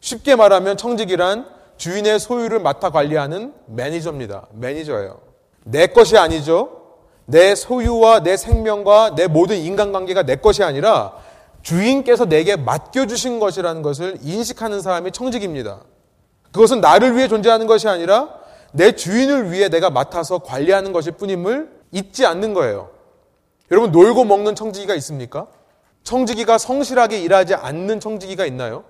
쉽게 0.00 0.36
말하면 0.36 0.76
청지기란 0.76 1.46
주인의 1.78 2.20
소유를 2.20 2.60
맡아 2.60 2.90
관리하는 2.90 3.54
매니저입니다. 3.66 4.46
매니저예요. 4.52 5.20
내 5.64 5.86
것이 5.88 6.16
아니죠. 6.16 6.82
내 7.24 7.54
소유와 7.54 8.20
내 8.20 8.36
생명과 8.36 9.14
내 9.14 9.26
모든 9.26 9.56
인간관계가 9.56 10.24
내 10.24 10.36
것이 10.36 10.62
아니라 10.62 11.14
주인께서 11.62 12.26
내게 12.26 12.56
맡겨주신 12.56 13.40
것이라는 13.40 13.82
것을 13.82 14.18
인식하는 14.20 14.80
사람이 14.80 15.12
청직입니다. 15.12 15.80
그것은 16.50 16.80
나를 16.80 17.16
위해 17.16 17.28
존재하는 17.28 17.66
것이 17.66 17.88
아니라 17.88 18.28
내 18.72 18.92
주인을 18.92 19.50
위해 19.50 19.68
내가 19.68 19.88
맡아서 19.88 20.40
관리하는 20.40 20.92
것일 20.92 21.12
뿐임을 21.12 21.70
잊지 21.92 22.26
않는 22.26 22.52
거예요. 22.52 22.90
여러분, 23.72 23.90
놀고 23.90 24.24
먹는 24.24 24.54
청지기가 24.54 24.94
있습니까? 24.96 25.48
청지기가 26.04 26.58
성실하게 26.58 27.20
일하지 27.20 27.54
않는 27.54 27.98
청지기가 27.98 28.46
있나요? 28.46 28.84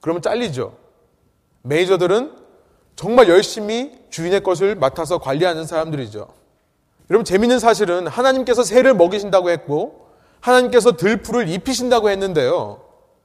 그러면 0.00 0.22
잘리죠. 0.22 0.76
매니저들은 1.62 2.32
정말 2.96 3.28
열심히 3.28 3.98
주인의 4.10 4.42
것을 4.42 4.74
맡아서 4.74 5.18
관리하는 5.18 5.66
사람들이죠. 5.66 6.28
여러분 7.10 7.24
재밌는 7.24 7.58
사실은 7.58 8.06
하나님께서 8.06 8.62
새를 8.62 8.94
먹이신다고 8.94 9.50
했고 9.50 10.06
하나님께서 10.40 10.92
들풀을 10.92 11.48
입히신다고 11.48 12.08
했는데요. 12.08 12.82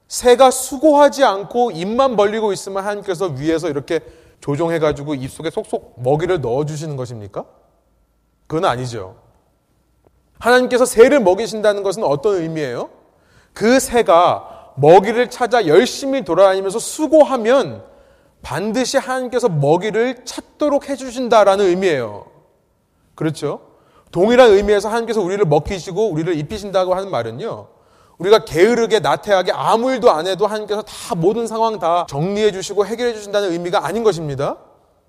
새가 0.08 0.52
수고하지 0.52 1.24
않고 1.24 1.72
입만 1.72 2.16
벌리고 2.16 2.52
있으면 2.52 2.84
하나님께서 2.84 3.28
위에서 3.28 3.70
이렇게 3.70 4.02
조종해가지고 4.42 5.16
입속에 5.16 5.50
속속 5.50 5.96
먹이를 6.02 6.42
넣어주시는 6.42 6.98
것입니까? 6.98 7.46
그건 8.48 8.66
아니죠. 8.66 9.25
하나님께서 10.40 10.86
새를 10.86 11.20
먹이신다는 11.20 11.84
것은 11.84 12.04
어떤 12.04 12.36
의미예요? 12.36 12.90
그 13.54 13.80
새가 13.80 14.74
먹이를 14.76 15.30
찾아 15.30 15.68
열심히 15.68 16.24
돌아다니면서 16.24 16.80
수고하면 16.80 17.84
반드시 18.42 18.98
하나님께서 18.98 19.50
먹이를 19.50 20.26
찾도록 20.26 20.90
해주신다라는 20.90 21.66
의미예요. 21.66 22.26
그렇죠? 23.16 23.62
동일한 24.12 24.52
의미에서 24.52 24.90
하나님께서 24.90 25.22
우리를 25.22 25.44
먹히시고 25.46 26.12
우리를 26.12 26.38
입히신다고 26.38 26.94
하는 26.94 27.10
말은요. 27.10 27.68
우리가 28.18 28.46
게으르게 28.46 29.00
나태하게 29.00 29.52
아무 29.54 29.92
일도 29.92 30.12
안 30.12 30.28
해도 30.28 30.48
하나님께서 30.48 30.84
다 30.84 31.16
모든 31.16 31.48
상황 31.48 31.80
다 31.80 32.06
정리해 32.08 32.52
주시고 32.52 32.86
해결해 32.86 33.14
주신다는 33.14 33.52
의미가 33.52 33.86
아닌 33.86 34.04
것입니다. 34.04 34.58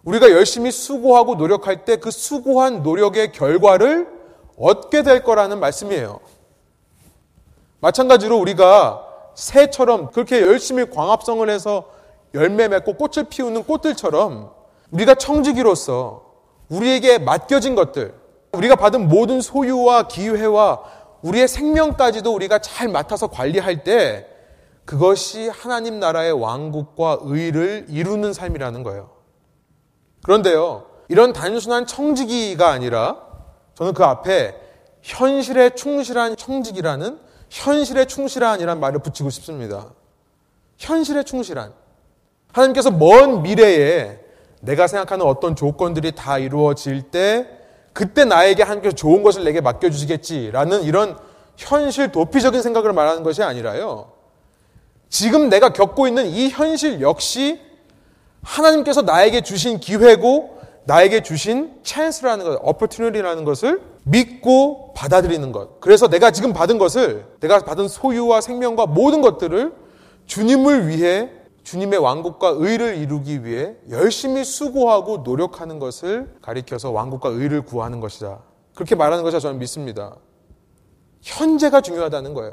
우리가 0.04 0.30
열심히 0.30 0.70
수고하고 0.70 1.34
노력할 1.34 1.84
때 1.84 1.96
그 1.96 2.10
수고한 2.10 2.82
노력의 2.82 3.32
결과를 3.32 4.15
얻게 4.58 5.02
될 5.02 5.22
거라는 5.22 5.60
말씀이에요. 5.60 6.20
마찬가지로 7.80 8.38
우리가 8.38 9.04
새처럼 9.34 10.10
그렇게 10.10 10.40
열심히 10.40 10.88
광합성을 10.88 11.48
해서 11.50 11.90
열매 12.34 12.68
맺고 12.68 12.94
꽃을 12.94 13.28
피우는 13.28 13.64
꽃들처럼 13.64 14.50
우리가 14.90 15.14
청지기로서 15.14 16.24
우리에게 16.68 17.18
맡겨진 17.18 17.74
것들, 17.74 18.14
우리가 18.52 18.76
받은 18.76 19.08
모든 19.08 19.40
소유와 19.40 20.08
기회와 20.08 20.82
우리의 21.22 21.48
생명까지도 21.48 22.32
우리가 22.32 22.58
잘 22.60 22.88
맡아서 22.88 23.26
관리할 23.26 23.84
때 23.84 24.26
그것이 24.84 25.48
하나님 25.48 25.98
나라의 25.98 26.32
왕국과 26.32 27.18
의를 27.22 27.86
이루는 27.88 28.32
삶이라는 28.32 28.82
거예요. 28.84 29.10
그런데요, 30.24 30.86
이런 31.08 31.32
단순한 31.32 31.86
청지기가 31.86 32.68
아니라 32.68 33.25
저는 33.76 33.92
그 33.92 34.04
앞에 34.04 34.54
현실에 35.02 35.70
충실한 35.70 36.36
청지기라는 36.36 37.18
현실에 37.48 38.06
충실한이란 38.06 38.80
말을 38.80 38.98
붙이고 39.00 39.30
싶습니다. 39.30 39.92
현실에 40.78 41.22
충실한. 41.22 41.72
하나님께서 42.52 42.90
먼 42.90 43.42
미래에 43.42 44.18
내가 44.62 44.86
생각하는 44.86 45.24
어떤 45.26 45.54
조건들이 45.54 46.12
다 46.12 46.38
이루어질 46.38 47.02
때 47.02 47.46
그때 47.92 48.24
나에게 48.24 48.62
하나님께서 48.62 48.96
좋은 48.96 49.22
것을 49.22 49.44
내게 49.44 49.60
맡겨주시겠지라는 49.60 50.82
이런 50.82 51.18
현실 51.56 52.10
도피적인 52.10 52.62
생각을 52.62 52.92
말하는 52.92 53.22
것이 53.22 53.42
아니라요. 53.42 54.12
지금 55.08 55.48
내가 55.48 55.72
겪고 55.72 56.08
있는 56.08 56.26
이 56.26 56.48
현실 56.48 57.00
역시 57.00 57.60
하나님께서 58.42 59.02
나에게 59.02 59.42
주신 59.42 59.78
기회고 59.78 60.55
나에게 60.86 61.22
주신 61.22 61.72
찬스라는 61.82 62.44
것, 62.44 62.60
opportunity라는 62.64 63.44
것을 63.44 63.82
믿고 64.04 64.94
받아들이는 64.94 65.52
것. 65.52 65.80
그래서 65.80 66.08
내가 66.08 66.30
지금 66.30 66.52
받은 66.52 66.78
것을 66.78 67.26
내가 67.40 67.58
받은 67.58 67.88
소유와 67.88 68.40
생명과 68.40 68.86
모든 68.86 69.20
것들을 69.20 69.72
주님을 70.26 70.88
위해 70.88 71.30
주님의 71.64 71.98
왕국과 71.98 72.54
의를 72.56 72.96
이루기 72.96 73.44
위해 73.44 73.74
열심히 73.90 74.44
수고하고 74.44 75.18
노력하는 75.18 75.80
것을 75.80 76.36
가리켜서 76.40 76.92
왕국과 76.92 77.30
의를 77.30 77.62
구하는 77.62 77.98
것이다. 77.98 78.38
그렇게 78.76 78.94
말하는 78.94 79.24
것이 79.24 79.40
저는 79.40 79.58
믿습니다. 79.58 80.14
현재가 81.22 81.80
중요하다는 81.80 82.34
거예요. 82.34 82.52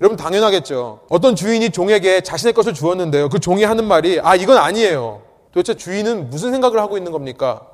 여러분 0.00 0.16
당연하겠죠. 0.16 1.00
어떤 1.10 1.36
주인이 1.36 1.68
종에게 1.68 2.22
자신의 2.22 2.54
것을 2.54 2.72
주었는데요. 2.72 3.28
그 3.28 3.38
종이 3.38 3.64
하는 3.64 3.84
말이 3.86 4.18
아 4.22 4.34
이건 4.34 4.56
아니에요. 4.56 5.20
도대체 5.52 5.74
주인은 5.74 6.30
무슨 6.30 6.52
생각을 6.52 6.78
하고 6.78 6.96
있는 6.96 7.12
겁니까? 7.12 7.66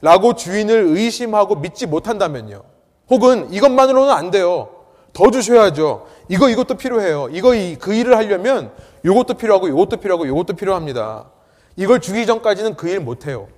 라고 0.00 0.34
주인을 0.34 0.84
의심하고 0.96 1.56
믿지 1.56 1.86
못한다면요. 1.86 2.62
혹은 3.10 3.52
이것만으로는 3.52 4.12
안 4.12 4.30
돼요. 4.30 4.68
더 5.12 5.30
주셔야죠. 5.30 6.06
이거 6.28 6.48
이것도 6.48 6.74
필요해요. 6.76 7.28
이거 7.32 7.50
그 7.80 7.94
일을 7.94 8.16
하려면 8.16 8.70
이것도 9.04 9.34
필요하고 9.34 9.68
이것도 9.68 9.96
필요하고 9.96 10.26
이것도 10.26 10.54
필요합니다. 10.54 11.30
이걸 11.76 12.00
주기 12.00 12.26
전까지는 12.26 12.76
그 12.76 12.88
일 12.88 13.00
못해요. 13.00 13.48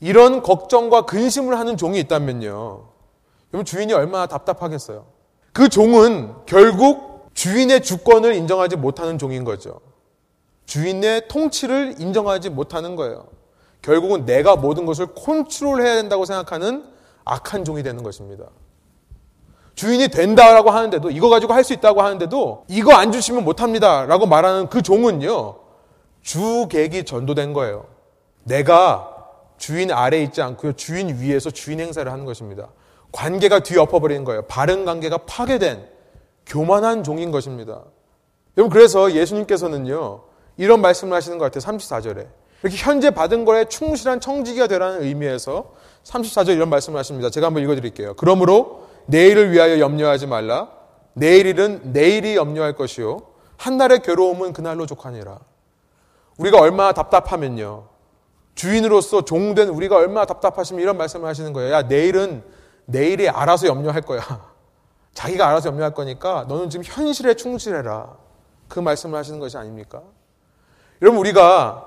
이런 0.00 0.42
걱정과 0.42 1.02
근심을 1.06 1.58
하는 1.58 1.76
종이 1.76 1.98
있다면요. 2.00 2.88
그럼 3.50 3.64
주인이 3.64 3.92
얼마나 3.92 4.26
답답하겠어요. 4.26 5.06
그 5.52 5.68
종은 5.68 6.34
결국 6.46 7.30
주인의 7.34 7.82
주권을 7.82 8.34
인정하지 8.34 8.76
못하는 8.76 9.18
종인 9.18 9.44
거죠. 9.44 9.80
주인의 10.72 11.28
통치를 11.28 11.96
인정하지 11.98 12.48
못하는 12.48 12.96
거예요. 12.96 13.26
결국은 13.82 14.24
내가 14.24 14.56
모든 14.56 14.86
것을 14.86 15.08
컨트롤해야 15.14 15.96
된다고 15.96 16.24
생각하는 16.24 16.86
악한 17.26 17.66
종이 17.66 17.82
되는 17.82 18.02
것입니다. 18.02 18.46
주인이 19.74 20.08
된다라고 20.08 20.70
하는데도 20.70 21.10
이거 21.10 21.28
가지고 21.28 21.52
할 21.52 21.62
수 21.62 21.74
있다고 21.74 22.00
하는데도 22.00 22.64
이거 22.68 22.94
안 22.94 23.12
주시면 23.12 23.44
못합니다 23.44 24.06
라고 24.06 24.24
말하는 24.24 24.70
그 24.70 24.80
종은요 24.80 25.56
주객이 26.22 27.04
전도된 27.04 27.52
거예요. 27.52 27.84
내가 28.44 29.14
주인 29.58 29.92
아래 29.92 30.22
있지 30.22 30.40
않고요 30.40 30.72
주인 30.72 31.20
위에서 31.20 31.50
주인 31.50 31.80
행사를 31.80 32.10
하는 32.10 32.24
것입니다. 32.24 32.68
관계가 33.12 33.58
뒤엎어버리는 33.60 34.24
거예요. 34.24 34.46
바른 34.46 34.86
관계가 34.86 35.18
파괴된 35.18 35.86
교만한 36.46 37.04
종인 37.04 37.30
것입니다. 37.30 37.82
여러분 38.56 38.72
그래서 38.72 39.12
예수님께서는요 39.12 40.31
이런 40.56 40.80
말씀을 40.80 41.16
하시는 41.16 41.38
것 41.38 41.50
같아요. 41.50 41.60
34절에 41.60 42.26
이렇게 42.62 42.76
현재 42.76 43.10
받은 43.10 43.44
거에 43.44 43.64
충실한 43.64 44.20
청지기가 44.20 44.66
되라는 44.68 45.02
의미에서 45.02 45.72
34절 46.04 46.50
이런 46.50 46.68
말씀을 46.70 46.98
하십니다. 46.98 47.30
제가 47.30 47.48
한번 47.48 47.62
읽어드릴게요. 47.62 48.14
그러므로 48.14 48.86
내일을 49.06 49.50
위하여 49.50 49.78
염려하지 49.78 50.26
말라. 50.26 50.70
내일 51.14 51.46
일은 51.46 51.92
내일이 51.92 52.36
염려할 52.36 52.74
것이요. 52.74 53.22
한날의 53.56 54.02
괴로움은 54.02 54.52
그날로 54.52 54.86
족하니라. 54.86 55.38
우리가 56.38 56.58
얼마나 56.58 56.92
답답하면요. 56.92 57.88
주인으로서 58.54 59.24
종된 59.24 59.68
우리가 59.68 59.96
얼마나 59.96 60.26
답답하시면 60.26 60.82
이런 60.82 60.96
말씀을 60.96 61.28
하시는 61.28 61.52
거예요. 61.52 61.72
야, 61.72 61.82
내일은 61.82 62.42
내일이 62.84 63.28
알아서 63.28 63.66
염려할 63.66 64.02
거야. 64.02 64.20
자기가 65.14 65.48
알아서 65.48 65.68
염려할 65.68 65.94
거니까 65.94 66.44
너는 66.48 66.70
지금 66.70 66.84
현실에 66.84 67.34
충실해라. 67.34 68.16
그 68.68 68.80
말씀을 68.80 69.18
하시는 69.18 69.38
것이 69.38 69.56
아닙니까? 69.56 70.02
여러분, 71.02 71.18
우리가 71.20 71.86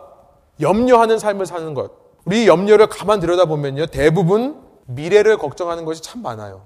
염려하는 0.59 1.17
삶을 1.17 1.45
사는 1.45 1.73
것. 1.73 1.91
우리 2.25 2.47
염려를 2.47 2.87
가만 2.87 3.19
들여다보면요. 3.19 3.87
대부분 3.87 4.61
미래를 4.87 5.37
걱정하는 5.37 5.85
것이 5.85 6.01
참 6.01 6.21
많아요. 6.21 6.63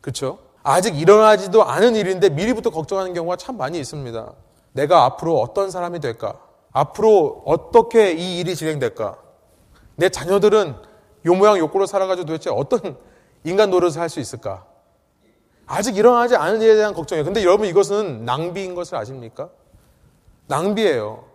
그렇죠? 0.00 0.38
아직 0.62 0.98
일어나지도 0.98 1.64
않은 1.64 1.96
일인데 1.96 2.30
미리부터 2.30 2.70
걱정하는 2.70 3.14
경우가 3.14 3.36
참 3.36 3.56
많이 3.56 3.78
있습니다. 3.80 4.32
내가 4.72 5.04
앞으로 5.04 5.40
어떤 5.40 5.70
사람이 5.70 6.00
될까? 6.00 6.38
앞으로 6.72 7.42
어떻게 7.44 8.12
이 8.12 8.38
일이 8.38 8.54
진행될까? 8.54 9.16
내 9.96 10.08
자녀들은 10.08 10.74
요 11.26 11.34
모양 11.34 11.58
요꼴로 11.58 11.86
살아가지고 11.86 12.26
도대체 12.26 12.50
어떤 12.50 12.96
인간 13.44 13.70
노릇을 13.70 14.00
할 14.00 14.08
수 14.08 14.20
있을까? 14.20 14.64
아직 15.66 15.96
일어나지 15.96 16.36
않은 16.36 16.60
일에 16.60 16.74
대한 16.76 16.94
걱정이에요. 16.94 17.24
근데 17.24 17.42
여러분 17.42 17.66
이것은 17.66 18.24
낭비인 18.24 18.74
것을 18.74 18.96
아십니까? 18.96 19.48
낭비예요. 20.46 21.31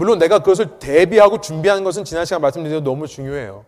물론 0.00 0.18
내가 0.18 0.38
그것을 0.38 0.78
대비하고 0.78 1.42
준비하는 1.42 1.84
것은 1.84 2.04
지난 2.04 2.24
시간 2.24 2.40
말씀드린 2.40 2.78
대로 2.78 2.82
너무 2.82 3.06
중요해요. 3.06 3.66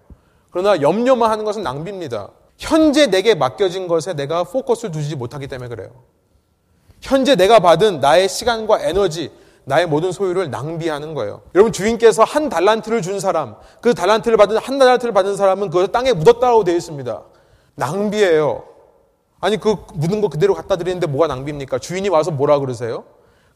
그러나 0.51 0.81
염려만 0.81 1.31
하는 1.31 1.45
것은 1.45 1.63
낭비입니다. 1.63 2.31
현재 2.57 3.09
내게 3.09 3.35
맡겨진 3.35 3.87
것에 3.87 4.15
내가 4.15 4.43
포커스를 4.43 4.93
두지 4.93 5.15
못하기 5.17 5.47
때문에 5.47 5.69
그래요. 5.69 5.91
현재 7.03 7.37
내가 7.37 7.61
받은 7.61 8.01
나의 8.01 8.31
시간과 8.31 8.81
에너지, 8.81 9.31
나의 9.65 9.87
모든 9.87 10.11
소유를 10.11 10.51
낭비하는 10.51 11.13
거예요. 11.13 11.43
여러분 11.55 11.71
주인께서 11.71 12.25
한 12.25 12.49
달란트를 12.49 13.03
준 13.03 13.21
사람, 13.21 13.57
그 13.83 13.93
달란트를 13.93 14.39
받은 14.39 14.57
한 14.57 14.79
달란트를 14.79 15.13
받은 15.13 15.37
사람은 15.37 15.69
그것을 15.69 15.89
땅에 15.89 16.15
묻었다고 16.15 16.65
되어 16.65 16.75
있습니다. 16.75 17.23
낭비예요. 17.75 18.65
아니 19.39 19.59
그 19.59 19.77
묻은 19.93 20.23
거 20.23 20.29
그대로 20.29 20.55
갖다 20.55 20.77
드리는데 20.77 21.07
뭐가 21.09 21.27
낭비입니까? 21.27 21.79
주인이 21.79 22.09
와서 22.09 22.31
뭐라 22.31 22.59
그러세요? 22.59 23.05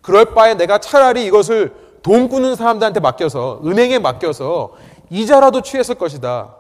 그럴 0.02 0.26
바에 0.34 0.54
내가 0.54 0.76
차라리 0.76 1.24
이것을 1.24 1.85
돈 2.06 2.28
꾸는 2.28 2.54
사람들한테 2.54 3.00
맡겨서 3.00 3.62
은행에 3.64 3.98
맡겨서 3.98 4.74
이자라도 5.10 5.62
취했을 5.62 5.96
것이다. 5.96 6.54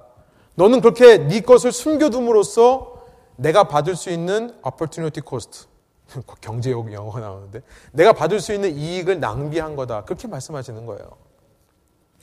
너는 0.56 0.80
그렇게 0.80 1.18
네 1.18 1.40
것을 1.40 1.70
숨겨둠으로써 1.70 2.94
내가 3.36 3.62
받을 3.62 3.94
수 3.94 4.10
있는 4.10 4.52
opportunity 4.66 5.22
cost 5.24 5.66
경제용 6.40 6.92
영어가 6.92 7.20
나오는데 7.20 7.62
내가 7.92 8.12
받을 8.12 8.40
수 8.40 8.52
있는 8.52 8.76
이익을 8.76 9.20
낭비한 9.20 9.76
거다. 9.76 10.02
그렇게 10.02 10.26
말씀하시는 10.26 10.84
거예요. 10.84 11.08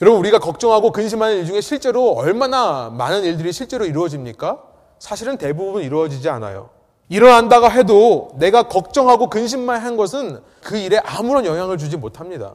여러분 0.02 0.20
우리가 0.20 0.38
걱정하고 0.38 0.92
근심하는 0.92 1.38
일 1.38 1.46
중에 1.46 1.62
실제로 1.62 2.12
얼마나 2.12 2.90
많은 2.90 3.24
일들이 3.24 3.54
실제로 3.54 3.86
이루어집니까? 3.86 4.62
사실은 4.98 5.38
대부분 5.38 5.82
이루어지지 5.82 6.28
않아요. 6.28 6.68
일어난다가 7.08 7.70
해도 7.70 8.32
내가 8.34 8.64
걱정하고 8.64 9.30
근심만 9.30 9.80
한 9.80 9.96
것은 9.96 10.42
그 10.62 10.76
일에 10.76 10.98
아무런 10.98 11.46
영향을 11.46 11.78
주지 11.78 11.96
못합니다. 11.96 12.52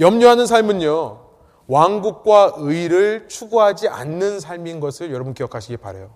염려하는 0.00 0.46
삶은요, 0.46 1.20
왕국과 1.66 2.54
의를 2.56 3.28
추구하지 3.28 3.88
않는 3.88 4.40
삶인 4.40 4.80
것을 4.80 5.12
여러분 5.12 5.34
기억하시기 5.34 5.76
바래요. 5.78 6.10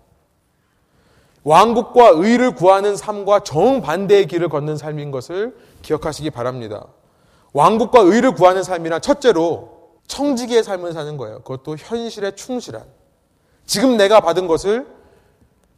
왕국과 1.44 2.10
의를 2.14 2.54
구하는 2.54 2.96
삶과 2.96 3.40
정반대의 3.40 4.26
길을 4.26 4.48
걷는 4.48 4.76
삶인 4.76 5.10
것을 5.10 5.56
기억하시기 5.82 6.30
바랍니다. 6.30 6.86
왕국과 7.52 8.00
의를 8.00 8.32
구하는 8.32 8.62
삶이란 8.62 9.00
첫째로 9.00 9.78
청지기의 10.06 10.62
삶을 10.62 10.92
사는 10.92 11.16
거예요. 11.16 11.38
그것도 11.40 11.76
현실에 11.76 12.32
충실한. 12.32 12.84
지금 13.64 13.96
내가 13.96 14.20
받은 14.20 14.46
것을 14.46 14.86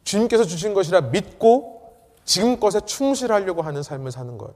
주님께서 0.03 0.43
주신 0.43 0.73
것이라 0.73 1.01
믿고 1.01 1.81
지금 2.25 2.59
것에 2.59 2.81
충실하려고 2.81 3.61
하는 3.61 3.83
삶을 3.83 4.11
사는 4.11 4.37
거예요. 4.37 4.53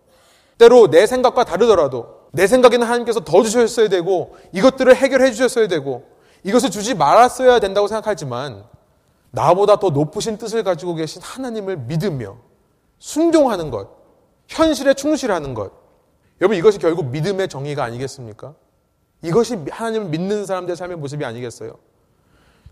때로 0.58 0.90
내 0.90 1.06
생각과 1.06 1.44
다르더라도 1.44 2.25
내 2.36 2.48
생각에는 2.48 2.86
하나님께서 2.86 3.22
더 3.22 3.44
주셨어야 3.44 3.88
되고 3.88 4.36
이것들을 4.52 4.94
해결해 4.94 5.32
주셨어야 5.32 5.70
되고 5.70 6.04
이것을 6.44 6.70
주지 6.70 6.94
말았어야 6.94 7.60
된다고 7.60 7.88
생각하지만 7.88 8.66
나보다 9.32 9.80
더 9.80 9.90
높으신 9.90 10.38
뜻을 10.38 10.64
가지고 10.64 10.96
계신 10.96 11.22
하나님을 11.22 11.78
믿으며 11.78 12.36
순종하는 13.00 13.72
것, 13.72 13.90
현실에 14.48 14.94
충실하는 14.94 15.54
것. 15.54 15.72
여러분 16.42 16.58
이것이 16.58 16.78
결국 16.78 17.08
믿음의 17.08 17.48
정의가 17.48 17.84
아니겠습니까? 17.86 18.54
이것이 19.22 19.56
하나님을 19.72 20.10
믿는 20.10 20.46
사람들의 20.46 20.76
삶의 20.76 20.98
모습이 20.98 21.24
아니겠어요? 21.24 21.78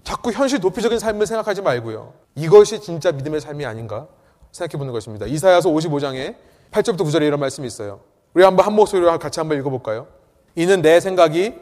자꾸 0.04 0.32
현실 0.34 0.60
도피적인 0.60 1.00
삶을 1.00 1.26
생각하지 1.26 1.62
말고요. 1.62 2.14
이것이 2.36 2.82
진짜 2.82 3.14
믿음의 3.14 3.40
삶이 3.40 3.66
아닌가 3.66 4.08
생각해 4.52 4.78
보는 4.78 4.92
것입니다. 4.92 5.26
이사야서 5.26 5.70
55장에 5.70 6.36
8절부터 6.72 7.00
9절에 7.00 7.24
이런 7.24 7.40
말씀이 7.40 7.66
있어요. 7.66 8.02
우리 8.34 8.44
한번 8.44 8.66
한 8.66 8.74
목소리로 8.74 9.18
같이 9.20 9.40
한번 9.40 9.58
읽어볼까요? 9.60 10.08
이는 10.56 10.82
내 10.82 11.00
생각이 11.00 11.54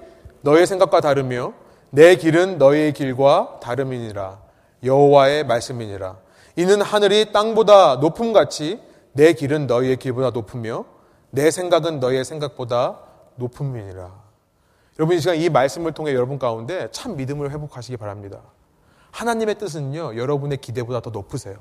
너의 0.41 0.65
생각과 0.65 1.01
다르며 1.01 1.53
내 1.89 2.15
길은 2.15 2.57
너의 2.57 2.93
길과 2.93 3.59
다름이니라. 3.61 4.39
여호와의 4.83 5.45
말씀이니라. 5.45 6.17
이는 6.55 6.81
하늘이 6.81 7.31
땅보다 7.31 7.95
높음 7.97 8.33
같이 8.33 8.81
내 9.13 9.33
길은 9.33 9.67
너희의 9.67 9.97
길보다 9.97 10.29
높으며 10.31 10.85
내 11.29 11.51
생각은 11.51 11.99
너희의 11.99 12.23
생각보다 12.25 12.99
높음이니라. 13.35 14.11
여러분 14.99 15.17
이 15.17 15.19
시간 15.19 15.35
이 15.35 15.49
말씀을 15.49 15.91
통해 15.93 16.13
여러분 16.13 16.39
가운데 16.39 16.89
참 16.91 17.15
믿음을 17.17 17.51
회복하시기 17.51 17.97
바랍니다. 17.97 18.39
하나님의 19.11 19.55
뜻은요 19.57 20.15
여러분의 20.17 20.57
기대보다 20.57 21.01
더 21.01 21.09
높으세요. 21.09 21.57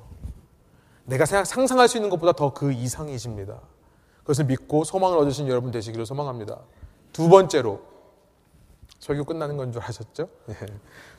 내가 1.05 1.25
상상할 1.27 1.89
수 1.89 1.97
있는 1.97 2.11
것보다 2.11 2.33
더 2.33 2.55
그 2.55 2.73
이상이십니다. 2.73 3.59
그것을 4.21 4.45
믿고 4.45 4.85
소망을 4.85 5.19
얻으신 5.19 5.49
여러분 5.49 5.71
되시기를 5.71 6.07
소망합니다. 6.07 6.59
두 7.13 7.29
번째로 7.29 7.81
설교 9.01 9.25
끝나는 9.25 9.57
건 9.57 9.73
줄 9.73 9.83
아셨죠? 9.83 10.29
네. 10.47 10.55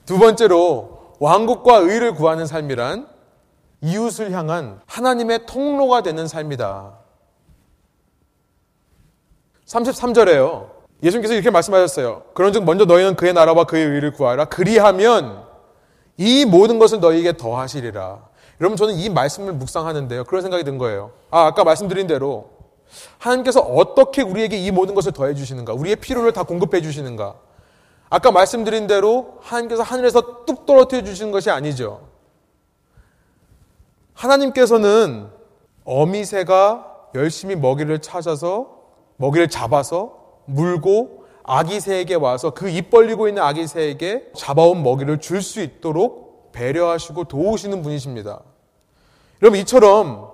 두 0.06 0.18
번째로 0.20 1.16
왕국과 1.20 1.78
의를 1.78 2.14
구하는 2.14 2.46
삶이란 2.46 3.08
이웃을 3.82 4.32
향한 4.32 4.80
하나님의 4.86 5.46
통로가 5.46 6.02
되는 6.04 6.28
삶이다. 6.28 6.98
33절에요. 9.66 10.70
예수님께서 11.04 11.34
이렇게 11.34 11.50
말씀하셨어요. 11.50 12.24
그런즉 12.34 12.64
먼저 12.64 12.86
너희는 12.86 13.16
그의 13.16 13.34
나라와 13.34 13.64
그의 13.64 13.86
의를 13.86 14.14
구하라. 14.14 14.46
그리하면 14.46 15.44
이 16.18 16.46
모든 16.46 16.78
것을 16.78 17.00
너희에게 17.00 17.38
더하시리라. 17.38 18.30
여러분 18.60 18.78
저는 18.78 18.94
이 18.96 19.10
말씀을 19.10 19.54
묵상하는데요. 19.54 20.26
그런 20.26 20.44
생각이 20.44 20.64
든 20.64 20.78
거예요. 20.78 21.12
아, 21.32 21.46
아까 21.48 21.64
말씀드린 21.64 22.06
대로 22.06 22.52
하나님께서 23.18 23.60
어떻게 23.62 24.22
우리에게 24.22 24.58
이 24.58 24.72
모든 24.72 24.96
것을 24.96 25.12
더해 25.12 25.34
주시는가? 25.34 25.74
우리의 25.74 25.98
필요를 25.98 26.34
다 26.34 26.44
공급해 26.44 26.82
주시는가? 26.82 27.36
아까 28.10 28.32
말씀드린 28.32 28.88
대로 28.88 29.38
하나님께서 29.42 29.84
하늘에서 29.84 30.46
뚝 30.46 30.66
떨어뜨려 30.66 31.04
주시는 31.04 31.32
것이 31.32 31.50
아니죠. 31.50 32.02
하나님께서는 34.14 35.30
어미새가 35.86 36.88
열심히 37.16 37.56
먹이를 37.56 38.00
찾아서 38.00 38.82
먹이를 39.18 39.50
잡아서 39.50 40.18
물고 40.46 41.26
아기 41.44 41.80
새에게 41.80 42.16
와서 42.16 42.52
그 42.52 42.70
입 42.70 42.89
벌리고 42.89 43.28
있는 43.28 43.42
아기 43.42 43.66
새에게 43.68 44.32
잡아온 44.36 44.84
먹이를 44.84 45.20
줄 45.20 45.42
수 45.42 45.62
있도록 45.62 46.52
배려하시고 46.52 47.26
도우시는 47.26 47.82
분이십니다. 47.82 48.42
여러분 49.42 49.60
이처럼 49.60 50.31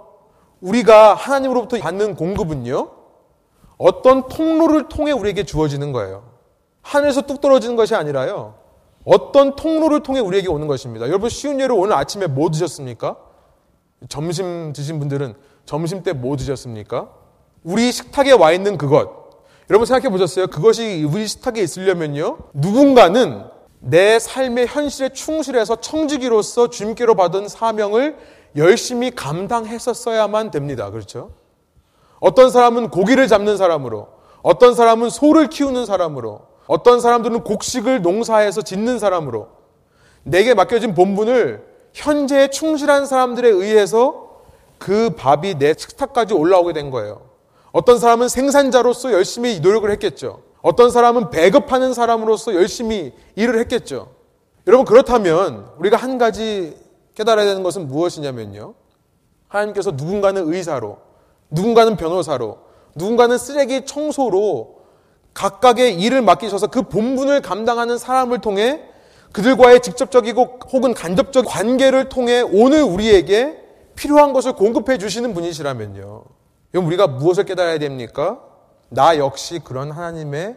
우리가 0.61 1.13
하나님으로부터 1.13 1.77
받는 1.79 2.15
공급은요, 2.15 2.89
어떤 3.77 4.27
통로를 4.27 4.89
통해 4.89 5.11
우리에게 5.11 5.43
주어지는 5.43 5.91
거예요. 5.91 6.23
하늘에서 6.81 7.21
뚝 7.21 7.41
떨어지는 7.41 7.75
것이 7.75 7.95
아니라요, 7.95 8.55
어떤 9.05 9.55
통로를 9.55 10.03
통해 10.03 10.19
우리에게 10.19 10.47
오는 10.49 10.67
것입니다. 10.67 11.07
여러분 11.07 11.29
쉬운 11.29 11.59
예로 11.59 11.77
오늘 11.77 11.93
아침에 11.93 12.27
뭐 12.27 12.49
드셨습니까? 12.49 13.15
점심 14.09 14.73
드신 14.73 14.99
분들은 14.99 15.35
점심 15.65 16.03
때 16.03 16.13
뭐 16.13 16.35
드셨습니까? 16.35 17.09
우리 17.63 17.91
식탁에 17.91 18.31
와 18.31 18.51
있는 18.51 18.77
그것. 18.77 19.09
여러분 19.69 19.85
생각해 19.85 20.09
보셨어요? 20.09 20.47
그것이 20.47 21.03
우리 21.03 21.27
식탁에 21.27 21.61
있으려면요, 21.61 22.37
누군가는 22.53 23.45
내 23.79 24.17
삶의 24.17 24.67
현실에 24.67 25.09
충실해서 25.09 25.77
청지기로서 25.77 26.69
주님께로 26.69 27.15
받은 27.15 27.47
사명을 27.47 28.17
열심히 28.57 29.11
감당했었어야만 29.11 30.51
됩니다. 30.51 30.89
그렇죠? 30.91 31.31
어떤 32.19 32.49
사람은 32.49 32.89
고기를 32.89 33.27
잡는 33.27 33.57
사람으로, 33.57 34.07
어떤 34.41 34.73
사람은 34.73 35.09
소를 35.09 35.47
키우는 35.47 35.85
사람으로, 35.85 36.41
어떤 36.65 36.99
사람들은 36.99 37.43
곡식을 37.43 38.01
농사해서 38.01 38.61
짓는 38.61 38.99
사람으로, 38.99 39.47
내게 40.23 40.53
맡겨진 40.53 40.93
본분을 40.95 41.65
현재에 41.93 42.49
충실한 42.49 43.05
사람들에 43.05 43.47
의해서 43.47 44.27
그 44.77 45.11
밥이 45.11 45.55
내 45.55 45.73
식탁까지 45.77 46.33
올라오게 46.33 46.73
된 46.73 46.91
거예요. 46.91 47.21
어떤 47.71 47.99
사람은 47.99 48.27
생산자로서 48.27 49.13
열심히 49.13 49.59
노력을 49.59 49.89
했겠죠. 49.91 50.41
어떤 50.61 50.91
사람은 50.91 51.29
배급하는 51.29 51.93
사람으로서 51.93 52.55
열심히 52.55 53.13
일을 53.35 53.59
했겠죠. 53.59 54.09
여러분, 54.65 54.85
그렇다면 54.85 55.69
우리가 55.77 55.97
한 55.97 56.17
가지 56.17 56.75
깨달아야 57.17 57.45
되는 57.45 57.63
것은 57.63 57.87
무엇이냐면요. 57.87 58.75
하나님께서 59.47 59.91
누군가는 59.91 60.53
의사로, 60.53 60.99
누군가는 61.49 61.97
변호사로, 61.97 62.59
누군가는 62.95 63.35
쓰레기 63.39 63.87
청소로 63.87 64.77
각각의 65.33 65.99
일을 65.99 66.21
맡기셔서 66.21 66.67
그 66.67 66.83
본분을 66.83 67.41
감당하는 67.41 67.97
사람을 67.97 68.39
통해 68.39 68.83
그들과의 69.31 69.81
직접적이고 69.81 70.59
혹은 70.71 70.93
간접적 70.93 71.45
관계를 71.47 72.09
통해 72.09 72.41
오늘 72.41 72.83
우리에게 72.83 73.63
필요한 73.95 74.31
것을 74.31 74.53
공급해 74.53 74.99
주시는 74.99 75.33
분이시라면요. 75.33 76.23
그럼 76.71 76.85
우리가 76.85 77.07
무엇을 77.07 77.45
깨달아야 77.45 77.79
됩니까? 77.79 78.41
나 78.89 79.17
역시 79.17 79.59
그런 79.63 79.89
하나님의 79.89 80.55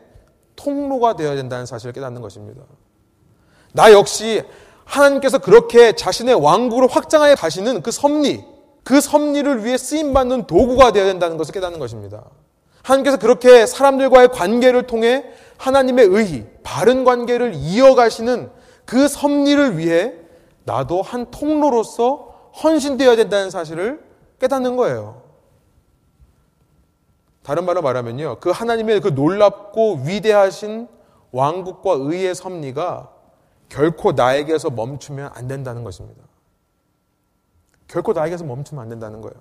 통로가 0.57 1.17
되어야 1.17 1.37
된다는 1.37 1.65
사실을 1.65 1.95
깨닫는 1.95 2.21
것입니다. 2.21 2.63
나 3.73 3.93
역시 3.93 4.45
하나님께서 4.91 5.39
그렇게 5.39 5.93
자신의 5.93 6.35
왕국을 6.35 6.89
확장하여 6.89 7.37
가시는 7.37 7.83
그 7.83 7.93
섭리, 7.93 8.45
그 8.83 9.01
섭리를 9.01 9.65
위해 9.65 9.79
쓰임받는 9.79 10.47
도구가 10.47 10.93
되어야 10.93 11.07
된다는 11.07 11.37
것을 11.37 11.55
깨닫는 11.55 11.79
것입니다. 11.79 12.25
하나님께서 12.83 13.19
그렇게 13.19 13.67
사람들과의 13.67 14.29
관계를 14.29 14.87
통해 14.87 15.25
하나님의 15.59 16.07
의, 16.07 16.47
바른 16.65 17.05
관계를 17.05 17.53
이어가시는 17.55 18.51
그 18.85 19.07
섭리를 19.07 19.79
위해 19.79 20.15
나도 20.65 21.03
한 21.03 21.31
통로로서 21.31 22.51
헌신되어야 22.63 23.15
된다는 23.15 23.51
사실을 23.51 24.03
깨닫는 24.41 24.77
거예요. 24.77 25.23
다른 27.45 27.65
말로 27.65 27.81
말하면요. 27.81 28.39
그 28.41 28.51
하나님의 28.51 29.01
그 29.01 29.09
놀랍고 29.09 30.01
위대하신 30.05 30.89
왕국과 31.31 31.93
의의 31.93 32.35
섭리가 32.35 33.20
결코 33.71 34.13
나에게서 34.13 34.69
멈추면 34.69 35.31
안 35.33 35.49
된다는 35.49 35.83
것입니다. 35.85 36.23
결코 37.89 38.13
나에게서 38.13 38.45
멈추면 38.45 38.83
안 38.83 38.91
된다는 38.91 39.23
거예요. 39.23 39.35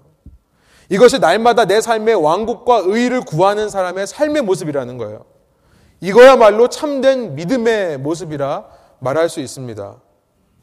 이것이 0.88 1.20
날마다 1.20 1.66
내 1.66 1.82
삶의 1.82 2.16
왕국과 2.16 2.84
의를 2.86 3.22
구하는 3.22 3.70
사람의 3.70 4.08
삶의 4.08 4.44
모습이라는 4.44 4.98
거예요. 4.98 5.26
이거야말로 6.00 6.70
참된 6.70 7.36
믿음의 7.36 7.98
모습이라 8.00 8.66
말할 9.00 9.30
수 9.30 9.40
있습니다. 9.40 9.96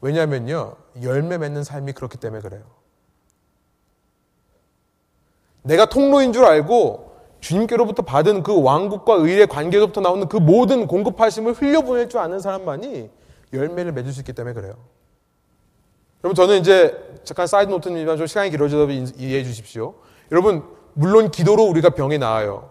왜냐하면요, 0.00 0.76
열매 1.02 1.36
맺는 1.36 1.64
삶이 1.64 1.92
그렇기 1.92 2.18
때문에 2.18 2.42
그래요. 2.42 2.62
내가 5.62 5.86
통로인 5.86 6.32
줄 6.32 6.44
알고 6.44 7.16
주님께로부터 7.40 8.02
받은 8.02 8.42
그 8.42 8.62
왕국과 8.62 9.14
의의 9.14 9.46
관계로부터 9.46 10.00
나오는 10.00 10.28
그 10.28 10.36
모든 10.36 10.86
공급하심을 10.86 11.52
흘려보낼 11.54 12.08
줄 12.08 12.20
아는 12.20 12.40
사람만이 12.40 13.10
열매를 13.52 13.92
맺을 13.92 14.12
수 14.12 14.20
있기 14.20 14.32
때문에 14.32 14.54
그래요. 14.54 14.74
여러분, 16.24 16.34
저는 16.34 16.60
이제 16.60 17.20
잠깐 17.24 17.46
side 17.46 17.70
note입니다. 17.70 18.16
좀 18.16 18.26
시간이 18.26 18.50
길어져도 18.50 18.90
이해해 18.90 19.44
주십시오. 19.44 19.94
여러분, 20.32 20.64
물론 20.94 21.30
기도로 21.30 21.62
우리가 21.64 21.90
병이 21.90 22.18
나아요. 22.18 22.70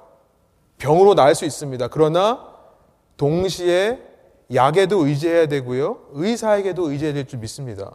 병으로 0.77 1.15
나을 1.15 1.35
수 1.35 1.45
있습니다. 1.45 1.87
그러나 1.87 2.47
동시에 3.17 3.99
약에도 4.53 5.05
의지해야 5.05 5.47
되고요. 5.47 5.99
의사에게도 6.11 6.91
의지해야 6.91 7.13
될 7.13 7.25
줄 7.27 7.39
믿습니다. 7.39 7.91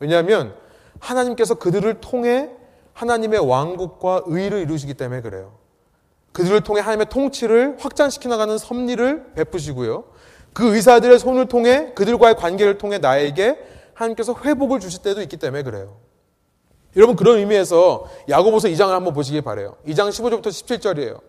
왜냐하면 0.00 0.54
하나님께서 0.98 1.54
그들을 1.54 2.00
통해 2.00 2.50
하나님의 2.92 3.38
왕국과 3.46 4.22
의를 4.26 4.58
이루시기 4.60 4.94
때문에 4.94 5.20
그래요. 5.20 5.52
그들을 6.32 6.60
통해 6.62 6.80
하나님의 6.80 7.08
통치를 7.08 7.76
확장시켜 7.78 8.28
나가는 8.28 8.58
섭리를 8.58 9.32
베푸시고요. 9.34 10.04
그 10.52 10.74
의사들의 10.74 11.18
손을 11.18 11.46
통해 11.46 11.92
그들과의 11.94 12.36
관계를 12.36 12.78
통해 12.78 12.98
나에게 12.98 13.58
하나님께서 13.94 14.34
회복을 14.44 14.80
주실 14.80 15.02
때도 15.02 15.22
있기 15.22 15.36
때문에 15.36 15.62
그래요. 15.62 15.96
여러분 16.96 17.16
그런 17.16 17.38
의미에서 17.38 18.06
야고보서 18.28 18.68
2장을 18.68 18.88
한번 18.88 19.12
보시기 19.12 19.40
바래요. 19.40 19.76
2장 19.86 20.08
15절부터 20.08 20.46
17절이에요. 20.46 21.20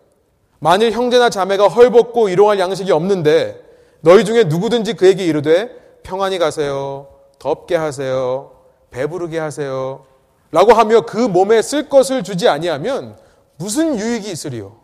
만일 0.58 0.92
형제나 0.92 1.30
자매가 1.30 1.68
헐벗고 1.68 2.28
일용할 2.28 2.58
양식이 2.58 2.92
없는데 2.92 3.60
너희 4.00 4.24
중에 4.24 4.44
누구든지 4.44 4.94
그에게 4.94 5.24
이르되 5.24 5.70
평안히 6.02 6.38
가세요. 6.38 7.08
덥게 7.38 7.76
하세요. 7.76 8.52
배부르게 8.90 9.38
하세요. 9.38 10.04
라고 10.52 10.72
하며 10.72 11.02
그 11.02 11.16
몸에 11.16 11.62
쓸 11.62 11.88
것을 11.88 12.22
주지 12.22 12.48
아니하면 12.48 13.16
무슨 13.56 13.98
유익이 13.98 14.30
있으리요? 14.30 14.76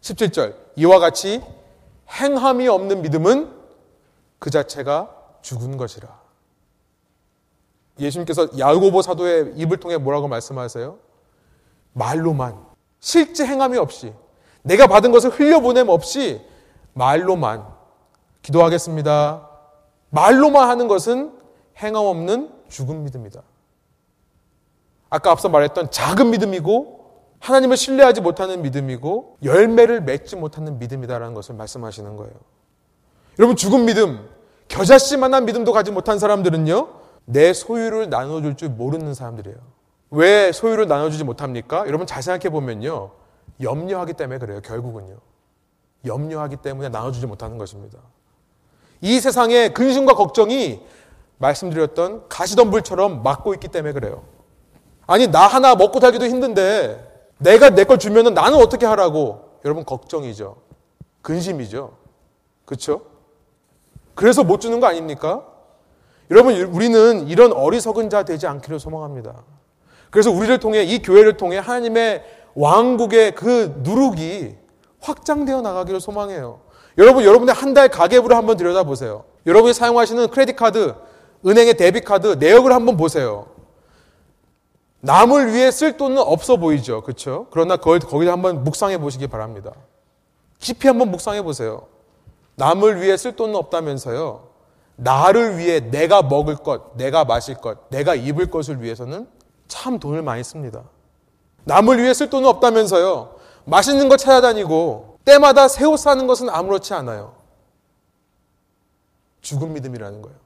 17절. 0.00 0.54
이와 0.76 0.98
같이 0.98 1.42
행함이 2.10 2.68
없는 2.68 3.02
믿음은 3.02 3.61
그 4.42 4.50
자체가 4.50 5.08
죽은 5.40 5.76
것이라. 5.76 6.20
예수님께서 8.00 8.58
야고보 8.58 9.00
사도의 9.00 9.52
입을 9.54 9.76
통해 9.76 9.98
뭐라고 9.98 10.26
말씀하세요? 10.26 10.98
말로만 11.92 12.58
실제 12.98 13.46
행함이 13.46 13.78
없이 13.78 14.12
내가 14.62 14.88
받은 14.88 15.12
것을 15.12 15.30
흘려보냄 15.30 15.88
없이 15.90 16.44
말로만 16.94 17.64
기도하겠습니다. 18.42 19.48
말로만 20.10 20.68
하는 20.68 20.88
것은 20.88 21.38
행함 21.78 22.04
없는 22.04 22.52
죽은 22.68 23.04
믿음이다. 23.04 23.42
아까 25.08 25.30
앞서 25.30 25.50
말했던 25.50 25.92
작은 25.92 26.32
믿음이고 26.32 27.28
하나님을 27.38 27.76
신뢰하지 27.76 28.22
못하는 28.22 28.62
믿음이고 28.62 29.38
열매를 29.44 30.00
맺지 30.00 30.34
못하는 30.34 30.80
믿음이다라는 30.80 31.32
것을 31.32 31.54
말씀하시는 31.54 32.16
거예요. 32.16 32.34
여러분 33.38 33.56
죽은 33.56 33.86
믿음, 33.86 34.28
겨자씨만한 34.72 35.44
믿음도 35.44 35.72
가지 35.72 35.90
못한 35.90 36.18
사람들은요. 36.18 36.88
내 37.26 37.52
소유를 37.52 38.08
나눠줄 38.08 38.56
줄 38.56 38.70
모르는 38.70 39.12
사람들이에요. 39.12 39.56
왜 40.10 40.50
소유를 40.50 40.88
나눠주지 40.88 41.24
못합니까? 41.24 41.86
여러분 41.86 42.06
잘 42.06 42.22
생각해 42.22 42.50
보면요. 42.50 43.10
염려하기 43.60 44.14
때문에 44.14 44.38
그래요. 44.38 44.60
결국은요. 44.62 45.16
염려하기 46.06 46.56
때문에 46.56 46.88
나눠주지 46.88 47.26
못하는 47.26 47.58
것입니다. 47.58 47.98
이 49.02 49.20
세상의 49.20 49.74
근심과 49.74 50.14
걱정이 50.14 50.80
말씀드렸던 51.36 52.28
가시덤불처럼 52.30 53.22
막고 53.22 53.52
있기 53.54 53.68
때문에 53.68 53.92
그래요. 53.92 54.22
아니, 55.06 55.26
나 55.26 55.46
하나 55.48 55.74
먹고 55.74 56.00
살기도 56.00 56.26
힘든데 56.26 57.32
내가 57.38 57.70
내 57.70 57.84
걸 57.84 57.98
주면은 57.98 58.32
나는 58.32 58.58
어떻게 58.58 58.86
하라고? 58.86 59.58
여러분, 59.64 59.84
걱정이죠. 59.84 60.56
근심이죠. 61.20 61.92
그렇죠? 62.64 63.02
그래서 64.14 64.44
못 64.44 64.60
주는 64.60 64.80
거 64.80 64.86
아닙니까? 64.86 65.44
여러분, 66.30 66.54
우리는 66.54 67.28
이런 67.28 67.52
어리석은 67.52 68.10
자 68.10 68.24
되지 68.24 68.46
않기를 68.46 68.78
소망합니다. 68.78 69.42
그래서 70.10 70.30
우리를 70.30 70.58
통해, 70.60 70.82
이 70.82 71.00
교회를 71.02 71.36
통해 71.36 71.58
하나님의 71.58 72.22
왕국의 72.54 73.34
그 73.34 73.74
누룩이 73.78 74.54
확장되어 75.00 75.62
나가기를 75.62 76.00
소망해요. 76.00 76.60
여러분, 76.98 77.24
여러분의 77.24 77.54
한 77.54 77.74
달 77.74 77.88
가계부를 77.88 78.36
한번 78.36 78.56
들여다보세요. 78.56 79.24
여러분이 79.46 79.72
사용하시는 79.74 80.28
크레딧 80.28 80.56
카드, 80.56 80.94
은행의 81.44 81.74
데뷔 81.76 82.00
카드 82.00 82.36
내역을 82.38 82.72
한번 82.72 82.96
보세요. 82.96 83.46
남을 85.00 85.52
위해 85.52 85.70
쓸 85.70 85.96
돈은 85.96 86.18
없어 86.18 86.56
보이죠. 86.58 87.00
그렇죠? 87.02 87.46
그러나 87.50 87.76
거기다 87.76 88.30
한번 88.30 88.62
묵상해 88.62 88.98
보시기 88.98 89.26
바랍니다. 89.26 89.72
깊이 90.60 90.86
한번 90.86 91.10
묵상해 91.10 91.42
보세요. 91.42 91.88
남을 92.62 93.00
위해 93.02 93.16
쓸 93.16 93.34
돈은 93.34 93.56
없다면서요. 93.56 94.48
나를 94.94 95.58
위해 95.58 95.80
내가 95.80 96.22
먹을 96.22 96.54
것, 96.54 96.96
내가 96.96 97.24
마실 97.24 97.56
것, 97.56 97.90
내가 97.90 98.14
입을 98.14 98.52
것을 98.52 98.80
위해서는 98.80 99.26
참 99.66 99.98
돈을 99.98 100.22
많이 100.22 100.44
씁니다. 100.44 100.84
남을 101.64 102.00
위해 102.00 102.14
쓸 102.14 102.30
돈은 102.30 102.48
없다면서요. 102.48 103.34
맛있는 103.64 104.08
거 104.08 104.16
찾아다니고 104.16 105.18
때마다 105.24 105.66
새 105.66 105.86
옷 105.86 105.98
사는 105.98 106.24
것은 106.28 106.48
아무렇지 106.50 106.94
않아요. 106.94 107.34
죽은 109.40 109.72
믿음이라는 109.72 110.22
거예요. 110.22 110.38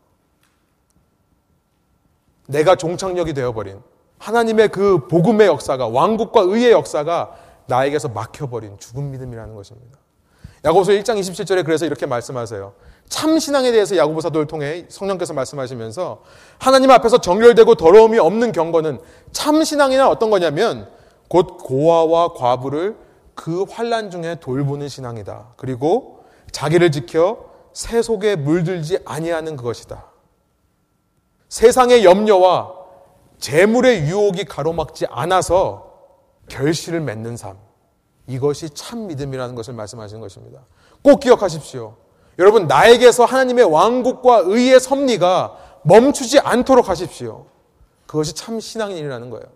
내가 2.47 2.77
종착역이 2.77 3.35
되어버린 3.35 3.83
하나님의 4.19 4.69
그 4.69 5.07
복음의 5.09 5.49
역사가 5.49 5.89
왕국과 5.89 6.41
의의 6.43 6.73
역사가 6.73 7.37
나에게서 7.67 8.09
막혀버린 8.09 8.79
죽은 8.79 9.11
믿음이라는 9.11 9.55
것입니다. 9.55 9.99
야고보서 10.67 10.93
1장 10.93 11.19
27절에 11.21 11.65
그래서 11.65 11.87
이렇게 11.87 12.07
말씀하세요. 12.07 12.73
참 13.09 13.39
신앙에 13.39 13.71
대해서 13.71 13.97
야고보 13.97 14.21
사도를 14.21 14.49
통해 14.49 14.85
성령께서 14.89 15.33
말씀하시면서 15.33 16.23
하나님 16.59 16.91
앞에서 16.91 17.19
정결되고 17.19 17.77
더러움이 17.77 18.19
없는 18.19 18.51
경건은 18.51 18.99
참 19.31 19.63
신앙이나 19.63 20.11
어떤 20.11 20.29
거냐면 20.29 20.89
곧 21.29 21.59
고아와 21.59 22.33
과부를 22.33 22.97
그 23.37 23.65
환란 23.71 24.11
중에 24.11 24.41
돌보는 24.41 24.89
신앙이다. 24.89 25.55
그리고 25.57 26.25
자기를 26.51 26.91
지켜 26.91 27.45
새 27.73 28.03
속에 28.03 28.35
물들지 28.35 28.99
아니하는 29.05 29.57
그것이다. 29.57 30.07
세상의 31.49 32.05
염려와 32.05 32.73
재물의 33.39 34.09
유혹이 34.09 34.47
가로막지 34.47 35.07
않아서 35.11 35.93
결실을 36.49 37.03
맺는 37.03 37.37
삶. 37.37 37.66
이것이 38.27 38.71
참 38.71 39.07
믿음이라는 39.07 39.55
것을 39.55 39.75
말씀하시는 39.75 40.21
것입니다. 40.21 40.61
꼭 41.03 41.21
기억하십시오. 41.21 41.97
여러분, 42.39 42.67
나에게서 42.67 43.25
하나님의 43.25 43.65
왕국과 43.65 44.43
의의 44.45 44.81
섭리가 44.81 45.57
멈추지 45.83 46.41
않도록 46.41 46.89
하십시오. 46.89 47.47
그것이 48.07 48.35
참 48.35 48.61
신앙인이라는 48.61 49.31
거예요. 49.31 49.47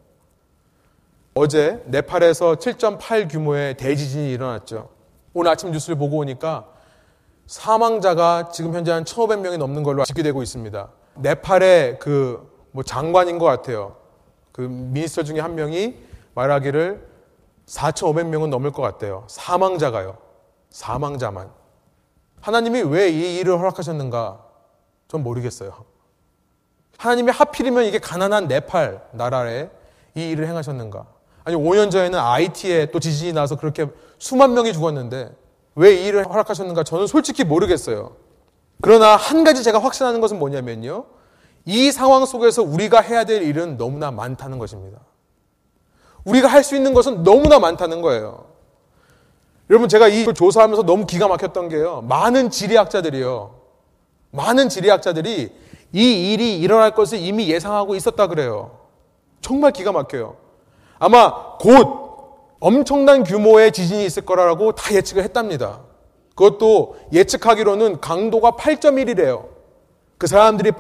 어제 1.35 1.83
네팔에서 1.87 2.57
7.8 2.57 3.31
규모의 3.31 3.77
대지진이 3.77 4.31
일어났죠. 4.33 4.89
오늘 5.33 5.51
아침 5.51 5.71
뉴스를 5.71 5.97
보고 5.97 6.19
오니까 6.19 6.67
사망자가 7.47 8.51
지금 8.53 8.75
현재 8.75 8.93
한 8.93 9.05
1,500명이 9.05 9.57
넘는 9.59 9.83
걸로 9.83 10.05
집계되고 10.05 10.43
있습니다. 10.43 10.89
네팔의 11.17 11.99
그 11.99 12.51
뭐 12.73 12.83
장관인 12.83 13.39
것 13.39 13.47
같아요. 13.47 13.97
그 14.53 14.63
미니스터 14.63 15.23
중에 15.23 15.41
한 15.41 15.55
명이 15.55 15.97
말하기를 16.35 17.09
4,500명은 17.71 18.49
넘을 18.49 18.73
것 18.73 18.83
같대요. 18.83 19.25
사망자가요. 19.29 20.19
사망자만. 20.71 21.51
하나님이 22.41 22.83
왜 22.83 23.11
이 23.11 23.39
일을 23.39 23.59
허락하셨는가? 23.59 24.45
전 25.09 25.23
모르겠어요. 25.23 25.85
하나님이 26.99 27.31
하필이면 27.31 27.85
이게 27.85 27.99
가난한 27.99 28.49
네팔 28.49 29.09
나라에 29.13 29.71
이 30.15 30.31
일을 30.31 30.47
행하셨는가? 30.49 31.07
아니 31.45 31.57
5년 31.57 31.91
전에는 31.91 32.19
IT에 32.19 32.91
또 32.91 32.99
지진이 33.01 33.33
나서 33.33 33.57
그렇게 33.57 33.87
수만 34.19 34.53
명이 34.55 34.73
죽었는데 34.73 35.31
왜 35.77 35.95
이 36.03 36.07
일을 36.07 36.29
허락하셨는가? 36.29 36.83
저는 36.85 37.07
솔직히 37.07 37.45
모르겠어요. 37.45 38.17
그러나 38.83 39.17
한 39.17 39.45
가지 39.45 39.63
제가 39.63 39.79
확신하는 39.79 40.21
것은 40.21 40.39
뭐냐면요. 40.39 41.05
이 41.67 41.93
상황 41.93 42.25
속에서 42.27 42.63
우리가 42.63 43.01
해야 43.01 43.25
될 43.25 43.43
일은 43.43 43.77
너무나 43.77 44.11
많다는 44.11 44.59
것입니다. 44.59 44.99
우리가 46.25 46.49
할 46.49 46.63
수 46.63 46.77
있는 46.77 46.95
것은 46.95 47.23
너무나 47.23 47.59
많다는 47.59 48.03
거예요. 48.03 48.47
여러분 49.71 49.89
제가 49.89 50.09
이 50.09 50.27
조사하면서 50.35 50.83
너무 50.83 51.07
기가 51.07 51.29
막혔던 51.29 51.69
게요. 51.69 52.03
많은 52.09 52.51
지리학자들이요. 52.51 53.55
많은 54.33 54.69
지리학자들이 54.69 55.53
이 55.93 56.33
일이 56.33 56.59
일어날 56.59 56.93
것을 56.95 57.19
이미 57.19 57.49
예상하고 57.49 57.95
있었다 57.95 58.27
그래요. 58.27 58.79
정말 59.41 59.73
기가 59.73 59.93
막혀요. 59.93 60.37
아마 60.99 61.57
곧 61.59 62.11
엄청난 62.61 63.25
규모의 63.25 63.73
지진이 63.73 64.05
있을 64.05 64.25
거라고 64.25 64.73
다 64.73 64.95
예측을 64.95 65.23
했답니다. 65.25 65.81
그것도 66.35 66.97
예측하기로는 67.13 68.01
강도가 68.01 68.53
8.1이래요. 68.53 69.47
그 70.19 70.27
사람들이 70.27 70.73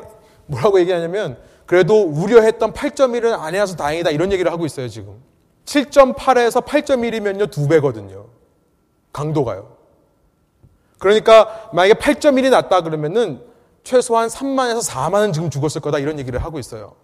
뭐라고 0.47 0.79
얘기하냐면 0.81 1.39
그래도 1.65 2.03
우려했던 2.03 2.73
8.1은 2.73 3.39
아니라서 3.39 3.77
다행이다 3.77 4.11
이런 4.11 4.33
얘기를 4.33 4.51
하고 4.53 4.67
있어요 4.67 4.89
지금. 4.89 5.30
7.8에서 5.71 6.65
8.1이면요 6.65 7.49
두 7.51 7.69
배거든요. 7.69 8.27
강도가요. 9.13 9.77
그러니까 10.99 11.71
만약에 11.73 11.95
8.1이 11.95 12.51
났다 12.51 12.81
그러면은 12.83 13.41
최소한 13.85 14.29
3만에서 14.29 14.87
4만은 14.89 15.33
지금 15.33 15.49
죽었을 15.49 15.81
거다 15.81 15.99
이런 15.99 16.19
얘기를 16.19 16.43
하고 16.43 16.59
있어요. 16.59 16.95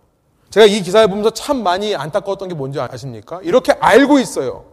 제가 0.51 0.67
이 0.67 0.83
기사를 0.83 1.07
보면서 1.09 1.31
참 1.31 1.63
많이 1.63 1.95
안타까웠던 1.95 2.49
게 2.49 2.55
뭔지 2.55 2.81
아십니까? 2.81 3.41
이렇게 3.43 3.73
알고 3.73 4.19
있어요. 4.19 4.65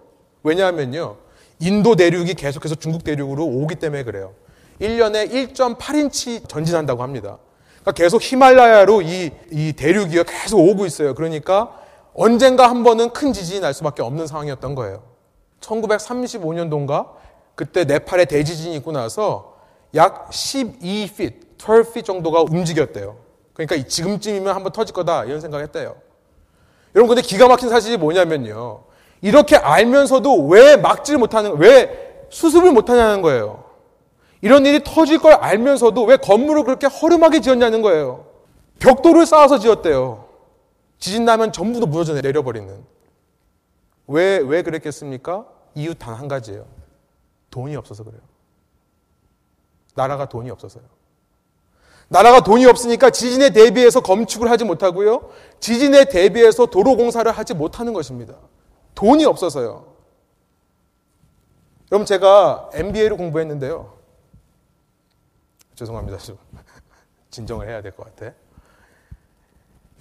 왜냐하면요. 0.43 1.17
인도 1.59 1.95
대륙이 1.95 2.33
계속해서 2.33 2.75
중국 2.75 3.03
대륙으로 3.03 3.45
오기 3.45 3.75
때문에 3.75 4.03
그래요. 4.03 4.33
1년에 4.81 5.31
1.8인치 5.31 6.49
전진한다고 6.49 7.03
합니다. 7.03 7.37
그러니까 7.81 7.91
계속 7.91 8.21
히말라야로 8.21 9.03
이, 9.03 9.31
이 9.51 9.73
대륙이 9.73 10.23
계속 10.23 10.59
오고 10.59 10.85
있어요. 10.85 11.13
그러니까 11.13 11.82
언젠가 12.15 12.69
한 12.69 12.83
번은 12.83 13.11
큰 13.11 13.33
지진이 13.33 13.59
날 13.59 13.73
수밖에 13.73 14.01
없는 14.01 14.27
상황이었던 14.27 14.75
거예요. 14.75 15.03
1935년도인가 15.61 17.09
그때 17.55 17.85
네팔에 17.85 18.25
대지진이 18.25 18.75
있고 18.77 18.91
나서 18.91 19.55
약 19.95 20.29
12feet, 20.29 21.57
12feet 21.57 22.05
정도가 22.05 22.41
움직였대요. 22.41 23.15
그러니까 23.53 23.87
지금쯤이면 23.87 24.55
한번 24.55 24.71
터질 24.71 24.93
거다 24.93 25.25
이런 25.25 25.39
생각을 25.39 25.63
했대요. 25.65 25.95
여러분 26.95 27.15
근데 27.15 27.27
기가 27.27 27.47
막힌 27.47 27.69
사실이 27.69 27.97
뭐냐면요. 27.97 28.83
이렇게 29.21 29.55
알면서도 29.55 30.47
왜 30.47 30.75
막지를 30.77 31.19
못하는 31.19 31.57
왜 31.57 32.25
수습을 32.29 32.71
못하냐는 32.71 33.21
거예요. 33.21 33.63
이런 34.41 34.65
일이 34.65 34.83
터질 34.83 35.19
걸 35.19 35.33
알면서도 35.33 36.03
왜 36.03 36.17
건물을 36.17 36.65
그렇게 36.65 36.87
허름하게 36.87 37.39
지었냐는 37.39 37.81
거예요. 37.81 38.25
벽돌을 38.79 39.25
쌓아서 39.25 39.59
지었대요. 39.59 40.22
지진 40.99 41.25
나면 41.25 41.51
전부 41.51 41.79
다 41.79 41.85
무너져 41.85 42.13
내려버리는. 42.13 42.85
왜, 44.07 44.37
왜 44.37 44.61
그랬겠습니까? 44.63 45.47
이유 45.75 45.95
단 45.95 46.13
한 46.15 46.27
가지예요. 46.27 46.65
돈이 47.49 47.75
없어서 47.75 48.03
그래요. 48.03 48.21
나라가 49.95 50.27
돈이 50.27 50.49
없어서요. 50.49 50.83
나라가 52.09 52.41
돈이 52.41 52.65
없으니까 52.65 53.09
지진에 53.09 53.51
대비해서 53.51 54.01
검축을 54.01 54.49
하지 54.49 54.65
못하고요. 54.65 55.31
지진에 55.59 56.05
대비해서 56.05 56.65
도로 56.67 56.95
공사를 56.95 57.29
하지 57.31 57.53
못하는 57.53 57.93
것입니다. 57.93 58.35
돈이 58.95 59.25
없어서요. 59.25 59.93
여러분 61.91 62.05
제가 62.05 62.69
MBA를 62.73 63.17
공부했는데요. 63.17 63.97
죄송합니다. 65.75 66.17
좀 66.19 66.37
진정을 67.31 67.67
해야 67.67 67.81
될 67.81 67.91
것 67.93 68.03
같아. 68.15 68.33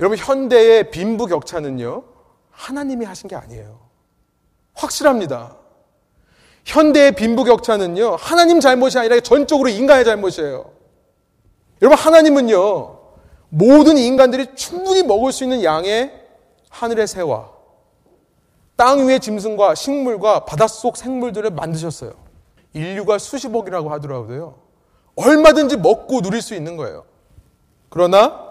여러분 0.01 0.19
현대의 0.19 0.91
빈부격차는요. 0.91 2.05
하나님이 2.51 3.05
하신 3.05 3.29
게 3.29 3.37
아니에요. 3.37 3.81
확실합니다. 4.75 5.57
현대의 6.65 7.15
빈부격차는요. 7.15 8.17
하나님 8.17 8.61
잘못이 8.61 8.99
아니라 8.99 9.21
전적으로 9.21 9.69
인간의 9.69 10.05
잘못이에요. 10.05 10.71
여러분 11.83 11.99
하나님은요. 11.99 12.99
모든 13.49 13.99
인간들이 13.99 14.55
충분히 14.55 15.03
먹을 15.03 15.33
수 15.33 15.45
있는 15.45 15.63
양의 15.63 16.13
하늘의 16.71 17.07
새와 17.07 17.51
땅 18.77 19.07
위의 19.07 19.21
짐승과 19.21 19.75
식물과 19.75 20.47
바닷속 20.47 20.97
생물들을 20.97 21.51
만드셨어요. 21.51 22.13
인류가 22.73 23.19
수십억이라고 23.19 23.91
하더라도요. 23.91 24.59
얼마든지 25.17 25.77
먹고 25.77 26.23
누릴 26.23 26.41
수 26.41 26.55
있는 26.55 26.77
거예요. 26.77 27.05
그러나 27.91 28.42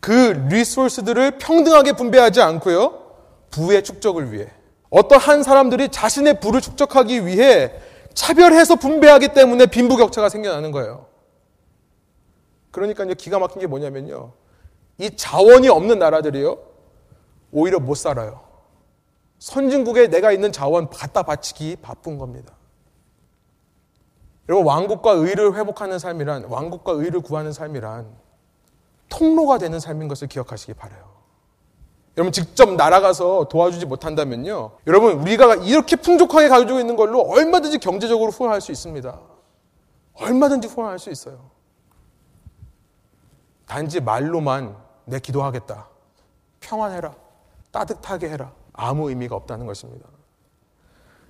그 0.00 0.46
리소스들을 0.50 1.38
평등하게 1.38 1.92
분배하지 1.92 2.40
않고요. 2.40 3.06
부의 3.50 3.82
축적을 3.82 4.32
위해 4.32 4.48
어떤 4.90 5.18
한 5.18 5.42
사람들이 5.42 5.88
자신의 5.88 6.40
부를 6.40 6.60
축적하기 6.60 7.26
위해 7.26 7.72
차별해서 8.14 8.76
분배하기 8.76 9.28
때문에 9.28 9.66
빈부격차가 9.66 10.28
생겨나는 10.28 10.72
거예요. 10.72 11.06
그러니까 12.70 13.04
기가 13.04 13.38
막힌 13.38 13.60
게 13.60 13.66
뭐냐면요. 13.66 14.32
이 14.98 15.14
자원이 15.16 15.68
없는 15.68 15.98
나라들이요. 15.98 16.58
오히려 17.52 17.78
못 17.78 17.94
살아요. 17.94 18.40
선진국에 19.38 20.08
내가 20.08 20.32
있는 20.32 20.52
자원 20.52 20.90
갖다 20.90 21.22
바치기 21.22 21.76
바쁜 21.80 22.18
겁니다. 22.18 22.54
여러분, 24.48 24.66
왕국과 24.66 25.12
의를 25.12 25.54
회복하는 25.54 25.98
삶이란, 25.98 26.44
왕국과 26.44 26.92
의를 26.92 27.20
구하는 27.20 27.52
삶이란 27.52 28.08
통로가 29.08 29.58
되는 29.58 29.80
삶인 29.80 30.08
것을 30.08 30.28
기억하시기 30.28 30.74
바라요. 30.74 31.08
여러분, 32.16 32.32
직접 32.32 32.74
날아가서 32.74 33.48
도와주지 33.48 33.86
못한다면요. 33.86 34.72
여러분, 34.86 35.20
우리가 35.20 35.54
이렇게 35.56 35.96
풍족하게 35.96 36.48
가지고 36.48 36.80
있는 36.80 36.96
걸로 36.96 37.20
얼마든지 37.20 37.78
경제적으로 37.78 38.30
후원할 38.30 38.60
수 38.60 38.72
있습니다. 38.72 39.20
얼마든지 40.14 40.66
후원할 40.66 40.98
수 40.98 41.10
있어요. 41.10 41.50
단지 43.66 44.00
말로만 44.00 44.76
내 45.04 45.20
기도하겠다. 45.20 45.88
평안해라. 46.60 47.14
따뜻하게 47.70 48.30
해라. 48.30 48.52
아무 48.72 49.10
의미가 49.10 49.36
없다는 49.36 49.66
것입니다. 49.66 50.08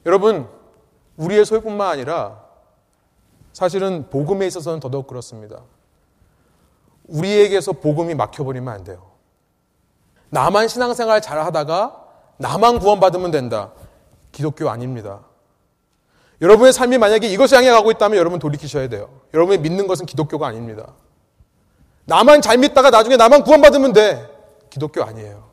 여러분, 0.07 0.49
우리의 1.17 1.45
소유뿐만 1.45 1.87
아니라 1.87 2.45
사실은 3.53 4.09
복음에 4.09 4.47
있어서는 4.47 4.81
더더욱 4.81 5.07
그렇습니다. 5.07 5.63
우리에게서 7.09 7.73
복음이 7.73 8.15
막혀버리면 8.15 8.73
안 8.73 8.85
돼요. 8.85 9.11
나만 10.31 10.69
신앙생활 10.69 11.21
잘 11.21 11.39
하다가 11.41 12.05
나만 12.37 12.79
구원받으면 12.79 13.31
된다. 13.31 13.73
기독교 14.31 14.69
아닙니다. 14.69 15.21
여러분의 16.41 16.73
삶이 16.73 16.99
만약에 16.99 17.27
이것을 17.29 17.59
향해 17.59 17.71
가고 17.71 17.91
있다면 17.91 18.17
여러분 18.19 18.39
돌이키셔야 18.39 18.89
돼요. 18.89 19.09
여러분이 19.35 19.59
믿는 19.59 19.87
것은 19.87 20.07
기독교가 20.07 20.47
아닙니다. 20.47 20.95
나만 22.05 22.41
잘 22.41 22.59
믿다가 22.59 22.91
나중에 22.91 23.17
나만 23.17 23.43
구원받으면 23.43 23.93
돼. 23.93 24.29
기독교 24.71 25.03
아니에요. 25.03 25.49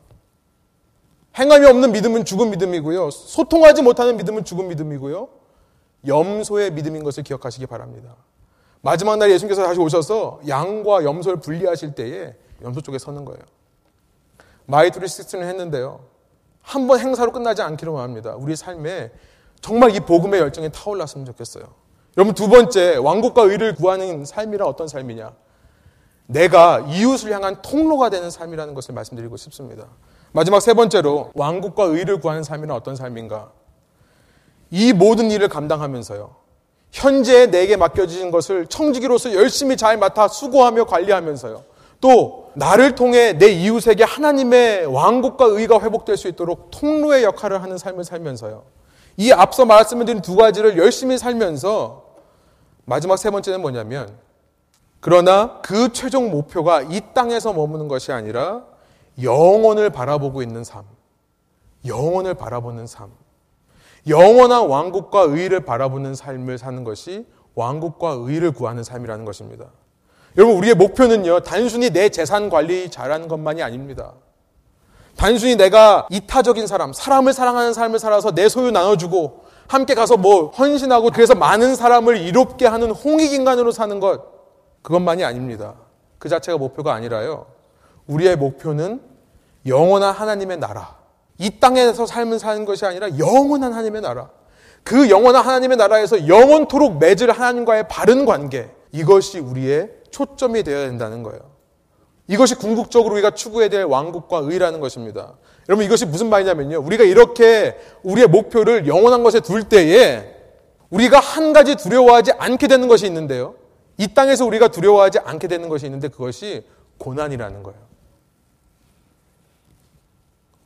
행함이 1.36 1.66
없는 1.66 1.92
믿음은 1.92 2.24
죽은 2.24 2.50
믿음이고요. 2.50 3.10
소통하지 3.10 3.82
못하는 3.82 4.16
믿음은 4.16 4.44
죽은 4.44 4.68
믿음이고요. 4.68 5.28
염소의 6.06 6.72
믿음인 6.72 7.02
것을 7.02 7.24
기억하시기 7.24 7.66
바랍니다. 7.66 8.14
마지막 8.86 9.16
날 9.18 9.32
예수님께서 9.32 9.64
다시 9.64 9.80
오셔서 9.80 10.38
양과 10.46 11.02
염소를 11.02 11.40
분리하실 11.40 11.96
때에 11.96 12.36
염소 12.62 12.80
쪽에 12.80 13.00
서는 13.00 13.24
거예요. 13.24 13.40
마이트리 14.66 15.08
시스는 15.08 15.44
했는데요. 15.48 16.04
한 16.62 16.86
번 16.86 17.00
행사로 17.00 17.32
끝나지 17.32 17.62
않기로 17.62 17.98
합니다. 17.98 18.36
우리 18.36 18.54
삶에 18.54 19.10
정말 19.60 19.92
이 19.96 19.98
복음의 19.98 20.38
열정이 20.38 20.70
타올랐으면 20.70 21.26
좋겠어요. 21.26 21.64
여러분 22.16 22.32
두 22.36 22.48
번째 22.48 22.94
왕국과 22.98 23.42
의를 23.42 23.74
구하는 23.74 24.24
삶이란 24.24 24.68
어떤 24.68 24.86
삶이냐? 24.86 25.32
내가 26.26 26.78
이웃을 26.88 27.32
향한 27.32 27.60
통로가 27.62 28.08
되는 28.08 28.30
삶이라는 28.30 28.72
것을 28.74 28.94
말씀드리고 28.94 29.36
싶습니다. 29.36 29.88
마지막 30.30 30.60
세 30.60 30.74
번째로 30.74 31.32
왕국과 31.34 31.82
의를 31.86 32.20
구하는 32.20 32.44
삶이란 32.44 32.76
어떤 32.76 32.94
삶인가? 32.94 33.50
이 34.70 34.92
모든 34.92 35.32
일을 35.32 35.48
감당하면서요. 35.48 36.45
현재 36.96 37.50
내게 37.50 37.76
맡겨진 37.76 38.30
것을 38.30 38.66
청지기로서 38.68 39.34
열심히 39.34 39.76
잘 39.76 39.98
맡아 39.98 40.28
수고하며 40.28 40.86
관리하면서요. 40.86 41.62
또 42.00 42.50
나를 42.54 42.94
통해 42.94 43.34
내 43.34 43.48
이웃에게 43.48 44.02
하나님의 44.02 44.86
왕국과 44.86 45.44
의가 45.44 45.78
회복될 45.80 46.16
수 46.16 46.26
있도록 46.26 46.70
통로의 46.70 47.22
역할을 47.24 47.62
하는 47.62 47.76
삶을 47.76 48.02
살면서요. 48.04 48.62
이 49.18 49.30
앞서 49.30 49.66
말씀드린 49.66 50.22
두 50.22 50.36
가지를 50.36 50.78
열심히 50.78 51.18
살면서 51.18 52.02
마지막 52.86 53.18
세 53.18 53.28
번째는 53.28 53.60
뭐냐면 53.60 54.16
그러나 55.00 55.60
그 55.62 55.92
최종 55.92 56.30
목표가 56.30 56.80
이 56.80 57.02
땅에서 57.12 57.52
머무는 57.52 57.88
것이 57.88 58.10
아니라 58.10 58.64
영원을 59.22 59.90
바라보고 59.90 60.40
있는 60.40 60.64
삶. 60.64 60.84
영원을 61.84 62.32
바라보는 62.32 62.86
삶. 62.86 63.10
영원한 64.08 64.66
왕국과 64.66 65.22
의를 65.22 65.60
바라보는 65.60 66.14
삶을 66.14 66.58
사는 66.58 66.84
것이 66.84 67.26
왕국과 67.54 68.16
의를 68.20 68.52
구하는 68.52 68.84
삶이라는 68.84 69.24
것입니다. 69.24 69.66
여러분, 70.36 70.56
우리의 70.56 70.74
목표는요, 70.74 71.40
단순히 71.40 71.90
내 71.90 72.10
재산 72.10 72.50
관리 72.50 72.90
잘하는 72.90 73.26
것만이 73.26 73.62
아닙니다. 73.62 74.12
단순히 75.16 75.56
내가 75.56 76.06
이타적인 76.10 76.66
사람, 76.66 76.92
사람을 76.92 77.32
사랑하는 77.32 77.72
삶을 77.72 77.98
살아서 77.98 78.32
내 78.32 78.50
소유 78.50 78.70
나눠주고, 78.70 79.44
함께 79.66 79.94
가서 79.94 80.18
뭐 80.18 80.50
헌신하고, 80.50 81.10
그래서 81.10 81.34
많은 81.34 81.74
사람을 81.74 82.18
이롭게 82.18 82.66
하는 82.66 82.90
홍익인간으로 82.90 83.72
사는 83.72 83.98
것, 83.98 84.36
그것만이 84.82 85.24
아닙니다. 85.24 85.74
그 86.18 86.28
자체가 86.28 86.58
목표가 86.58 86.92
아니라요. 86.92 87.46
우리의 88.06 88.36
목표는 88.36 89.00
영원한 89.66 90.14
하나님의 90.14 90.58
나라. 90.58 91.05
이 91.38 91.60
땅에서 91.60 92.06
삶을 92.06 92.38
사는 92.38 92.64
것이 92.64 92.84
아니라 92.86 93.18
영원한 93.18 93.72
하나님의 93.72 94.02
나라. 94.02 94.30
그 94.82 95.10
영원한 95.10 95.44
하나님의 95.44 95.76
나라에서 95.76 96.28
영원토록 96.28 96.98
맺을 96.98 97.32
하나님과의 97.32 97.88
바른 97.88 98.24
관계. 98.24 98.70
이것이 98.92 99.38
우리의 99.40 99.90
초점이 100.10 100.62
되어야 100.62 100.86
된다는 100.86 101.22
거예요. 101.22 101.40
이것이 102.28 102.54
궁극적으로 102.54 103.14
우리가 103.14 103.32
추구해야 103.32 103.68
될 103.68 103.84
왕국과 103.84 104.38
의라는 104.38 104.80
것입니다. 104.80 105.34
여러분 105.68 105.84
이것이 105.84 106.06
무슨 106.06 106.28
말이냐면요. 106.28 106.80
우리가 106.80 107.04
이렇게 107.04 107.76
우리의 108.02 108.28
목표를 108.28 108.86
영원한 108.86 109.22
것에 109.22 109.40
둘 109.40 109.64
때에 109.64 110.34
우리가 110.90 111.18
한 111.18 111.52
가지 111.52 111.76
두려워하지 111.76 112.32
않게 112.32 112.68
되는 112.68 112.88
것이 112.88 113.06
있는데요. 113.06 113.54
이 113.98 114.08
땅에서 114.08 114.44
우리가 114.44 114.68
두려워하지 114.68 115.20
않게 115.20 115.48
되는 115.48 115.68
것이 115.68 115.86
있는데 115.86 116.08
그것이 116.08 116.64
고난이라는 116.98 117.62
거예요. 117.62 117.85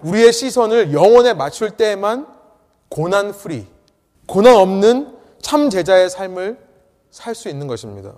우리의 0.02 0.32
시선을 0.32 0.92
영원에 0.92 1.34
맞출 1.34 1.70
때에만 1.70 2.26
고난 2.88 3.32
free, 3.32 3.66
고난 4.26 4.56
없는 4.56 5.16
참 5.40 5.70
제자의 5.70 6.10
삶을 6.10 6.58
살 7.10 7.34
수 7.34 7.48
있는 7.48 7.66
것입니다. 7.66 8.12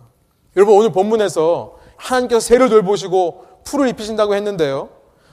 여러분 0.57 0.76
오늘 0.76 0.93
본문에서 0.93 1.76
하나님께서 1.97 2.41
새를 2.41 2.68
돌보시고 2.68 3.47
풀을 3.64 3.89
입히신다고 3.89 4.35
했는데요. 4.35 4.91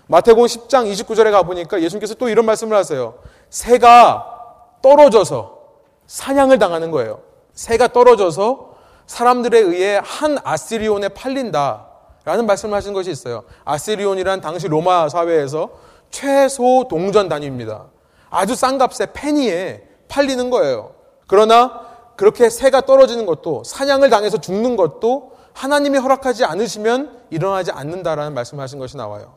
마태복음 0.08 0.46
10장 0.46 0.92
29절에 0.92 1.32
가 1.32 1.44
보니까 1.44 1.82
예수님께서 1.82 2.16
또 2.16 2.30
이런 2.30 2.46
말씀을 2.46 2.76
하세요. 2.76 3.16
새가 3.50 4.78
떨어져서 4.82 5.60
사냥을 6.08 6.58
당하는 6.58 6.90
거예요. 6.90 7.22
새가 7.54 7.90
떨어져서 7.90 8.76
사람들에 9.08 9.60
의해 9.60 10.00
한 10.04 10.38
아시리온에 10.44 11.10
팔린다. 11.10 11.88
라는 12.26 12.46
말씀을 12.46 12.76
하신 12.76 12.94
것이 12.94 13.12
있어요. 13.12 13.44
아시리온이란 13.66 14.42
당시 14.42 14.68
로마 14.68 15.10
사회에서 15.10 15.70
최소 16.12 16.88
동전 16.90 17.30
단위입니다. 17.30 17.88
아주 18.30 18.56
싼 18.56 18.78
값에 18.78 19.14
페니에 19.14 19.88
팔리는 20.08 20.50
거예요. 20.50 20.94
그러나 21.28 21.88
그렇게 22.16 22.50
새가 22.50 22.82
떨어지는 22.82 23.26
것도 23.26 23.64
사냥을 23.64 24.10
당해서 24.10 24.40
죽는 24.40 24.76
것도 24.76 25.34
하나님이 25.54 25.98
허락하지 25.98 26.46
않으시면 26.46 27.24
일어나지 27.30 27.72
않는다라는 27.72 28.34
말씀을 28.34 28.62
하신 28.64 28.80
것이 28.80 28.98
나와요. 28.98 29.36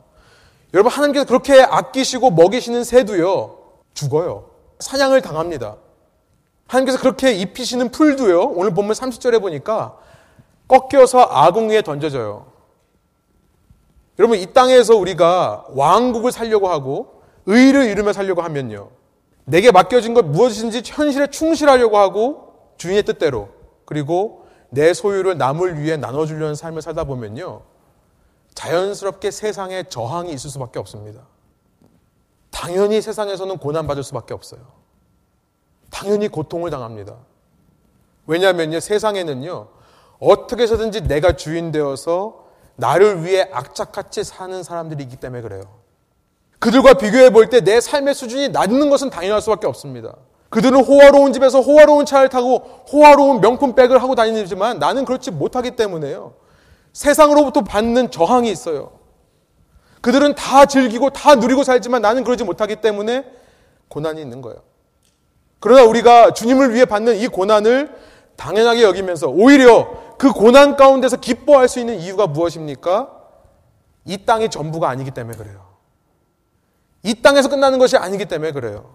여러분 0.73 0.91
하나님께서 0.91 1.25
그렇게 1.25 1.61
아끼시고 1.61 2.31
먹이시는 2.31 2.83
새도요 2.83 3.59
죽어요. 3.93 4.49
사냥을 4.79 5.21
당합니다. 5.21 5.77
하나님께서 6.67 6.99
그렇게 6.99 7.33
입히시는 7.33 7.89
풀도요 7.89 8.41
오늘 8.55 8.73
본문 8.73 8.95
30절에 8.95 9.39
보니까 9.39 9.97
꺾여서 10.67 11.27
아궁 11.29 11.69
위에 11.69 11.81
던져져요. 11.81 12.52
여러분 14.19 14.37
이 14.37 14.45
땅에서 14.53 14.95
우리가 14.95 15.65
왕국을 15.69 16.31
살려고 16.31 16.69
하고 16.69 17.21
의를 17.45 17.85
이루며 17.85 18.13
살려고 18.13 18.41
하면요. 18.41 18.89
내게 19.45 19.71
맡겨진 19.71 20.13
것 20.13 20.25
무엇이든지 20.25 20.83
현실에 20.85 21.27
충실하려고 21.27 21.97
하고 21.97 22.53
주인의 22.77 23.03
뜻대로 23.03 23.49
그리고 23.85 24.45
내 24.69 24.93
소유를 24.93 25.37
남을 25.37 25.81
위해 25.81 25.97
나눠주려는 25.97 26.55
삶을 26.55 26.81
살다 26.81 27.03
보면요. 27.03 27.61
자연스럽게 28.53 29.31
세상에 29.31 29.83
저항이 29.83 30.31
있을 30.31 30.49
수밖에 30.49 30.79
없습니다. 30.79 31.21
당연히 32.49 33.01
세상에서는 33.01 33.57
고난받을 33.57 34.03
수밖에 34.03 34.33
없어요. 34.33 34.61
당연히 35.89 36.27
고통을 36.27 36.69
당합니다. 36.71 37.17
왜냐하면요, 38.25 38.79
세상에는요, 38.79 39.67
어떻게 40.19 40.63
해서든지 40.63 41.01
내가 41.01 41.35
주인 41.35 41.71
되어서 41.71 42.42
나를 42.75 43.23
위해 43.23 43.47
악착같이 43.51 44.23
사는 44.23 44.63
사람들이 44.63 45.03
있기 45.03 45.17
때문에 45.17 45.41
그래요. 45.41 45.63
그들과 46.59 46.93
비교해 46.93 47.29
볼 47.29 47.49
때 47.49 47.61
내 47.61 47.81
삶의 47.81 48.13
수준이 48.15 48.49
낮는 48.49 48.89
것은 48.89 49.09
당연할 49.09 49.41
수밖에 49.41 49.67
없습니다. 49.67 50.15
그들은 50.49 50.83
호화로운 50.83 51.33
집에서 51.33 51.61
호화로운 51.61 52.05
차를 52.05 52.29
타고 52.29 52.57
호화로운 52.91 53.41
명품 53.41 53.73
백을 53.75 54.01
하고 54.01 54.15
다니지만 54.15 54.79
나는 54.79 55.03
그렇지 55.03 55.31
못하기 55.31 55.71
때문에요. 55.71 56.33
세상으로부터 56.93 57.61
받는 57.61 58.11
저항이 58.11 58.49
있어요. 58.51 58.91
그들은 60.01 60.35
다 60.35 60.65
즐기고 60.65 61.09
다 61.11 61.35
누리고 61.35 61.63
살지만 61.63 62.01
나는 62.01 62.23
그러지 62.23 62.43
못하기 62.43 62.77
때문에 62.77 63.25
고난이 63.87 64.21
있는 64.21 64.41
거예요. 64.41 64.57
그러나 65.59 65.83
우리가 65.83 66.33
주님을 66.33 66.73
위해 66.73 66.85
받는 66.85 67.17
이 67.17 67.27
고난을 67.27 67.89
당연하게 68.35 68.83
여기면서 68.83 69.27
오히려 69.27 70.12
그 70.23 70.31
고난 70.31 70.77
가운데서 70.77 71.17
기뻐할 71.17 71.67
수 71.67 71.81
있는 71.81 71.99
이유가 71.99 72.27
무엇입니까? 72.27 73.11
이 74.05 74.25
땅이 74.25 74.49
전부가 74.49 74.87
아니기 74.87 75.11
때문에 75.11 75.37
그래요. 75.37 75.65
이 77.03 77.21
땅에서 77.21 77.49
끝나는 77.49 77.77
것이 77.77 77.97
아니기 77.97 78.23
때문에 78.23 78.53
그래요. 78.53 78.89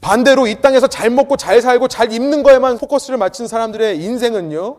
반대로 0.00 0.46
이 0.46 0.62
땅에서 0.62 0.86
잘 0.86 1.10
먹고 1.10 1.36
잘 1.36 1.60
살고 1.60 1.88
잘 1.88 2.10
입는 2.10 2.42
거에만 2.42 2.78
포커스를 2.78 3.18
맞춘 3.18 3.46
사람들의 3.48 4.02
인생은요, 4.02 4.78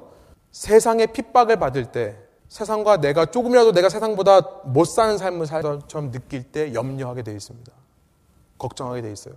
세상의 0.49 1.13
핍박을 1.13 1.57
받을 1.57 1.91
때, 1.91 2.17
세상과 2.47 2.97
내가 2.97 3.27
조금이라도 3.27 3.73
내가 3.73 3.88
세상보다 3.88 4.41
못 4.63 4.86
사는 4.86 5.15
삶을 5.15 5.45
살처럼 5.45 6.09
느낄 6.09 6.41
때 6.41 6.73
염려하게 6.73 7.21
되어 7.21 7.36
있습니다. 7.36 7.71
걱정하게 8.57 9.03
되어 9.03 9.11
있어요. 9.11 9.36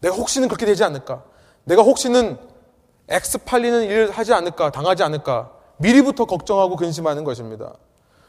내가 0.00 0.14
혹시는 0.14 0.46
그렇게 0.46 0.66
되지 0.66 0.84
않을까? 0.84 1.24
내가 1.64 1.82
혹시는 1.82 2.38
X 3.08 3.38
팔리는 3.44 3.84
일을 3.84 4.10
하지 4.10 4.32
않을까? 4.32 4.70
당하지 4.70 5.02
않을까? 5.02 5.50
미리부터 5.78 6.24
걱정하고 6.26 6.76
근심하는 6.76 7.24
것입니다. 7.24 7.72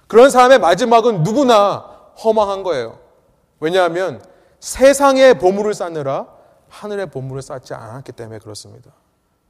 그런 0.08 0.30
사람의 0.30 0.60
마지막은 0.60 1.24
누구나 1.24 1.86
허망한 2.24 2.64
거예요. 2.64 2.98
왜냐하면 3.60 4.22
세상의 4.60 5.38
보물을 5.38 5.74
쌓느라 5.74 6.28
하늘의 6.70 7.08
보물을 7.08 7.42
쌓지 7.42 7.74
않았기 7.74 8.12
때문에 8.12 8.40
그렇습니다. 8.40 8.92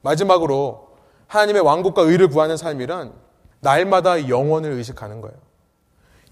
마지막으로 0.02 0.88
하나님의 1.26 1.62
왕국과 1.62 2.02
의를 2.02 2.28
구하는 2.28 2.56
삶이란 2.56 3.12
날마다 3.60 4.28
영원을 4.28 4.72
의식하는 4.72 5.20
거예요. 5.20 5.36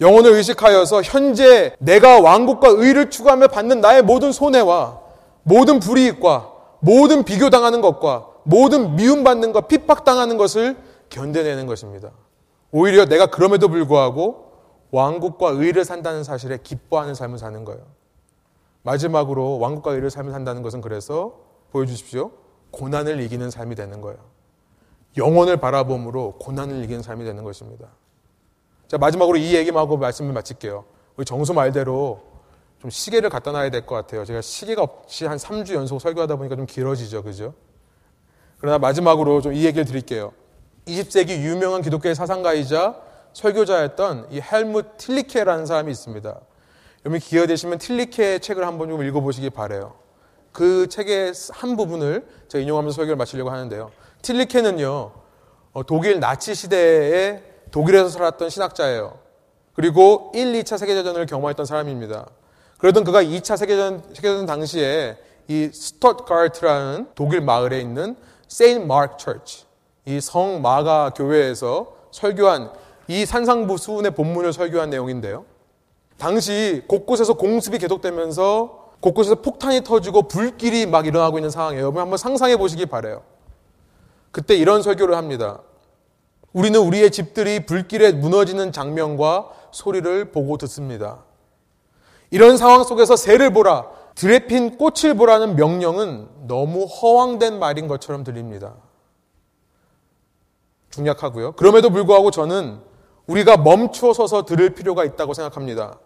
영혼을 0.00 0.32
의식하여서 0.32 1.02
현재 1.02 1.74
내가 1.78 2.20
왕국과 2.20 2.68
의를 2.68 3.10
추구하며 3.10 3.48
받는 3.48 3.80
나의 3.80 4.02
모든 4.02 4.32
손해와 4.32 5.00
모든 5.42 5.80
불이익과 5.80 6.52
모든 6.80 7.24
비교당하는 7.24 7.80
것과 7.80 8.28
모든 8.44 8.96
미움받는 8.96 9.52
것, 9.52 9.68
핍박당하는 9.68 10.36
것을 10.36 10.76
견뎌내는 11.10 11.66
것입니다. 11.66 12.10
오히려 12.70 13.06
내가 13.06 13.26
그럼에도 13.26 13.68
불구하고 13.68 14.52
왕국과 14.90 15.50
의를 15.50 15.84
산다는 15.84 16.24
사실에 16.24 16.58
기뻐하는 16.62 17.14
삶을 17.14 17.38
사는 17.38 17.64
거예요. 17.64 17.82
마지막으로 18.82 19.58
왕국과 19.58 19.92
의를 19.92 20.10
삶을 20.10 20.32
산다는 20.32 20.62
것은 20.62 20.80
그래서 20.80 21.40
보여주십시오. 21.72 22.30
고난을 22.70 23.20
이기는 23.20 23.50
삶이 23.50 23.74
되는 23.74 24.00
거예요. 24.00 24.18
영혼을 25.16 25.56
바라봄으로 25.56 26.36
고난을 26.38 26.84
이기는 26.84 27.02
삶이 27.02 27.24
되는 27.24 27.44
것입니다. 27.44 27.88
자, 28.86 28.96
마지막으로 28.98 29.36
이 29.36 29.54
얘기만 29.54 29.82
하고 29.82 29.96
말씀을 29.96 30.32
마칠게요. 30.32 30.84
우리 31.16 31.24
정수 31.24 31.52
말대로 31.52 32.20
좀 32.80 32.90
시계를 32.90 33.28
갖다 33.28 33.50
놔야 33.52 33.70
될 33.70 33.84
것 33.84 33.94
같아요. 33.96 34.24
제가 34.24 34.40
시계가 34.40 34.82
없이 34.82 35.26
한 35.26 35.36
3주 35.36 35.74
연속 35.74 36.00
설교하다 36.00 36.36
보니까 36.36 36.56
좀 36.56 36.64
길어지죠. 36.64 37.22
그죠? 37.22 37.54
그러나 38.58 38.78
마지막으로 38.78 39.40
좀 39.40 39.54
이 39.54 39.64
얘기를 39.64 39.84
드릴게요. 39.84 40.32
20세기 40.86 41.42
유명한 41.42 41.82
기독교의 41.82 42.14
사상가이자 42.14 42.96
설교자였던 43.32 44.28
이 44.30 44.40
헬무 44.40 44.82
틸리케라는 44.96 45.66
사람이 45.66 45.90
있습니다. 45.92 46.40
여러분 47.04 47.20
기회 47.20 47.46
되시면 47.46 47.78
틸리케의 47.78 48.40
책을 48.40 48.66
한번 48.66 48.88
좀 48.88 49.02
읽어보시기 49.02 49.50
바래요. 49.50 49.94
그 50.52 50.88
책의 50.88 51.32
한 51.52 51.76
부분을 51.76 52.26
제가 52.48 52.62
인용하면서 52.62 52.96
설교를 52.96 53.16
마치려고 53.16 53.50
하는데요. 53.50 53.90
틸리케는요, 54.22 55.12
어, 55.72 55.86
독일 55.86 56.18
나치 56.20 56.54
시대에 56.54 57.42
독일에서 57.70 58.08
살았던 58.08 58.50
신학자예요. 58.50 59.18
그리고 59.74 60.32
1, 60.34 60.54
2차 60.54 60.78
세계대전을 60.78 61.26
경험했던 61.26 61.66
사람입니다. 61.66 62.26
그러던 62.78 63.04
그가 63.04 63.22
2차 63.22 63.56
세계대전, 63.56 64.02
세계대전 64.14 64.46
당시에 64.46 65.16
이 65.46 65.70
슈투트가르트라는 65.72 67.08
독일 67.14 67.42
마을에 67.42 67.80
있는 67.80 68.16
Saint 68.48 68.86
Mark 68.86 69.16
Church, 69.18 69.64
이 70.06 70.20
성 70.20 70.62
마가 70.62 71.10
교회에서 71.14 71.92
설교한 72.10 72.72
이 73.06 73.24
산상수훈의 73.26 74.12
본문을 74.12 74.52
설교한 74.52 74.90
내용인데요. 74.90 75.44
당시 76.16 76.82
곳곳에서 76.88 77.34
공습이 77.34 77.78
계속되면서 77.78 78.88
곳곳에서 79.00 79.36
폭탄이 79.36 79.84
터지고 79.84 80.22
불길이 80.22 80.86
막 80.86 81.06
일어나고 81.06 81.38
있는 81.38 81.50
상황이에요. 81.50 81.82
여러분 81.82 82.02
한번 82.02 82.16
상상해 82.18 82.56
보시기 82.56 82.86
바래요. 82.86 83.22
그때 84.32 84.56
이런 84.56 84.82
설교를 84.82 85.16
합니다. 85.16 85.60
우리는 86.52 86.80
우리의 86.80 87.10
집들이 87.10 87.64
불길에 87.66 88.12
무너지는 88.12 88.72
장면과 88.72 89.50
소리를 89.70 90.32
보고 90.32 90.56
듣습니다. 90.56 91.18
이런 92.30 92.56
상황 92.56 92.82
속에서 92.82 93.14
새를 93.16 93.52
보라, 93.52 93.86
들에 94.18 94.40
핀 94.40 94.76
꽃을 94.76 95.14
보라는 95.14 95.54
명령은 95.54 96.48
너무 96.48 96.86
허황된 96.86 97.60
말인 97.60 97.86
것처럼 97.86 98.24
들립니다. 98.24 98.74
중약하고요. 100.90 101.52
그럼에도 101.52 101.90
불구하고 101.90 102.32
저는 102.32 102.80
우리가 103.28 103.58
멈춰 103.58 104.12
서서 104.12 104.44
들을 104.44 104.74
필요가 104.74 105.04
있다고 105.04 105.34
생각합니다. 105.34 106.00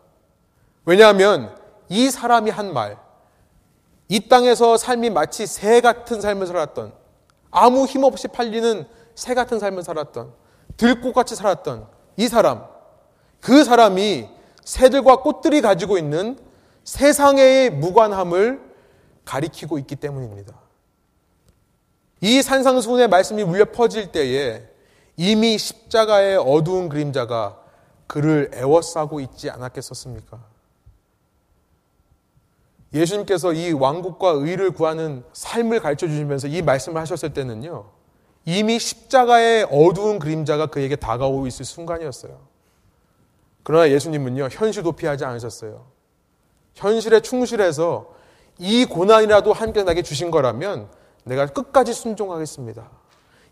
왜냐하면 0.85 1.57
이 1.89 2.11
사람이 2.11 2.51
한 2.51 2.75
말, 2.75 2.99
이 4.09 4.29
땅에서 4.29 4.77
삶이 4.77 5.09
마치 5.09 5.47
새 5.47 5.81
같은 5.81 6.21
삶을 6.21 6.47
살았던, 6.47 6.93
아무 7.51 7.87
힘 7.87 8.05
없이 8.05 8.29
팔리는 8.29 8.87
새 9.15 9.33
같은 9.33 9.59
삶을 9.59 9.83
살았던, 9.83 10.35
들꽃같이 10.77 11.35
살았던 11.35 11.87
이 12.19 12.29
사람, 12.29 12.67
그 13.41 13.65
사람이 13.65 14.29
새들과 14.67 15.23
꽃들이 15.23 15.63
가지고 15.63 15.97
있는 15.97 16.52
세상의 16.85 17.71
무관함을 17.71 18.61
가리키고 19.25 19.79
있기 19.79 19.97
때문입니다. 19.97 20.55
이 22.21 22.43
산상수훈의 22.43 23.09
말씀이 23.09 23.43
울려 23.43 23.65
퍼질 23.67 24.13
때에 24.13 24.63
이미 25.17 25.59
십자가의 25.59 26.37
어두운 26.37 26.89
그림자가 26.89 27.61
그를 28.07 28.51
애워싸고 28.55 29.21
있지 29.21 29.51
않았겠었습니까? 29.51 30.53
예수님께서 32.95 33.53
이 33.53 33.73
왕국과 33.73 34.31
의를 34.31 34.71
구하는 34.71 35.25
삶을 35.33 35.81
가르쳐 35.81 36.07
주시면서 36.07 36.49
이 36.49 36.63
말씀을 36.63 37.01
하셨을 37.01 37.33
때는요, 37.33 37.91
이미 38.45 38.79
십자가의 38.79 39.69
어두운 39.71 40.19
그림자가 40.19 40.67
그에게 40.67 40.97
다가오고 40.97 41.47
있을 41.47 41.65
순간이었어요. 41.65 42.39
그러나 43.63 43.89
예수님은요, 43.91 44.49
현실 44.51 44.83
도 44.83 44.93
피하지 44.93 45.25
않으셨어요. 45.25 45.92
현실에 46.75 47.21
충실해서 47.21 48.15
이 48.59 48.85
고난이라도 48.85 49.53
함께 49.53 49.83
나게 49.83 50.03
주신 50.03 50.31
거라면 50.31 50.89
내가 51.25 51.47
끝까지 51.47 51.93
순종하겠습니다. 51.93 52.89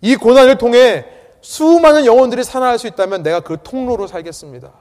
이 0.02 0.16
고난을 0.16 0.58
통해 0.58 1.06
수많은 1.40 2.06
영혼들이 2.06 2.44
살아날 2.44 2.78
수 2.78 2.86
있다면 2.86 3.22
내가 3.22 3.40
그 3.40 3.58
통로로 3.62 4.06
살겠습니다. 4.06 4.72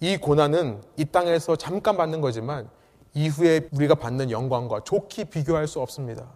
이 0.00 0.16
고난은 0.16 0.82
이 0.96 1.04
땅에서 1.04 1.56
잠깐 1.56 1.96
받는 1.96 2.20
거지만 2.20 2.68
이후에 3.14 3.68
우리가 3.72 3.94
받는 3.94 4.30
영광과 4.30 4.80
좋게 4.80 5.24
비교할 5.24 5.68
수 5.68 5.80
없습니다. 5.80 6.26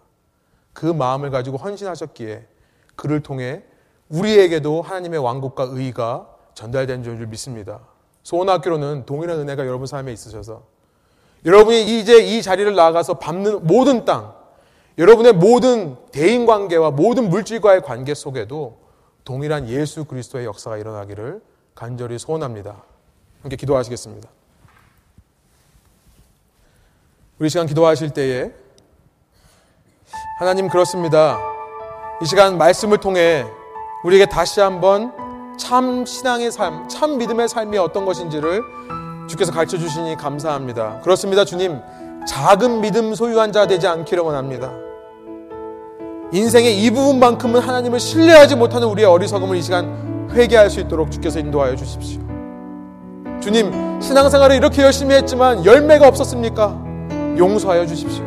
그 0.72 0.86
마음을 0.86 1.30
가지고 1.30 1.56
헌신하셨기에 1.56 2.46
그를 2.94 3.22
통해 3.22 3.62
우리에게도 4.08 4.82
하나님의 4.82 5.18
왕국과 5.18 5.68
의가 5.70 6.28
전달된 6.54 7.02
줄 7.02 7.26
믿습니다. 7.26 7.80
소원학교로는 8.27 9.07
동일한 9.07 9.39
은혜가 9.39 9.64
여러분 9.68 9.87
삶에 9.87 10.12
있으셔서 10.12 10.64
여러분이 11.45 12.01
이제 12.01 12.18
이 12.18 12.43
자리를 12.43 12.74
나아가서 12.74 13.20
밟는 13.20 13.68
모든 13.68 14.05
땅, 14.05 14.35
여러분의 14.99 15.35
모든 15.35 15.97
대인 16.11 16.45
관계와 16.45 16.91
모든 16.91 17.31
물질과의 17.31 17.83
관계 17.83 18.14
속에도 18.14 18.79
동일한 19.24 19.68
예수 19.68 20.07
그리스도의 20.07 20.45
역사가 20.45 20.77
일어나기를 20.77 21.41
간절히 21.77 22.18
소원합니다. 22.18 22.83
함께 23.43 23.55
기도하시겠습니다. 23.55 24.29
우리 27.39 27.49
시간 27.49 27.68
기도하실 27.68 28.11
때에 28.11 28.51
하나님 30.41 30.68
그렇습니다. 30.68 31.39
이 32.20 32.27
시간 32.27 32.59
말씀을 32.59 32.99
통해 32.99 33.47
우리에게 34.03 34.27
다시 34.27 34.59
한번 34.59 35.26
참 35.57 36.04
신앙의 36.04 36.52
삶, 36.52 36.88
참 36.88 37.18
믿음의 37.18 37.48
삶이 37.48 37.78
어떤 37.78 38.04
것인지를 38.04 38.62
주께서 39.28 39.52
가르쳐 39.52 39.78
주시니 39.78 40.16
감사합니다. 40.16 41.00
그렇습니다, 41.02 41.44
주님. 41.44 41.80
작은 42.26 42.80
믿음 42.80 43.14
소유한 43.14 43.52
자 43.52 43.66
되지 43.66 43.86
않기를 43.86 44.22
원합니다. 44.22 44.70
인생의 46.32 46.82
이 46.82 46.90
부분만큼은 46.90 47.61
하나님을 47.61 48.00
신뢰하지 48.00 48.57
못하는 48.57 48.88
우리의 48.88 49.07
어리석음을 49.07 49.57
이 49.57 49.62
시간 49.62 50.28
회개할 50.32 50.68
수 50.68 50.80
있도록 50.80 51.11
주께서 51.11 51.38
인도하여 51.38 51.76
주십시오. 51.76 52.20
주님, 53.40 54.00
신앙생활을 54.00 54.57
이렇게 54.57 54.82
열심히 54.82 55.14
했지만 55.14 55.64
열매가 55.64 56.07
없었습니까? 56.09 56.84
용서하여 57.38 57.86
주십시오. 57.86 58.24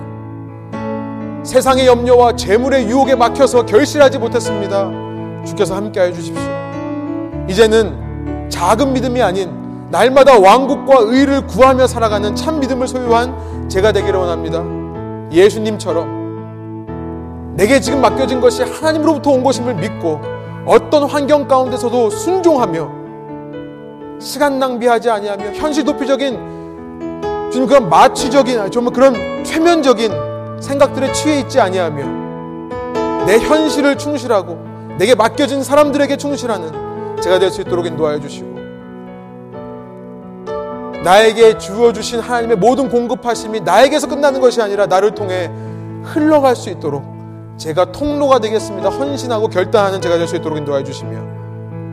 세상의 1.43 1.87
염려와 1.87 2.35
재물의 2.35 2.87
유혹에 2.87 3.15
막혀서 3.15 3.65
결실하지 3.65 4.17
못했습니다. 4.19 4.89
주께서 5.45 5.75
함께하여 5.75 6.13
주십시오. 6.13 6.48
이제는 7.49 8.49
작은 8.49 8.93
믿음이 8.93 9.21
아닌 9.21 9.87
날마다 9.89 10.37
왕국과 10.37 10.97
의를 10.99 11.47
구하며 11.47 11.87
살아가는 11.87 12.35
참 12.35 12.59
믿음을 12.59 12.87
소유한 12.87 13.67
제가 13.67 13.91
되기를 13.91 14.19
원합니다. 14.19 14.63
예수님처럼 15.31 16.19
내게 17.55 17.79
지금 17.79 18.01
맡겨진 18.01 18.39
것이 18.39 18.61
하나님으로부터 18.61 19.31
온 19.31 19.43
것임을 19.43 19.73
믿고 19.75 20.21
어떤 20.65 21.09
환경 21.09 21.47
가운데서도 21.47 22.11
순종하며 22.11 22.99
시간 24.19 24.59
낭비하지 24.59 25.09
아니하며 25.09 25.53
현실 25.53 25.83
도피적인 25.83 26.59
주님 27.51 27.67
그런 27.67 27.89
마취적인 27.89 28.69
정말 28.69 28.93
그런 28.93 29.43
최면적인 29.43 30.11
생각들에 30.61 31.11
취해 31.13 31.39
있지 31.39 31.59
아니하며 31.59 33.25
내 33.25 33.39
현실을 33.39 33.97
충실하고 33.97 34.59
내게 34.99 35.15
맡겨진 35.15 35.63
사람들에게 35.63 36.17
충실하는 36.17 36.88
제가 37.21 37.39
될 37.39 37.51
수 37.51 37.61
있도록 37.61 37.85
인도하여 37.85 38.19
주시고 38.19 38.59
나에게 41.03 41.57
주어 41.57 41.93
주신 41.93 42.19
하나님의 42.19 42.57
모든 42.57 42.89
공급하심이 42.89 43.61
나에게서 43.61 44.07
끝나는 44.07 44.41
것이 44.41 44.61
아니라 44.61 44.85
나를 44.85 45.11
통해 45.11 45.49
흘러갈 46.03 46.55
수 46.55 46.69
있도록 46.69 47.03
제가 47.57 47.91
통로가 47.91 48.39
되겠습니다. 48.39 48.89
헌신하고 48.89 49.47
결단하는 49.49 50.01
제가 50.01 50.17
될 50.17 50.27
수 50.27 50.35
있도록 50.35 50.57
인도하여 50.57 50.83
주시며 50.83 51.17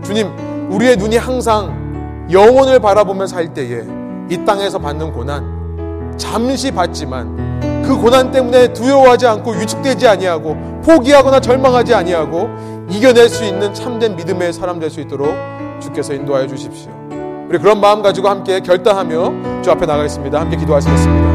주님 0.05 0.29
우리의 0.71 0.97
눈이 0.97 1.17
항상 1.17 2.27
영혼을 2.31 2.79
바라보며 2.81 3.27
살 3.27 3.53
때에 3.55 3.83
이 4.31 4.45
땅에서 4.45 4.79
받는 4.79 5.13
고난 5.13 6.15
잠시 6.17 6.71
받지만 6.73 7.83
그 7.85 7.97
고난 7.97 8.33
때문에 8.33 8.73
두려워하지 8.73 9.27
않고 9.29 9.53
위축되지 9.53 10.09
아니하고 10.09 10.57
포기하거나 10.85 11.41
절망하지 11.41 11.95
아니하고 11.95 12.49
이겨낼 12.89 13.29
수 13.29 13.45
있는 13.45 13.73
참된 13.75 14.17
믿음의 14.17 14.53
사람 14.53 14.79
될 14.79 14.91
수 14.91 15.01
있도록 15.01 15.35
주께서 15.81 16.15
인도하여 16.15 16.47
주십시오. 16.47 16.91
우리 17.49 17.59
그런 17.59 17.81
마음 17.81 18.03
가지고 18.03 18.29
함께 18.29 18.61
결단하며 18.61 19.63
주 19.63 19.71
앞에 19.71 19.87
나가겠습니다. 19.87 20.41
함께 20.41 20.57
기도하시겠습니다. 20.57 21.26